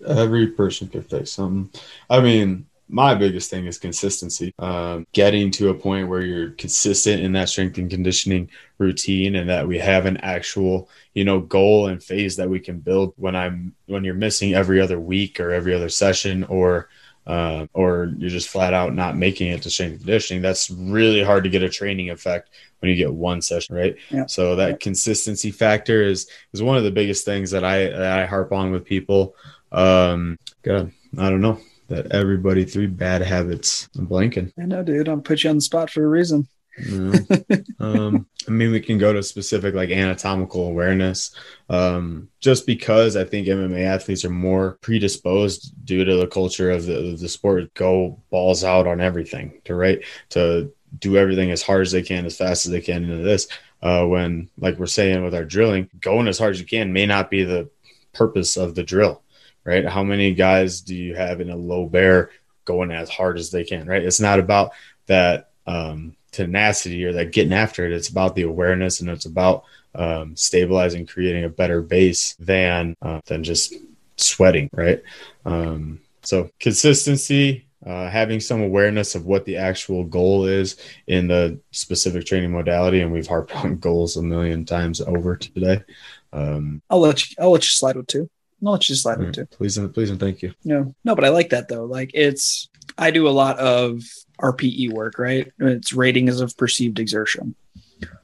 every 0.06 0.48
person 0.48 0.88
can 0.88 1.02
fix 1.02 1.36
them. 1.36 1.70
I 2.08 2.20
mean, 2.20 2.66
my 2.92 3.14
biggest 3.14 3.50
thing 3.50 3.66
is 3.66 3.78
consistency. 3.78 4.52
Um, 4.58 5.06
getting 5.12 5.50
to 5.52 5.68
a 5.68 5.74
point 5.74 6.08
where 6.08 6.22
you're 6.22 6.50
consistent 6.50 7.22
in 7.22 7.32
that 7.32 7.48
strength 7.48 7.78
and 7.78 7.88
conditioning 7.88 8.50
routine, 8.78 9.36
and 9.36 9.48
that 9.48 9.68
we 9.68 9.78
have 9.78 10.06
an 10.06 10.16
actual, 10.18 10.88
you 11.14 11.24
know, 11.24 11.40
goal 11.40 11.86
and 11.86 12.02
phase 12.02 12.36
that 12.36 12.50
we 12.50 12.58
can 12.58 12.80
build. 12.80 13.14
When 13.16 13.36
I'm 13.36 13.74
when 13.86 14.02
you're 14.02 14.14
missing 14.14 14.54
every 14.54 14.80
other 14.80 14.98
week 14.98 15.38
or 15.38 15.52
every 15.52 15.72
other 15.72 15.88
session, 15.88 16.44
or 16.44 16.88
uh, 17.26 17.66
or 17.72 18.12
you're 18.16 18.30
just 18.30 18.48
flat 18.48 18.74
out 18.74 18.94
not 18.94 19.16
making 19.16 19.50
it 19.52 19.62
to 19.62 19.70
strength 19.70 19.98
conditioning, 19.98 20.42
that's 20.42 20.70
really 20.70 21.22
hard 21.22 21.44
to 21.44 21.50
get 21.50 21.62
a 21.62 21.68
training 21.68 22.10
effect 22.10 22.50
when 22.80 22.90
you 22.90 22.96
get 22.96 23.12
one 23.12 23.42
session, 23.42 23.76
right? 23.76 23.96
Yeah. 24.10 24.26
So 24.26 24.56
that 24.56 24.70
yeah. 24.70 24.76
consistency 24.80 25.50
factor 25.50 26.02
is 26.02 26.28
is 26.52 26.62
one 26.62 26.76
of 26.76 26.84
the 26.84 26.90
biggest 26.90 27.24
things 27.24 27.50
that 27.50 27.64
I 27.64 27.88
that 27.90 28.18
I 28.18 28.26
harp 28.26 28.52
on 28.52 28.72
with 28.72 28.84
people. 28.84 29.36
Um, 29.72 30.38
God, 30.62 30.92
I 31.18 31.30
don't 31.30 31.40
know. 31.40 31.60
that 31.90 32.12
everybody 32.12 32.64
three 32.64 32.86
bad 32.86 33.20
habits. 33.20 33.88
I'm 33.98 34.06
blanking. 34.06 34.52
I 34.58 34.64
know, 34.64 34.82
dude. 34.82 35.08
I'm 35.08 35.22
put 35.22 35.44
you 35.44 35.50
on 35.50 35.56
the 35.56 35.62
spot 35.62 35.90
for 35.90 36.04
a 36.04 36.08
reason. 36.08 36.48
Um, 37.80 38.26
I 38.46 38.50
mean, 38.50 38.72
we 38.72 38.80
can 38.80 38.98
go 38.98 39.12
to 39.12 39.22
specific 39.22 39.74
like 39.74 39.90
anatomical 39.90 40.66
awareness, 40.66 41.34
um, 41.70 42.28
just 42.38 42.66
because 42.66 43.16
I 43.16 43.24
think 43.24 43.46
MMA 43.46 43.84
athletes 43.84 44.24
are 44.24 44.30
more 44.30 44.78
predisposed 44.82 45.72
due 45.84 46.04
to 46.04 46.16
the 46.16 46.26
culture 46.26 46.70
of 46.70 46.84
the, 46.84 47.16
the 47.18 47.28
sport. 47.28 47.72
Go 47.74 48.20
balls 48.30 48.62
out 48.64 48.86
on 48.86 49.00
everything 49.00 49.60
to 49.64 49.74
right 49.74 50.04
to 50.30 50.72
do 50.98 51.16
everything 51.16 51.50
as 51.50 51.62
hard 51.62 51.82
as 51.82 51.92
they 51.92 52.02
can, 52.02 52.26
as 52.26 52.36
fast 52.36 52.66
as 52.66 52.72
they 52.72 52.80
can 52.80 53.04
into 53.04 53.18
this. 53.18 53.48
Uh, 53.82 54.04
when, 54.04 54.50
like 54.58 54.78
we're 54.78 54.86
saying 54.86 55.24
with 55.24 55.34
our 55.34 55.44
drilling, 55.44 55.88
going 56.00 56.28
as 56.28 56.38
hard 56.38 56.50
as 56.50 56.60
you 56.60 56.66
can 56.66 56.92
may 56.92 57.06
not 57.06 57.30
be 57.30 57.44
the 57.44 57.70
purpose 58.12 58.58
of 58.58 58.74
the 58.74 58.82
drill, 58.82 59.22
right? 59.64 59.88
How 59.88 60.02
many 60.02 60.34
guys 60.34 60.82
do 60.82 60.94
you 60.94 61.14
have 61.14 61.40
in 61.40 61.48
a 61.48 61.56
low 61.56 61.86
bear 61.86 62.30
going 62.66 62.90
as 62.90 63.08
hard 63.08 63.38
as 63.38 63.50
they 63.50 63.64
can, 63.64 63.86
right? 63.86 64.02
It's 64.02 64.20
not 64.20 64.38
about 64.38 64.72
that 65.06 65.50
um, 65.66 66.14
tenacity 66.32 67.04
or 67.04 67.12
that 67.12 67.32
getting 67.32 67.52
after 67.52 67.86
it. 67.86 67.92
It's 67.92 68.08
about 68.08 68.34
the 68.34 68.42
awareness 68.42 69.00
and 69.00 69.10
it's 69.10 69.26
about 69.26 69.64
um, 69.94 70.36
stabilizing, 70.36 71.06
creating 71.06 71.44
a 71.44 71.48
better 71.48 71.82
base 71.82 72.34
than 72.34 72.96
uh, 73.02 73.20
than 73.26 73.44
just 73.44 73.74
sweating, 74.16 74.70
right? 74.72 75.02
Um, 75.44 76.00
so 76.22 76.50
consistency, 76.60 77.66
uh, 77.84 78.08
having 78.08 78.40
some 78.40 78.62
awareness 78.62 79.14
of 79.14 79.26
what 79.26 79.44
the 79.44 79.56
actual 79.56 80.04
goal 80.04 80.44
is 80.46 80.76
in 81.06 81.26
the 81.26 81.58
specific 81.70 82.26
training 82.26 82.52
modality, 82.52 83.00
and 83.00 83.12
we've 83.12 83.26
harped 83.26 83.54
on 83.56 83.76
goals 83.78 84.16
a 84.16 84.22
million 84.22 84.64
times 84.64 85.00
over 85.00 85.36
today. 85.36 85.82
Um, 86.32 86.82
I'll 86.90 87.00
let 87.00 87.28
you. 87.28 87.36
I'll 87.40 87.50
let 87.50 87.62
you 87.62 87.70
slide 87.70 87.96
with 87.96 88.06
two. 88.06 88.28
I'll 88.64 88.72
let 88.72 88.88
you 88.88 88.94
slide 88.94 89.18
with 89.18 89.34
two. 89.34 89.46
Please 89.46 89.78
and 89.78 89.92
please 89.92 90.10
and 90.10 90.20
thank 90.20 90.42
you. 90.42 90.52
No, 90.64 90.94
no, 91.04 91.14
but 91.14 91.24
I 91.24 91.30
like 91.30 91.50
that 91.50 91.68
though. 91.68 91.84
Like 91.84 92.10
it's. 92.14 92.68
I 92.98 93.10
do 93.10 93.28
a 93.28 93.30
lot 93.30 93.58
of 93.58 94.02
RPE 94.40 94.92
work, 94.92 95.18
right? 95.18 95.50
It's 95.58 95.92
rating 95.92 96.20
ratings 96.26 96.40
of 96.40 96.56
perceived 96.56 96.98
exertion 96.98 97.54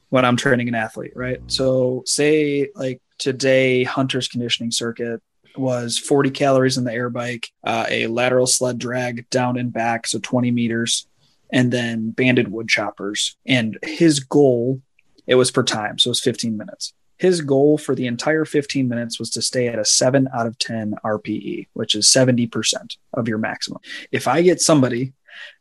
when 0.08 0.24
I'm 0.24 0.36
training 0.36 0.68
an 0.68 0.74
athlete, 0.74 1.12
right? 1.14 1.40
So 1.46 2.02
say 2.06 2.68
like 2.74 3.00
today, 3.18 3.84
Hunter's 3.84 4.28
conditioning 4.28 4.70
circuit 4.70 5.22
was 5.56 5.98
40 5.98 6.30
calories 6.30 6.76
in 6.78 6.84
the 6.84 6.92
air 6.92 7.10
bike, 7.10 7.48
uh, 7.64 7.86
a 7.88 8.06
lateral 8.06 8.46
sled 8.46 8.78
drag 8.78 9.28
down 9.30 9.56
and 9.56 9.72
back, 9.72 10.06
so 10.06 10.18
20 10.18 10.50
meters, 10.50 11.06
and 11.52 11.72
then 11.72 12.10
banded 12.10 12.48
wood 12.48 12.68
choppers. 12.68 13.36
And 13.46 13.78
his 13.82 14.20
goal, 14.20 14.82
it 15.26 15.36
was 15.36 15.50
per 15.50 15.62
time, 15.62 15.98
so 15.98 16.08
it 16.08 16.12
was 16.12 16.20
15 16.20 16.56
minutes. 16.56 16.92
His 17.18 17.40
goal 17.40 17.78
for 17.78 17.94
the 17.94 18.06
entire 18.06 18.44
15 18.44 18.88
minutes 18.88 19.18
was 19.18 19.30
to 19.30 19.42
stay 19.42 19.68
at 19.68 19.78
a 19.78 19.86
7 19.86 20.28
out 20.34 20.46
of 20.46 20.58
10 20.58 20.96
RPE, 21.02 21.68
which 21.72 21.94
is 21.94 22.06
70% 22.06 22.98
of 23.14 23.26
your 23.26 23.38
maximum. 23.38 23.80
If 24.12 24.28
I 24.28 24.42
get 24.42 24.60
somebody 24.60 25.14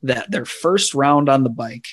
that 0.04 0.30
their 0.32 0.46
first 0.46 0.94
round 0.94 1.30
on 1.30 1.44
the 1.44 1.50
bike 1.50 1.88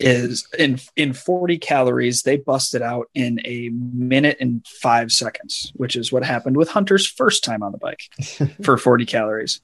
is 0.00 0.46
in 0.58 0.78
in 0.96 1.12
40 1.12 1.58
calories 1.58 2.22
they 2.22 2.36
busted 2.36 2.82
out 2.82 3.08
in 3.14 3.40
a 3.44 3.68
minute 3.70 4.38
and 4.40 4.66
5 4.66 5.12
seconds 5.12 5.72
which 5.74 5.96
is 5.96 6.10
what 6.12 6.24
happened 6.24 6.56
with 6.56 6.70
hunter's 6.70 7.06
first 7.06 7.44
time 7.44 7.62
on 7.62 7.72
the 7.72 7.78
bike 7.78 8.02
for 8.62 8.76
40 8.76 9.06
calories. 9.06 9.60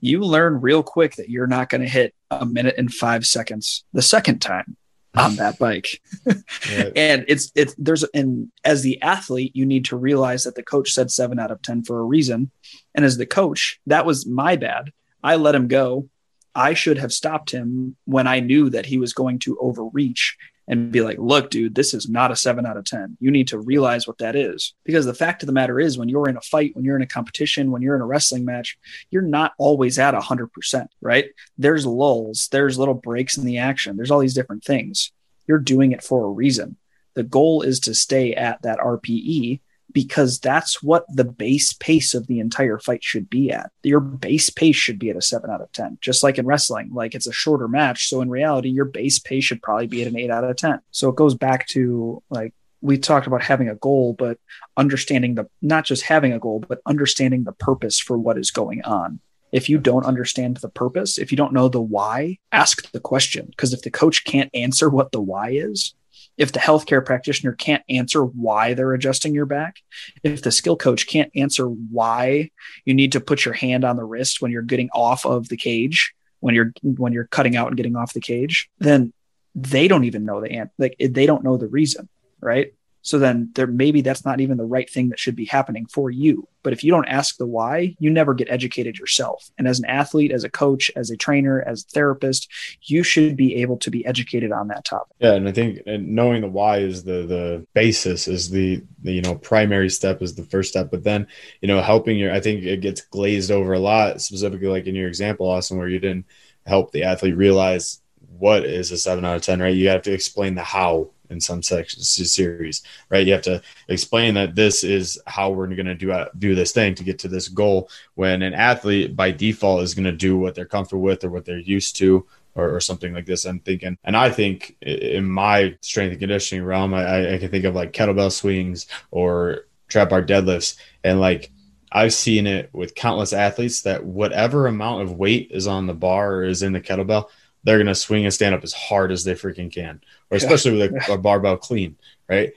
You 0.00 0.20
learn 0.20 0.60
real 0.60 0.82
quick 0.82 1.16
that 1.16 1.30
you're 1.30 1.46
not 1.46 1.68
going 1.68 1.80
to 1.80 1.88
hit 1.88 2.14
a 2.30 2.44
minute 2.44 2.74
and 2.76 2.92
5 2.92 3.26
seconds 3.26 3.84
the 3.92 4.02
second 4.02 4.40
time 4.40 4.76
on 5.16 5.36
that 5.36 5.58
bike. 5.58 6.00
Right. 6.26 6.92
and 6.96 7.24
it's 7.28 7.52
it's 7.54 7.74
there's 7.78 8.02
and 8.14 8.50
as 8.64 8.82
the 8.82 9.00
athlete 9.00 9.54
you 9.54 9.64
need 9.64 9.86
to 9.86 9.96
realize 9.96 10.44
that 10.44 10.56
the 10.56 10.62
coach 10.62 10.92
said 10.92 11.10
7 11.10 11.38
out 11.38 11.50
of 11.50 11.62
10 11.62 11.84
for 11.84 12.00
a 12.00 12.04
reason. 12.04 12.50
And 12.94 13.04
as 13.04 13.16
the 13.16 13.26
coach 13.26 13.80
that 13.86 14.06
was 14.06 14.26
my 14.26 14.56
bad. 14.56 14.92
I 15.22 15.36
let 15.36 15.54
him 15.54 15.68
go 15.68 16.10
I 16.54 16.74
should 16.74 16.98
have 16.98 17.12
stopped 17.12 17.50
him 17.50 17.96
when 18.04 18.26
I 18.26 18.40
knew 18.40 18.70
that 18.70 18.86
he 18.86 18.98
was 18.98 19.12
going 19.12 19.40
to 19.40 19.58
overreach 19.60 20.36
and 20.66 20.90
be 20.90 21.02
like, 21.02 21.18
look, 21.18 21.50
dude, 21.50 21.74
this 21.74 21.92
is 21.92 22.08
not 22.08 22.30
a 22.30 22.36
seven 22.36 22.64
out 22.64 22.76
of 22.76 22.84
10. 22.84 23.18
You 23.20 23.30
need 23.30 23.48
to 23.48 23.58
realize 23.58 24.06
what 24.06 24.18
that 24.18 24.34
is. 24.34 24.74
Because 24.84 25.04
the 25.04 25.12
fact 25.12 25.42
of 25.42 25.46
the 25.46 25.52
matter 25.52 25.78
is, 25.78 25.98
when 25.98 26.08
you're 26.08 26.28
in 26.28 26.36
a 26.36 26.40
fight, 26.40 26.74
when 26.74 26.84
you're 26.84 26.96
in 26.96 27.02
a 27.02 27.06
competition, 27.06 27.70
when 27.70 27.82
you're 27.82 27.96
in 27.96 28.00
a 28.00 28.06
wrestling 28.06 28.44
match, 28.44 28.78
you're 29.10 29.22
not 29.22 29.52
always 29.58 29.98
at 29.98 30.14
100%, 30.14 30.86
right? 31.02 31.26
There's 31.58 31.84
lulls, 31.84 32.48
there's 32.50 32.78
little 32.78 32.94
breaks 32.94 33.36
in 33.36 33.44
the 33.44 33.58
action, 33.58 33.96
there's 33.96 34.10
all 34.10 34.20
these 34.20 34.34
different 34.34 34.64
things. 34.64 35.12
You're 35.46 35.58
doing 35.58 35.92
it 35.92 36.02
for 36.02 36.24
a 36.24 36.30
reason. 36.30 36.78
The 37.12 37.24
goal 37.24 37.62
is 37.62 37.80
to 37.80 37.94
stay 37.94 38.34
at 38.34 38.62
that 38.62 38.78
RPE 38.78 39.60
because 39.94 40.40
that's 40.40 40.82
what 40.82 41.06
the 41.08 41.24
base 41.24 41.72
pace 41.72 42.12
of 42.12 42.26
the 42.26 42.40
entire 42.40 42.78
fight 42.78 43.02
should 43.02 43.30
be 43.30 43.50
at. 43.50 43.70
Your 43.84 44.00
base 44.00 44.50
pace 44.50 44.76
should 44.76 44.98
be 44.98 45.08
at 45.08 45.16
a 45.16 45.22
seven 45.22 45.50
out 45.50 45.62
of 45.62 45.72
10, 45.72 45.98
just 46.02 46.22
like 46.22 46.36
in 46.36 46.44
wrestling. 46.44 46.90
Like 46.92 47.14
it's 47.14 47.28
a 47.28 47.32
shorter 47.32 47.68
match. 47.68 48.08
So 48.08 48.20
in 48.20 48.28
reality, 48.28 48.68
your 48.68 48.84
base 48.84 49.20
pace 49.20 49.44
should 49.44 49.62
probably 49.62 49.86
be 49.86 50.02
at 50.02 50.08
an 50.08 50.18
eight 50.18 50.30
out 50.30 50.44
of 50.44 50.56
10. 50.56 50.80
So 50.90 51.08
it 51.08 51.16
goes 51.16 51.34
back 51.34 51.68
to 51.68 52.22
like, 52.28 52.52
we 52.82 52.98
talked 52.98 53.26
about 53.26 53.42
having 53.42 53.70
a 53.70 53.76
goal, 53.76 54.12
but 54.12 54.38
understanding 54.76 55.36
the 55.36 55.48
not 55.62 55.86
just 55.86 56.02
having 56.02 56.32
a 56.32 56.40
goal, 56.40 56.62
but 56.68 56.80
understanding 56.84 57.44
the 57.44 57.52
purpose 57.52 57.98
for 57.98 58.18
what 58.18 58.36
is 58.36 58.50
going 58.50 58.82
on. 58.82 59.20
If 59.52 59.68
you 59.68 59.78
don't 59.78 60.04
understand 60.04 60.56
the 60.56 60.68
purpose, 60.68 61.16
if 61.16 61.30
you 61.30 61.36
don't 61.36 61.52
know 61.52 61.68
the 61.68 61.80
why, 61.80 62.38
ask 62.50 62.90
the 62.90 63.00
question. 63.00 63.46
Because 63.46 63.72
if 63.72 63.82
the 63.82 63.90
coach 63.90 64.24
can't 64.24 64.50
answer 64.52 64.90
what 64.90 65.12
the 65.12 65.20
why 65.20 65.50
is, 65.50 65.94
if 66.36 66.52
the 66.52 66.58
healthcare 66.58 67.04
practitioner 67.04 67.52
can't 67.52 67.82
answer 67.88 68.24
why 68.24 68.74
they're 68.74 68.92
adjusting 68.92 69.34
your 69.34 69.46
back, 69.46 69.76
if 70.22 70.42
the 70.42 70.50
skill 70.50 70.76
coach 70.76 71.06
can't 71.06 71.30
answer 71.34 71.66
why 71.66 72.50
you 72.84 72.94
need 72.94 73.12
to 73.12 73.20
put 73.20 73.44
your 73.44 73.54
hand 73.54 73.84
on 73.84 73.96
the 73.96 74.04
wrist 74.04 74.42
when 74.42 74.50
you're 74.50 74.62
getting 74.62 74.90
off 74.90 75.24
of 75.24 75.48
the 75.48 75.56
cage, 75.56 76.12
when 76.40 76.54
you're 76.54 76.72
when 76.82 77.12
you're 77.12 77.28
cutting 77.28 77.56
out 77.56 77.68
and 77.68 77.76
getting 77.76 77.96
off 77.96 78.12
the 78.12 78.20
cage, 78.20 78.68
then 78.78 79.12
they 79.54 79.88
don't 79.88 80.04
even 80.04 80.24
know 80.24 80.40
the 80.40 80.68
like 80.78 80.96
they 80.98 81.26
don't 81.26 81.44
know 81.44 81.56
the 81.56 81.68
reason, 81.68 82.08
right? 82.40 82.74
So 83.04 83.18
then 83.18 83.50
there 83.54 83.66
maybe 83.66 84.00
that's 84.00 84.24
not 84.24 84.40
even 84.40 84.56
the 84.56 84.64
right 84.64 84.88
thing 84.88 85.10
that 85.10 85.18
should 85.18 85.36
be 85.36 85.44
happening 85.44 85.86
for 85.86 86.10
you. 86.10 86.48
But 86.62 86.72
if 86.72 86.82
you 86.82 86.90
don't 86.90 87.06
ask 87.06 87.36
the 87.36 87.46
why, 87.46 87.94
you 87.98 88.08
never 88.08 88.32
get 88.32 88.50
educated 88.50 88.98
yourself. 88.98 89.50
And 89.58 89.68
as 89.68 89.78
an 89.78 89.84
athlete, 89.84 90.32
as 90.32 90.42
a 90.42 90.48
coach, 90.48 90.90
as 90.96 91.10
a 91.10 91.16
trainer, 91.16 91.62
as 91.66 91.84
a 91.84 91.92
therapist, 91.92 92.50
you 92.80 93.02
should 93.02 93.36
be 93.36 93.56
able 93.56 93.76
to 93.78 93.90
be 93.90 94.06
educated 94.06 94.52
on 94.52 94.68
that 94.68 94.86
topic. 94.86 95.14
Yeah, 95.18 95.34
and 95.34 95.46
I 95.46 95.52
think 95.52 95.80
and 95.86 96.14
knowing 96.14 96.40
the 96.40 96.48
why 96.48 96.78
is 96.78 97.04
the 97.04 97.26
the 97.26 97.66
basis 97.74 98.26
is 98.26 98.48
the, 98.48 98.82
the 99.02 99.12
you 99.12 99.22
know 99.22 99.34
primary 99.34 99.90
step 99.90 100.22
is 100.22 100.34
the 100.34 100.44
first 100.44 100.70
step. 100.70 100.90
But 100.90 101.04
then 101.04 101.26
you 101.60 101.68
know 101.68 101.82
helping 101.82 102.16
your 102.16 102.32
I 102.32 102.40
think 102.40 102.64
it 102.64 102.80
gets 102.80 103.02
glazed 103.02 103.50
over 103.50 103.74
a 103.74 103.78
lot, 103.78 104.22
specifically 104.22 104.68
like 104.68 104.86
in 104.86 104.94
your 104.94 105.08
example, 105.08 105.50
Austin, 105.50 105.76
where 105.76 105.88
you 105.88 105.98
didn't 105.98 106.24
help 106.64 106.90
the 106.90 107.04
athlete 107.04 107.36
realize 107.36 108.00
what 108.38 108.64
is 108.64 108.90
a 108.90 108.96
seven 108.96 109.26
out 109.26 109.36
of 109.36 109.42
ten, 109.42 109.60
right? 109.60 109.76
You 109.76 109.90
have 109.90 110.02
to 110.02 110.12
explain 110.12 110.54
the 110.54 110.62
how 110.62 111.10
in 111.30 111.40
some 111.40 111.62
sections 111.62 112.08
series, 112.32 112.82
right? 113.08 113.26
You 113.26 113.32
have 113.32 113.42
to 113.42 113.62
explain 113.88 114.34
that 114.34 114.54
this 114.54 114.84
is 114.84 115.20
how 115.26 115.50
we're 115.50 115.66
going 115.68 115.86
to 115.86 115.94
do 115.94 116.12
uh, 116.12 116.28
do 116.38 116.54
this 116.54 116.72
thing 116.72 116.94
to 116.94 117.04
get 117.04 117.18
to 117.20 117.28
this 117.28 117.48
goal. 117.48 117.88
When 118.14 118.42
an 118.42 118.54
athlete 118.54 119.16
by 119.16 119.30
default 119.30 119.82
is 119.82 119.94
going 119.94 120.04
to 120.04 120.12
do 120.12 120.36
what 120.38 120.54
they're 120.54 120.64
comfortable 120.64 121.02
with 121.02 121.24
or 121.24 121.30
what 121.30 121.44
they're 121.44 121.58
used 121.58 121.96
to, 121.96 122.26
or, 122.54 122.76
or, 122.76 122.80
something 122.80 123.12
like 123.12 123.26
this. 123.26 123.44
I'm 123.44 123.58
thinking, 123.60 123.98
and 124.04 124.16
I 124.16 124.30
think 124.30 124.76
in 124.80 125.24
my 125.24 125.76
strength 125.80 126.12
and 126.12 126.20
conditioning 126.20 126.64
realm, 126.64 126.94
I, 126.94 127.34
I 127.34 127.38
can 127.38 127.50
think 127.50 127.64
of 127.64 127.74
like 127.74 127.92
kettlebell 127.92 128.30
swings 128.30 128.86
or 129.10 129.66
trap 129.88 130.10
bar 130.10 130.22
deadlifts, 130.22 130.76
and 131.02 131.20
like 131.20 131.50
I've 131.90 132.14
seen 132.14 132.46
it 132.46 132.70
with 132.72 132.94
countless 132.94 133.32
athletes 133.32 133.82
that 133.82 134.04
whatever 134.04 134.66
amount 134.66 135.02
of 135.02 135.12
weight 135.12 135.50
is 135.52 135.66
on 135.66 135.86
the 135.86 135.94
bar 135.94 136.34
or 136.34 136.44
is 136.44 136.62
in 136.62 136.72
the 136.72 136.80
kettlebell, 136.80 137.28
they're 137.64 137.78
going 137.78 137.86
to 137.86 137.94
swing 137.94 138.24
and 138.24 138.32
stand 138.32 138.54
up 138.54 138.62
as 138.62 138.72
hard 138.72 139.10
as 139.10 139.24
they 139.24 139.34
freaking 139.34 139.72
can, 139.72 140.00
or 140.30 140.36
especially 140.36 140.78
yeah. 140.78 140.86
with 140.86 141.08
a, 141.08 141.12
a, 141.14 141.18
barbell 141.18 141.56
clean, 141.56 141.96
right? 142.28 142.52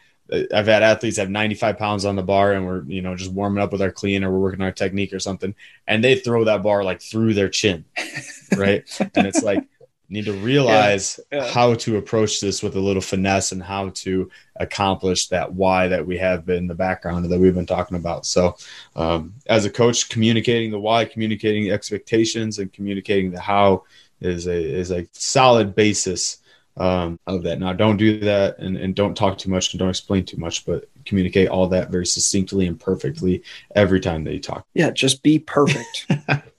I've 0.53 0.67
had 0.67 0.83
athletes 0.83 1.17
have 1.17 1.29
95 1.29 1.77
pounds 1.77 2.03
on 2.03 2.17
the 2.17 2.23
bar 2.23 2.51
and 2.51 2.65
we're, 2.65 2.83
you 2.83 3.01
know, 3.01 3.15
just 3.15 3.31
warming 3.31 3.63
up 3.63 3.71
with 3.71 3.81
our 3.81 3.93
clean 3.93 4.25
or 4.25 4.31
we're 4.31 4.39
working 4.39 4.61
our 4.61 4.73
technique 4.73 5.13
or 5.13 5.19
something. 5.19 5.55
And 5.87 6.03
they 6.03 6.15
throw 6.15 6.43
that 6.43 6.63
bar 6.63 6.83
like 6.83 7.01
through 7.01 7.33
their 7.33 7.47
chin, 7.47 7.85
right? 8.57 8.83
and 9.15 9.25
it's 9.25 9.41
like, 9.41 9.65
need 10.09 10.25
to 10.25 10.33
realize 10.33 11.19
yeah. 11.31 11.43
Yeah. 11.43 11.51
how 11.51 11.73
to 11.75 11.97
approach 11.97 12.39
this 12.39 12.63
with 12.63 12.75
a 12.75 12.79
little 12.79 13.01
finesse 13.01 13.51
and 13.51 13.61
how 13.61 13.89
to 13.89 14.29
accomplish 14.55 15.27
that 15.27 15.53
why 15.53 15.87
that 15.87 16.05
we 16.05 16.17
have 16.17 16.47
in 16.49 16.67
the 16.67 16.75
background 16.75 17.25
that 17.25 17.39
we've 17.39 17.55
been 17.55 17.65
talking 17.65 17.97
about. 17.97 18.25
So, 18.25 18.55
um, 18.95 19.33
as 19.47 19.65
a 19.65 19.69
coach, 19.69 20.09
communicating 20.09 20.71
the 20.71 20.79
why, 20.79 21.05
communicating 21.05 21.63
the 21.63 21.71
expectations, 21.71 22.59
and 22.59 22.71
communicating 22.71 23.31
the 23.31 23.39
how 23.39 23.83
is 24.21 24.47
a 24.47 24.57
is 24.57 24.91
a 24.91 25.07
solid 25.13 25.75
basis 25.75 26.37
um, 26.77 27.19
of 27.27 27.43
that. 27.43 27.59
Now, 27.59 27.73
don't 27.73 27.97
do 27.97 28.19
that 28.19 28.59
and, 28.59 28.77
and 28.77 28.95
don't 28.95 29.15
talk 29.15 29.37
too 29.37 29.49
much 29.49 29.73
and 29.73 29.79
don't 29.79 29.89
explain 29.89 30.25
too 30.25 30.37
much, 30.37 30.65
but 30.65 30.89
communicate 31.05 31.49
all 31.49 31.67
that 31.67 31.89
very 31.89 32.05
succinctly 32.05 32.67
and 32.67 32.79
perfectly 32.79 33.43
every 33.75 33.99
time 33.99 34.23
that 34.25 34.33
you 34.33 34.39
talk. 34.39 34.65
Yeah, 34.73 34.91
just 34.91 35.23
be 35.23 35.39
perfect. 35.39 36.07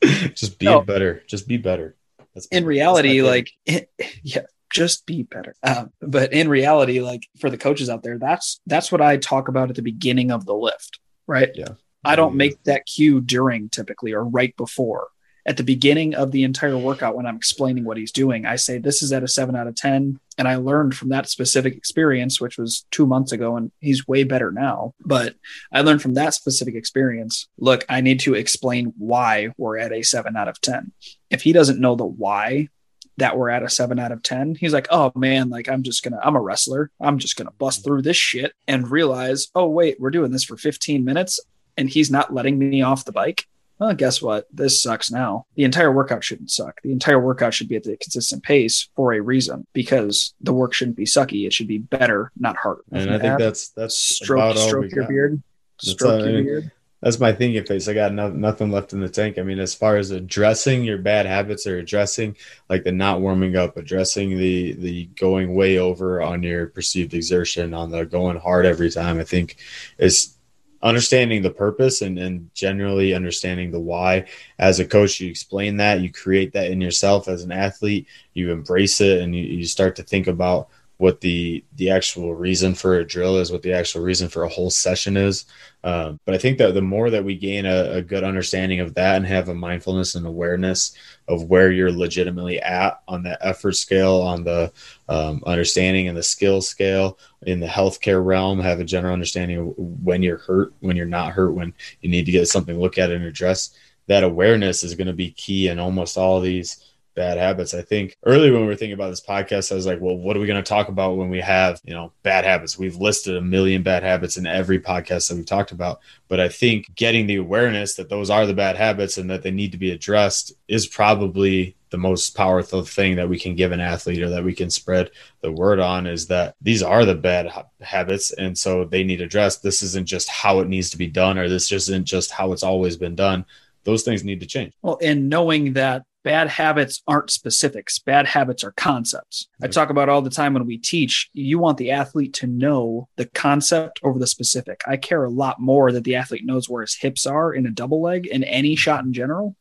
just 0.34 0.58
be 0.58 0.66
no. 0.66 0.80
better. 0.80 1.22
Just 1.26 1.46
be 1.46 1.56
better. 1.56 1.94
That's 2.34 2.46
in 2.46 2.64
reality, 2.64 3.22
like 3.22 3.50
it, 3.64 3.90
yeah, 4.22 4.42
just 4.70 5.06
be 5.06 5.22
better. 5.22 5.54
Um, 5.62 5.92
but 6.00 6.32
in 6.32 6.48
reality, 6.48 7.00
like 7.00 7.22
for 7.38 7.50
the 7.50 7.58
coaches 7.58 7.88
out 7.88 8.02
there, 8.02 8.18
that's 8.18 8.60
that's 8.66 8.92
what 8.92 9.00
I 9.00 9.16
talk 9.16 9.48
about 9.48 9.70
at 9.70 9.76
the 9.76 9.82
beginning 9.82 10.30
of 10.30 10.46
the 10.46 10.54
lift, 10.54 11.00
right? 11.26 11.50
Yeah. 11.54 11.74
I 12.04 12.14
don't 12.16 12.36
make 12.36 12.62
that 12.62 12.86
cue 12.86 13.20
during 13.20 13.68
typically 13.68 14.12
or 14.12 14.24
right 14.24 14.56
before 14.56 15.08
at 15.48 15.56
the 15.56 15.64
beginning 15.64 16.14
of 16.14 16.30
the 16.30 16.44
entire 16.44 16.76
workout 16.76 17.16
when 17.16 17.24
I'm 17.24 17.36
explaining 17.36 17.84
what 17.84 17.96
he's 17.96 18.12
doing, 18.12 18.44
I 18.44 18.56
say 18.56 18.76
this 18.76 19.02
is 19.02 19.14
at 19.14 19.22
a 19.22 19.28
seven 19.28 19.56
out 19.56 19.66
of 19.66 19.74
10. 19.74 20.20
And 20.36 20.46
I 20.46 20.56
learned 20.56 20.94
from 20.94 21.08
that 21.08 21.30
specific 21.30 21.74
experience, 21.74 22.38
which 22.38 22.58
was 22.58 22.84
two 22.90 23.06
months 23.06 23.32
ago, 23.32 23.56
and 23.56 23.72
he's 23.80 24.06
way 24.06 24.24
better 24.24 24.52
now. 24.52 24.92
But 25.00 25.36
I 25.72 25.80
learned 25.80 26.02
from 26.02 26.14
that 26.14 26.34
specific 26.34 26.74
experience 26.74 27.48
look, 27.58 27.86
I 27.88 28.02
need 28.02 28.20
to 28.20 28.34
explain 28.34 28.92
why 28.98 29.48
we're 29.56 29.78
at 29.78 29.90
a 29.90 30.02
seven 30.02 30.36
out 30.36 30.48
of 30.48 30.60
10. 30.60 30.92
If 31.30 31.42
he 31.42 31.52
doesn't 31.52 31.80
know 31.80 31.96
the 31.96 32.04
why, 32.04 32.68
that 33.16 33.38
we're 33.38 33.48
at 33.48 33.62
a 33.62 33.70
seven 33.70 33.98
out 33.98 34.12
of 34.12 34.22
10. 34.22 34.54
He's 34.54 34.74
like, 34.74 34.86
oh 34.90 35.10
man, 35.16 35.48
like 35.48 35.68
I'm 35.68 35.82
just 35.82 36.04
gonna, 36.04 36.20
I'm 36.22 36.36
a 36.36 36.40
wrestler. 36.40 36.90
I'm 37.00 37.18
just 37.18 37.36
gonna 37.36 37.50
bust 37.52 37.82
through 37.82 38.02
this 38.02 38.18
shit 38.18 38.52
and 38.68 38.88
realize, 38.88 39.48
oh 39.54 39.66
wait, 39.66 39.98
we're 39.98 40.10
doing 40.10 40.30
this 40.30 40.44
for 40.44 40.58
15 40.58 41.04
minutes 41.04 41.40
and 41.78 41.88
he's 41.88 42.10
not 42.10 42.34
letting 42.34 42.58
me 42.58 42.82
off 42.82 43.06
the 43.06 43.12
bike. 43.12 43.46
Well, 43.78 43.94
guess 43.94 44.20
what? 44.20 44.46
This 44.52 44.82
sucks 44.82 45.10
now. 45.10 45.46
The 45.54 45.64
entire 45.64 45.92
workout 45.92 46.24
shouldn't 46.24 46.50
suck. 46.50 46.80
The 46.82 46.92
entire 46.92 47.20
workout 47.20 47.54
should 47.54 47.68
be 47.68 47.76
at 47.76 47.84
the 47.84 47.96
consistent 47.96 48.42
pace 48.42 48.88
for 48.96 49.12
a 49.12 49.20
reason 49.20 49.66
because 49.72 50.34
the 50.40 50.52
work 50.52 50.74
shouldn't 50.74 50.96
be 50.96 51.04
sucky. 51.04 51.46
It 51.46 51.52
should 51.52 51.68
be 51.68 51.78
better, 51.78 52.32
not 52.38 52.56
harder. 52.56 52.82
And 52.90 53.10
I 53.10 53.18
think 53.18 53.38
that's 53.38 53.68
that's 53.70 53.96
stroke, 53.96 54.56
stroke 54.56 54.90
your 54.90 55.02
got. 55.02 55.08
beard. 55.08 55.42
Stroke 55.78 56.26
your 56.26 56.42
beard 56.42 56.72
that's 57.00 57.20
my 57.20 57.32
thinking 57.32 57.64
face. 57.64 57.86
I 57.86 57.94
got 57.94 58.12
no, 58.12 58.28
nothing 58.28 58.72
left 58.72 58.92
in 58.92 59.00
the 59.00 59.08
tank. 59.08 59.38
I 59.38 59.42
mean, 59.42 59.60
as 59.60 59.74
far 59.74 59.96
as 59.96 60.10
addressing 60.10 60.82
your 60.82 60.98
bad 60.98 61.26
habits 61.26 61.66
or 61.66 61.78
addressing 61.78 62.36
like 62.68 62.82
the 62.82 62.92
not 62.92 63.20
warming 63.20 63.56
up, 63.56 63.76
addressing 63.76 64.36
the 64.36 64.72
the 64.72 65.04
going 65.14 65.54
way 65.54 65.78
over 65.78 66.20
on 66.20 66.42
your 66.42 66.66
perceived 66.66 67.14
exertion, 67.14 67.72
on 67.72 67.90
the 67.90 68.04
going 68.04 68.38
hard 68.38 68.66
every 68.66 68.90
time, 68.90 69.20
I 69.20 69.24
think 69.24 69.58
is 69.98 70.34
understanding 70.82 71.42
the 71.42 71.50
purpose 71.50 72.02
and, 72.02 72.18
and 72.18 72.50
generally 72.54 73.14
understanding 73.14 73.70
the 73.70 73.80
why. 73.80 74.26
As 74.58 74.78
a 74.78 74.84
coach, 74.84 75.20
you 75.20 75.28
explain 75.28 75.76
that, 75.78 76.00
you 76.00 76.12
create 76.12 76.52
that 76.52 76.70
in 76.70 76.80
yourself 76.80 77.28
as 77.28 77.42
an 77.42 77.52
athlete, 77.52 78.06
you 78.34 78.52
embrace 78.52 79.00
it, 79.00 79.22
and 79.22 79.34
you, 79.34 79.42
you 79.42 79.64
start 79.64 79.96
to 79.96 80.02
think 80.02 80.26
about 80.26 80.68
what 80.98 81.20
the 81.20 81.64
the 81.76 81.90
actual 81.90 82.34
reason 82.34 82.74
for 82.74 82.98
a 82.98 83.06
drill 83.06 83.38
is, 83.38 83.50
what 83.50 83.62
the 83.62 83.72
actual 83.72 84.02
reason 84.02 84.28
for 84.28 84.42
a 84.42 84.48
whole 84.48 84.68
session 84.68 85.16
is. 85.16 85.46
Um, 85.84 86.18
but 86.24 86.34
I 86.34 86.38
think 86.38 86.58
that 86.58 86.74
the 86.74 86.82
more 86.82 87.08
that 87.08 87.24
we 87.24 87.36
gain 87.36 87.64
a, 87.64 87.92
a, 87.92 88.02
good 88.02 88.24
understanding 88.24 88.80
of 88.80 88.94
that 88.94 89.14
and 89.14 89.24
have 89.24 89.48
a 89.48 89.54
mindfulness 89.54 90.16
and 90.16 90.26
awareness 90.26 90.92
of 91.28 91.44
where 91.44 91.70
you're 91.70 91.92
legitimately 91.92 92.60
at 92.60 93.00
on 93.06 93.22
the 93.22 93.38
effort 93.46 93.76
scale, 93.76 94.20
on 94.20 94.42
the 94.42 94.72
um, 95.08 95.40
understanding 95.46 96.08
and 96.08 96.16
the 96.16 96.22
skill 96.22 96.60
scale 96.60 97.16
in 97.42 97.60
the 97.60 97.66
healthcare 97.66 98.24
realm, 98.24 98.58
have 98.58 98.80
a 98.80 98.84
general 98.84 99.12
understanding 99.12 99.58
of 99.58 99.74
when 99.78 100.20
you're 100.20 100.38
hurt, 100.38 100.74
when 100.80 100.96
you're 100.96 101.06
not 101.06 101.32
hurt, 101.32 101.52
when 101.52 101.72
you 102.00 102.10
need 102.10 102.26
to 102.26 102.32
get 102.32 102.48
something 102.48 102.78
look 102.78 102.98
at 102.98 103.12
and 103.12 103.24
address. 103.24 103.70
That 104.08 104.24
awareness 104.24 104.82
is 104.82 104.96
going 104.96 105.06
to 105.06 105.12
be 105.12 105.30
key 105.30 105.68
in 105.68 105.78
almost 105.78 106.18
all 106.18 106.40
these 106.40 106.87
bad 107.18 107.36
habits. 107.36 107.74
I 107.74 107.82
think 107.82 108.16
early 108.24 108.52
when 108.52 108.60
we 108.60 108.68
were 108.68 108.76
thinking 108.76 108.94
about 108.94 109.10
this 109.10 109.20
podcast, 109.20 109.72
I 109.72 109.74
was 109.74 109.86
like, 109.86 110.00
well, 110.00 110.16
what 110.16 110.36
are 110.36 110.40
we 110.40 110.46
going 110.46 110.62
to 110.62 110.68
talk 110.68 110.88
about 110.88 111.16
when 111.16 111.30
we 111.30 111.40
have, 111.40 111.80
you 111.84 111.92
know, 111.92 112.12
bad 112.22 112.44
habits? 112.44 112.78
We've 112.78 112.94
listed 112.94 113.36
a 113.36 113.40
million 113.40 113.82
bad 113.82 114.04
habits 114.04 114.36
in 114.36 114.46
every 114.46 114.78
podcast 114.78 115.28
that 115.28 115.34
we've 115.34 115.44
talked 115.44 115.72
about. 115.72 115.98
But 116.28 116.38
I 116.38 116.48
think 116.48 116.94
getting 116.94 117.26
the 117.26 117.34
awareness 117.34 117.96
that 117.96 118.08
those 118.08 118.30
are 118.30 118.46
the 118.46 118.54
bad 118.54 118.76
habits 118.76 119.18
and 119.18 119.28
that 119.30 119.42
they 119.42 119.50
need 119.50 119.72
to 119.72 119.78
be 119.78 119.90
addressed 119.90 120.52
is 120.68 120.86
probably 120.86 121.74
the 121.90 121.98
most 121.98 122.36
powerful 122.36 122.84
thing 122.84 123.16
that 123.16 123.28
we 123.28 123.36
can 123.36 123.56
give 123.56 123.72
an 123.72 123.80
athlete 123.80 124.22
or 124.22 124.28
that 124.28 124.44
we 124.44 124.54
can 124.54 124.70
spread 124.70 125.10
the 125.40 125.50
word 125.50 125.80
on 125.80 126.06
is 126.06 126.28
that 126.28 126.54
these 126.60 126.84
are 126.84 127.04
the 127.04 127.16
bad 127.16 127.48
ha- 127.48 127.66
habits 127.80 128.30
and 128.30 128.56
so 128.56 128.84
they 128.84 129.02
need 129.02 129.22
addressed 129.22 129.62
this 129.62 129.82
isn't 129.82 130.06
just 130.06 130.28
how 130.28 130.60
it 130.60 130.68
needs 130.68 130.90
to 130.90 130.98
be 130.98 131.06
done 131.06 131.38
or 131.38 131.48
this 131.48 131.72
isn't 131.72 132.04
just 132.04 132.30
how 132.30 132.52
it's 132.52 132.62
always 132.62 132.98
been 132.98 133.14
done 133.14 133.42
those 133.84 134.02
things 134.02 134.22
need 134.22 134.40
to 134.40 134.46
change 134.46 134.74
well 134.82 134.98
and 135.00 135.30
knowing 135.30 135.72
that 135.72 136.04
bad 136.24 136.48
habits 136.48 137.02
aren't 137.06 137.30
specifics 137.30 137.98
bad 137.98 138.26
habits 138.26 138.64
are 138.64 138.72
concepts 138.72 139.48
i 139.62 139.66
talk 139.66 139.90
about 139.90 140.08
all 140.08 140.22
the 140.22 140.30
time 140.30 140.54
when 140.54 140.66
we 140.66 140.76
teach 140.76 141.30
you 141.32 141.58
want 141.58 141.78
the 141.78 141.90
athlete 141.90 142.32
to 142.32 142.46
know 142.46 143.08
the 143.16 143.26
concept 143.26 144.00
over 144.02 144.18
the 144.18 144.26
specific 144.26 144.80
i 144.86 144.96
care 144.96 145.24
a 145.24 145.30
lot 145.30 145.60
more 145.60 145.92
that 145.92 146.04
the 146.04 146.16
athlete 146.16 146.44
knows 146.44 146.68
where 146.68 146.82
his 146.82 146.96
hips 146.96 147.26
are 147.26 147.52
in 147.52 147.66
a 147.66 147.70
double 147.70 148.00
leg 148.02 148.26
in 148.26 148.44
any 148.44 148.72
mm-hmm. 148.72 148.78
shot 148.78 149.04
in 149.04 149.12
general 149.12 149.54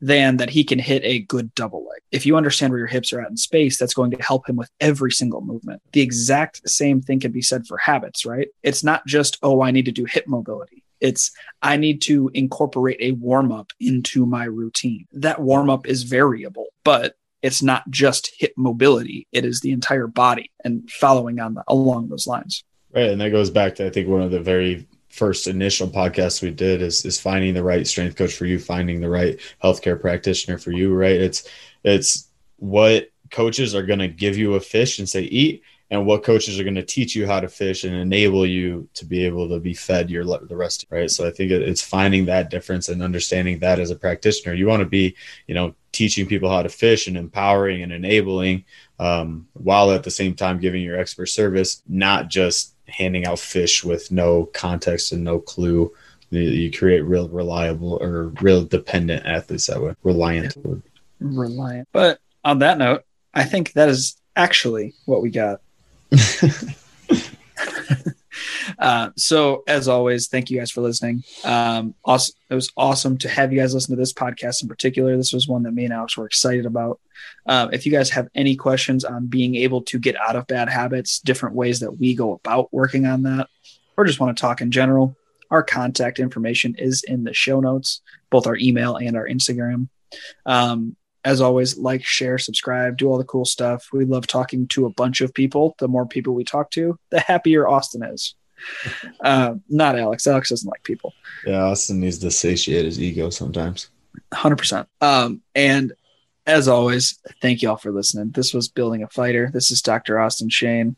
than 0.00 0.36
that 0.38 0.50
he 0.50 0.64
can 0.64 0.78
hit 0.78 1.02
a 1.04 1.20
good 1.20 1.54
double 1.54 1.80
leg. 1.80 2.00
If 2.10 2.26
you 2.26 2.36
understand 2.36 2.72
where 2.72 2.78
your 2.78 2.88
hips 2.88 3.12
are 3.12 3.20
at 3.20 3.30
in 3.30 3.36
space, 3.36 3.78
that's 3.78 3.94
going 3.94 4.10
to 4.10 4.22
help 4.22 4.48
him 4.48 4.56
with 4.56 4.70
every 4.80 5.12
single 5.12 5.40
movement. 5.40 5.82
The 5.92 6.00
exact 6.00 6.68
same 6.68 7.00
thing 7.00 7.20
can 7.20 7.32
be 7.32 7.42
said 7.42 7.66
for 7.66 7.78
habits, 7.78 8.26
right? 8.26 8.48
It's 8.62 8.84
not 8.84 9.06
just, 9.06 9.38
oh, 9.42 9.62
I 9.62 9.70
need 9.70 9.86
to 9.86 9.92
do 9.92 10.04
hip 10.04 10.26
mobility. 10.26 10.81
It's 11.02 11.32
I 11.60 11.76
need 11.76 12.00
to 12.02 12.30
incorporate 12.32 12.98
a 13.00 13.12
warm 13.12 13.52
up 13.52 13.72
into 13.80 14.24
my 14.24 14.44
routine. 14.44 15.06
That 15.12 15.40
warm 15.40 15.68
up 15.68 15.86
is 15.86 16.04
variable, 16.04 16.68
but 16.84 17.16
it's 17.42 17.60
not 17.62 17.90
just 17.90 18.32
hip 18.38 18.52
mobility, 18.56 19.26
it 19.32 19.44
is 19.44 19.60
the 19.60 19.72
entire 19.72 20.06
body 20.06 20.50
and 20.64 20.88
following 20.88 21.40
on 21.40 21.54
the, 21.54 21.64
along 21.66 22.08
those 22.08 22.26
lines. 22.26 22.64
Right. 22.94 23.10
And 23.10 23.20
that 23.20 23.30
goes 23.30 23.50
back 23.50 23.74
to, 23.76 23.86
I 23.86 23.90
think, 23.90 24.08
one 24.08 24.22
of 24.22 24.30
the 24.30 24.40
very 24.40 24.86
first 25.08 25.46
initial 25.46 25.88
podcasts 25.88 26.40
we 26.40 26.50
did 26.50 26.80
is, 26.80 27.04
is 27.04 27.20
finding 27.20 27.52
the 27.52 27.64
right 27.64 27.86
strength 27.86 28.16
coach 28.16 28.32
for 28.32 28.46
you, 28.46 28.58
finding 28.58 29.00
the 29.00 29.08
right 29.08 29.40
healthcare 29.62 30.00
practitioner 30.00 30.56
for 30.56 30.70
you, 30.70 30.94
right? 30.94 31.20
It's, 31.20 31.48
it's 31.84 32.30
what 32.56 33.08
coaches 33.30 33.74
are 33.74 33.82
going 33.82 33.98
to 33.98 34.08
give 34.08 34.36
you 34.36 34.54
a 34.54 34.60
fish 34.60 34.98
and 35.00 35.08
say, 35.08 35.22
eat 35.22 35.62
and 35.92 36.06
what 36.06 36.22
coaches 36.22 36.58
are 36.58 36.64
going 36.64 36.74
to 36.74 36.82
teach 36.82 37.14
you 37.14 37.26
how 37.26 37.38
to 37.38 37.50
fish 37.50 37.84
and 37.84 37.94
enable 37.94 38.46
you 38.46 38.88
to 38.94 39.04
be 39.04 39.26
able 39.26 39.46
to 39.50 39.60
be 39.60 39.74
fed 39.74 40.08
your 40.08 40.24
the 40.24 40.56
rest 40.56 40.86
right? 40.88 41.10
So 41.10 41.26
i 41.26 41.30
think 41.30 41.52
it's 41.52 41.82
finding 41.82 42.24
that 42.24 42.48
difference 42.48 42.88
and 42.88 43.02
understanding 43.02 43.58
that 43.58 43.78
as 43.78 43.90
a 43.90 43.96
practitioner. 43.96 44.54
You 44.54 44.66
want 44.66 44.80
to 44.80 44.88
be 44.88 45.14
you 45.46 45.54
know 45.54 45.74
teaching 45.92 46.26
people 46.26 46.48
how 46.48 46.62
to 46.62 46.70
fish 46.70 47.06
and 47.06 47.16
empowering 47.16 47.82
and 47.82 47.92
enabling 47.92 48.64
um, 48.98 49.46
while 49.52 49.90
at 49.90 50.02
the 50.02 50.10
same 50.10 50.34
time 50.34 50.58
giving 50.58 50.82
your 50.82 50.98
expert 50.98 51.26
service 51.26 51.82
not 51.86 52.28
just 52.28 52.74
handing 52.86 53.26
out 53.26 53.38
fish 53.38 53.84
with 53.84 54.10
no 54.10 54.46
context 54.46 55.12
and 55.12 55.22
no 55.22 55.38
clue. 55.38 55.92
You 56.30 56.72
create 56.72 57.02
real 57.02 57.28
reliable 57.28 57.98
or 58.00 58.28
real 58.40 58.64
dependent 58.64 59.26
athletes 59.26 59.66
that 59.66 59.82
way 59.82 59.94
reliant 60.02 60.56
reliant. 61.20 61.88
But 61.92 62.18
on 62.44 62.58
that 62.60 62.78
note 62.78 63.04
i 63.34 63.44
think 63.44 63.72
that 63.74 63.88
is 63.88 64.16
actually 64.34 64.94
what 65.04 65.22
we 65.22 65.30
got 65.30 65.60
uh, 68.78 69.10
so 69.16 69.62
as 69.66 69.88
always, 69.88 70.28
thank 70.28 70.50
you 70.50 70.58
guys 70.58 70.70
for 70.70 70.80
listening. 70.80 71.22
Um, 71.44 71.94
awesome. 72.04 72.34
It 72.50 72.54
was 72.54 72.70
awesome 72.76 73.18
to 73.18 73.28
have 73.28 73.52
you 73.52 73.60
guys 73.60 73.74
listen 73.74 73.94
to 73.94 74.00
this 74.00 74.12
podcast 74.12 74.62
in 74.62 74.68
particular. 74.68 75.16
This 75.16 75.32
was 75.32 75.48
one 75.48 75.62
that 75.64 75.72
me 75.72 75.84
and 75.84 75.92
Alex 75.92 76.16
were 76.16 76.26
excited 76.26 76.66
about. 76.66 77.00
Uh, 77.46 77.68
if 77.72 77.86
you 77.86 77.92
guys 77.92 78.10
have 78.10 78.28
any 78.34 78.56
questions 78.56 79.04
on 79.04 79.26
being 79.26 79.54
able 79.56 79.82
to 79.82 79.98
get 79.98 80.16
out 80.16 80.36
of 80.36 80.46
bad 80.46 80.68
habits, 80.68 81.20
different 81.20 81.54
ways 81.54 81.80
that 81.80 81.98
we 81.98 82.14
go 82.14 82.32
about 82.32 82.72
working 82.72 83.06
on 83.06 83.22
that, 83.22 83.48
or 83.96 84.04
just 84.04 84.20
want 84.20 84.36
to 84.36 84.40
talk 84.40 84.60
in 84.60 84.70
general, 84.70 85.16
our 85.50 85.62
contact 85.62 86.18
information 86.18 86.74
is 86.78 87.02
in 87.04 87.24
the 87.24 87.34
show 87.34 87.60
notes, 87.60 88.00
both 88.30 88.46
our 88.46 88.56
email 88.56 88.96
and 88.96 89.16
our 89.16 89.28
Instagram. 89.28 89.88
Um, 90.46 90.96
as 91.24 91.40
always, 91.40 91.78
like, 91.78 92.04
share, 92.04 92.38
subscribe, 92.38 92.96
do 92.96 93.08
all 93.08 93.18
the 93.18 93.24
cool 93.24 93.44
stuff. 93.44 93.88
We 93.92 94.04
love 94.04 94.26
talking 94.26 94.66
to 94.68 94.86
a 94.86 94.90
bunch 94.90 95.20
of 95.20 95.32
people. 95.32 95.74
The 95.78 95.88
more 95.88 96.06
people 96.06 96.34
we 96.34 96.44
talk 96.44 96.70
to, 96.72 96.98
the 97.10 97.20
happier 97.20 97.68
Austin 97.68 98.02
is. 98.02 98.34
uh, 99.20 99.54
not 99.68 99.98
Alex. 99.98 100.26
Alex 100.26 100.50
doesn't 100.50 100.68
like 100.68 100.82
people. 100.82 101.12
Yeah, 101.46 101.64
Austin 101.64 102.00
needs 102.00 102.18
to 102.18 102.30
satiate 102.30 102.84
his 102.84 103.00
ego 103.00 103.30
sometimes. 103.30 103.88
100%. 104.32 104.86
Um, 105.00 105.42
and 105.54 105.92
as 106.46 106.68
always, 106.68 107.18
thank 107.40 107.62
you 107.62 107.70
all 107.70 107.76
for 107.76 107.92
listening. 107.92 108.30
This 108.30 108.52
was 108.52 108.68
Building 108.68 109.02
a 109.02 109.08
Fighter. 109.08 109.50
This 109.52 109.70
is 109.70 109.82
Dr. 109.82 110.18
Austin 110.18 110.48
Shane. 110.48 110.96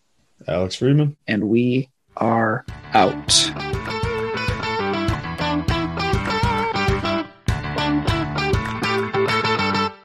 Alex 0.49 0.77
Friedman. 0.77 1.17
And 1.27 1.49
we 1.49 1.91
are 2.17 2.65
out. 2.93 3.94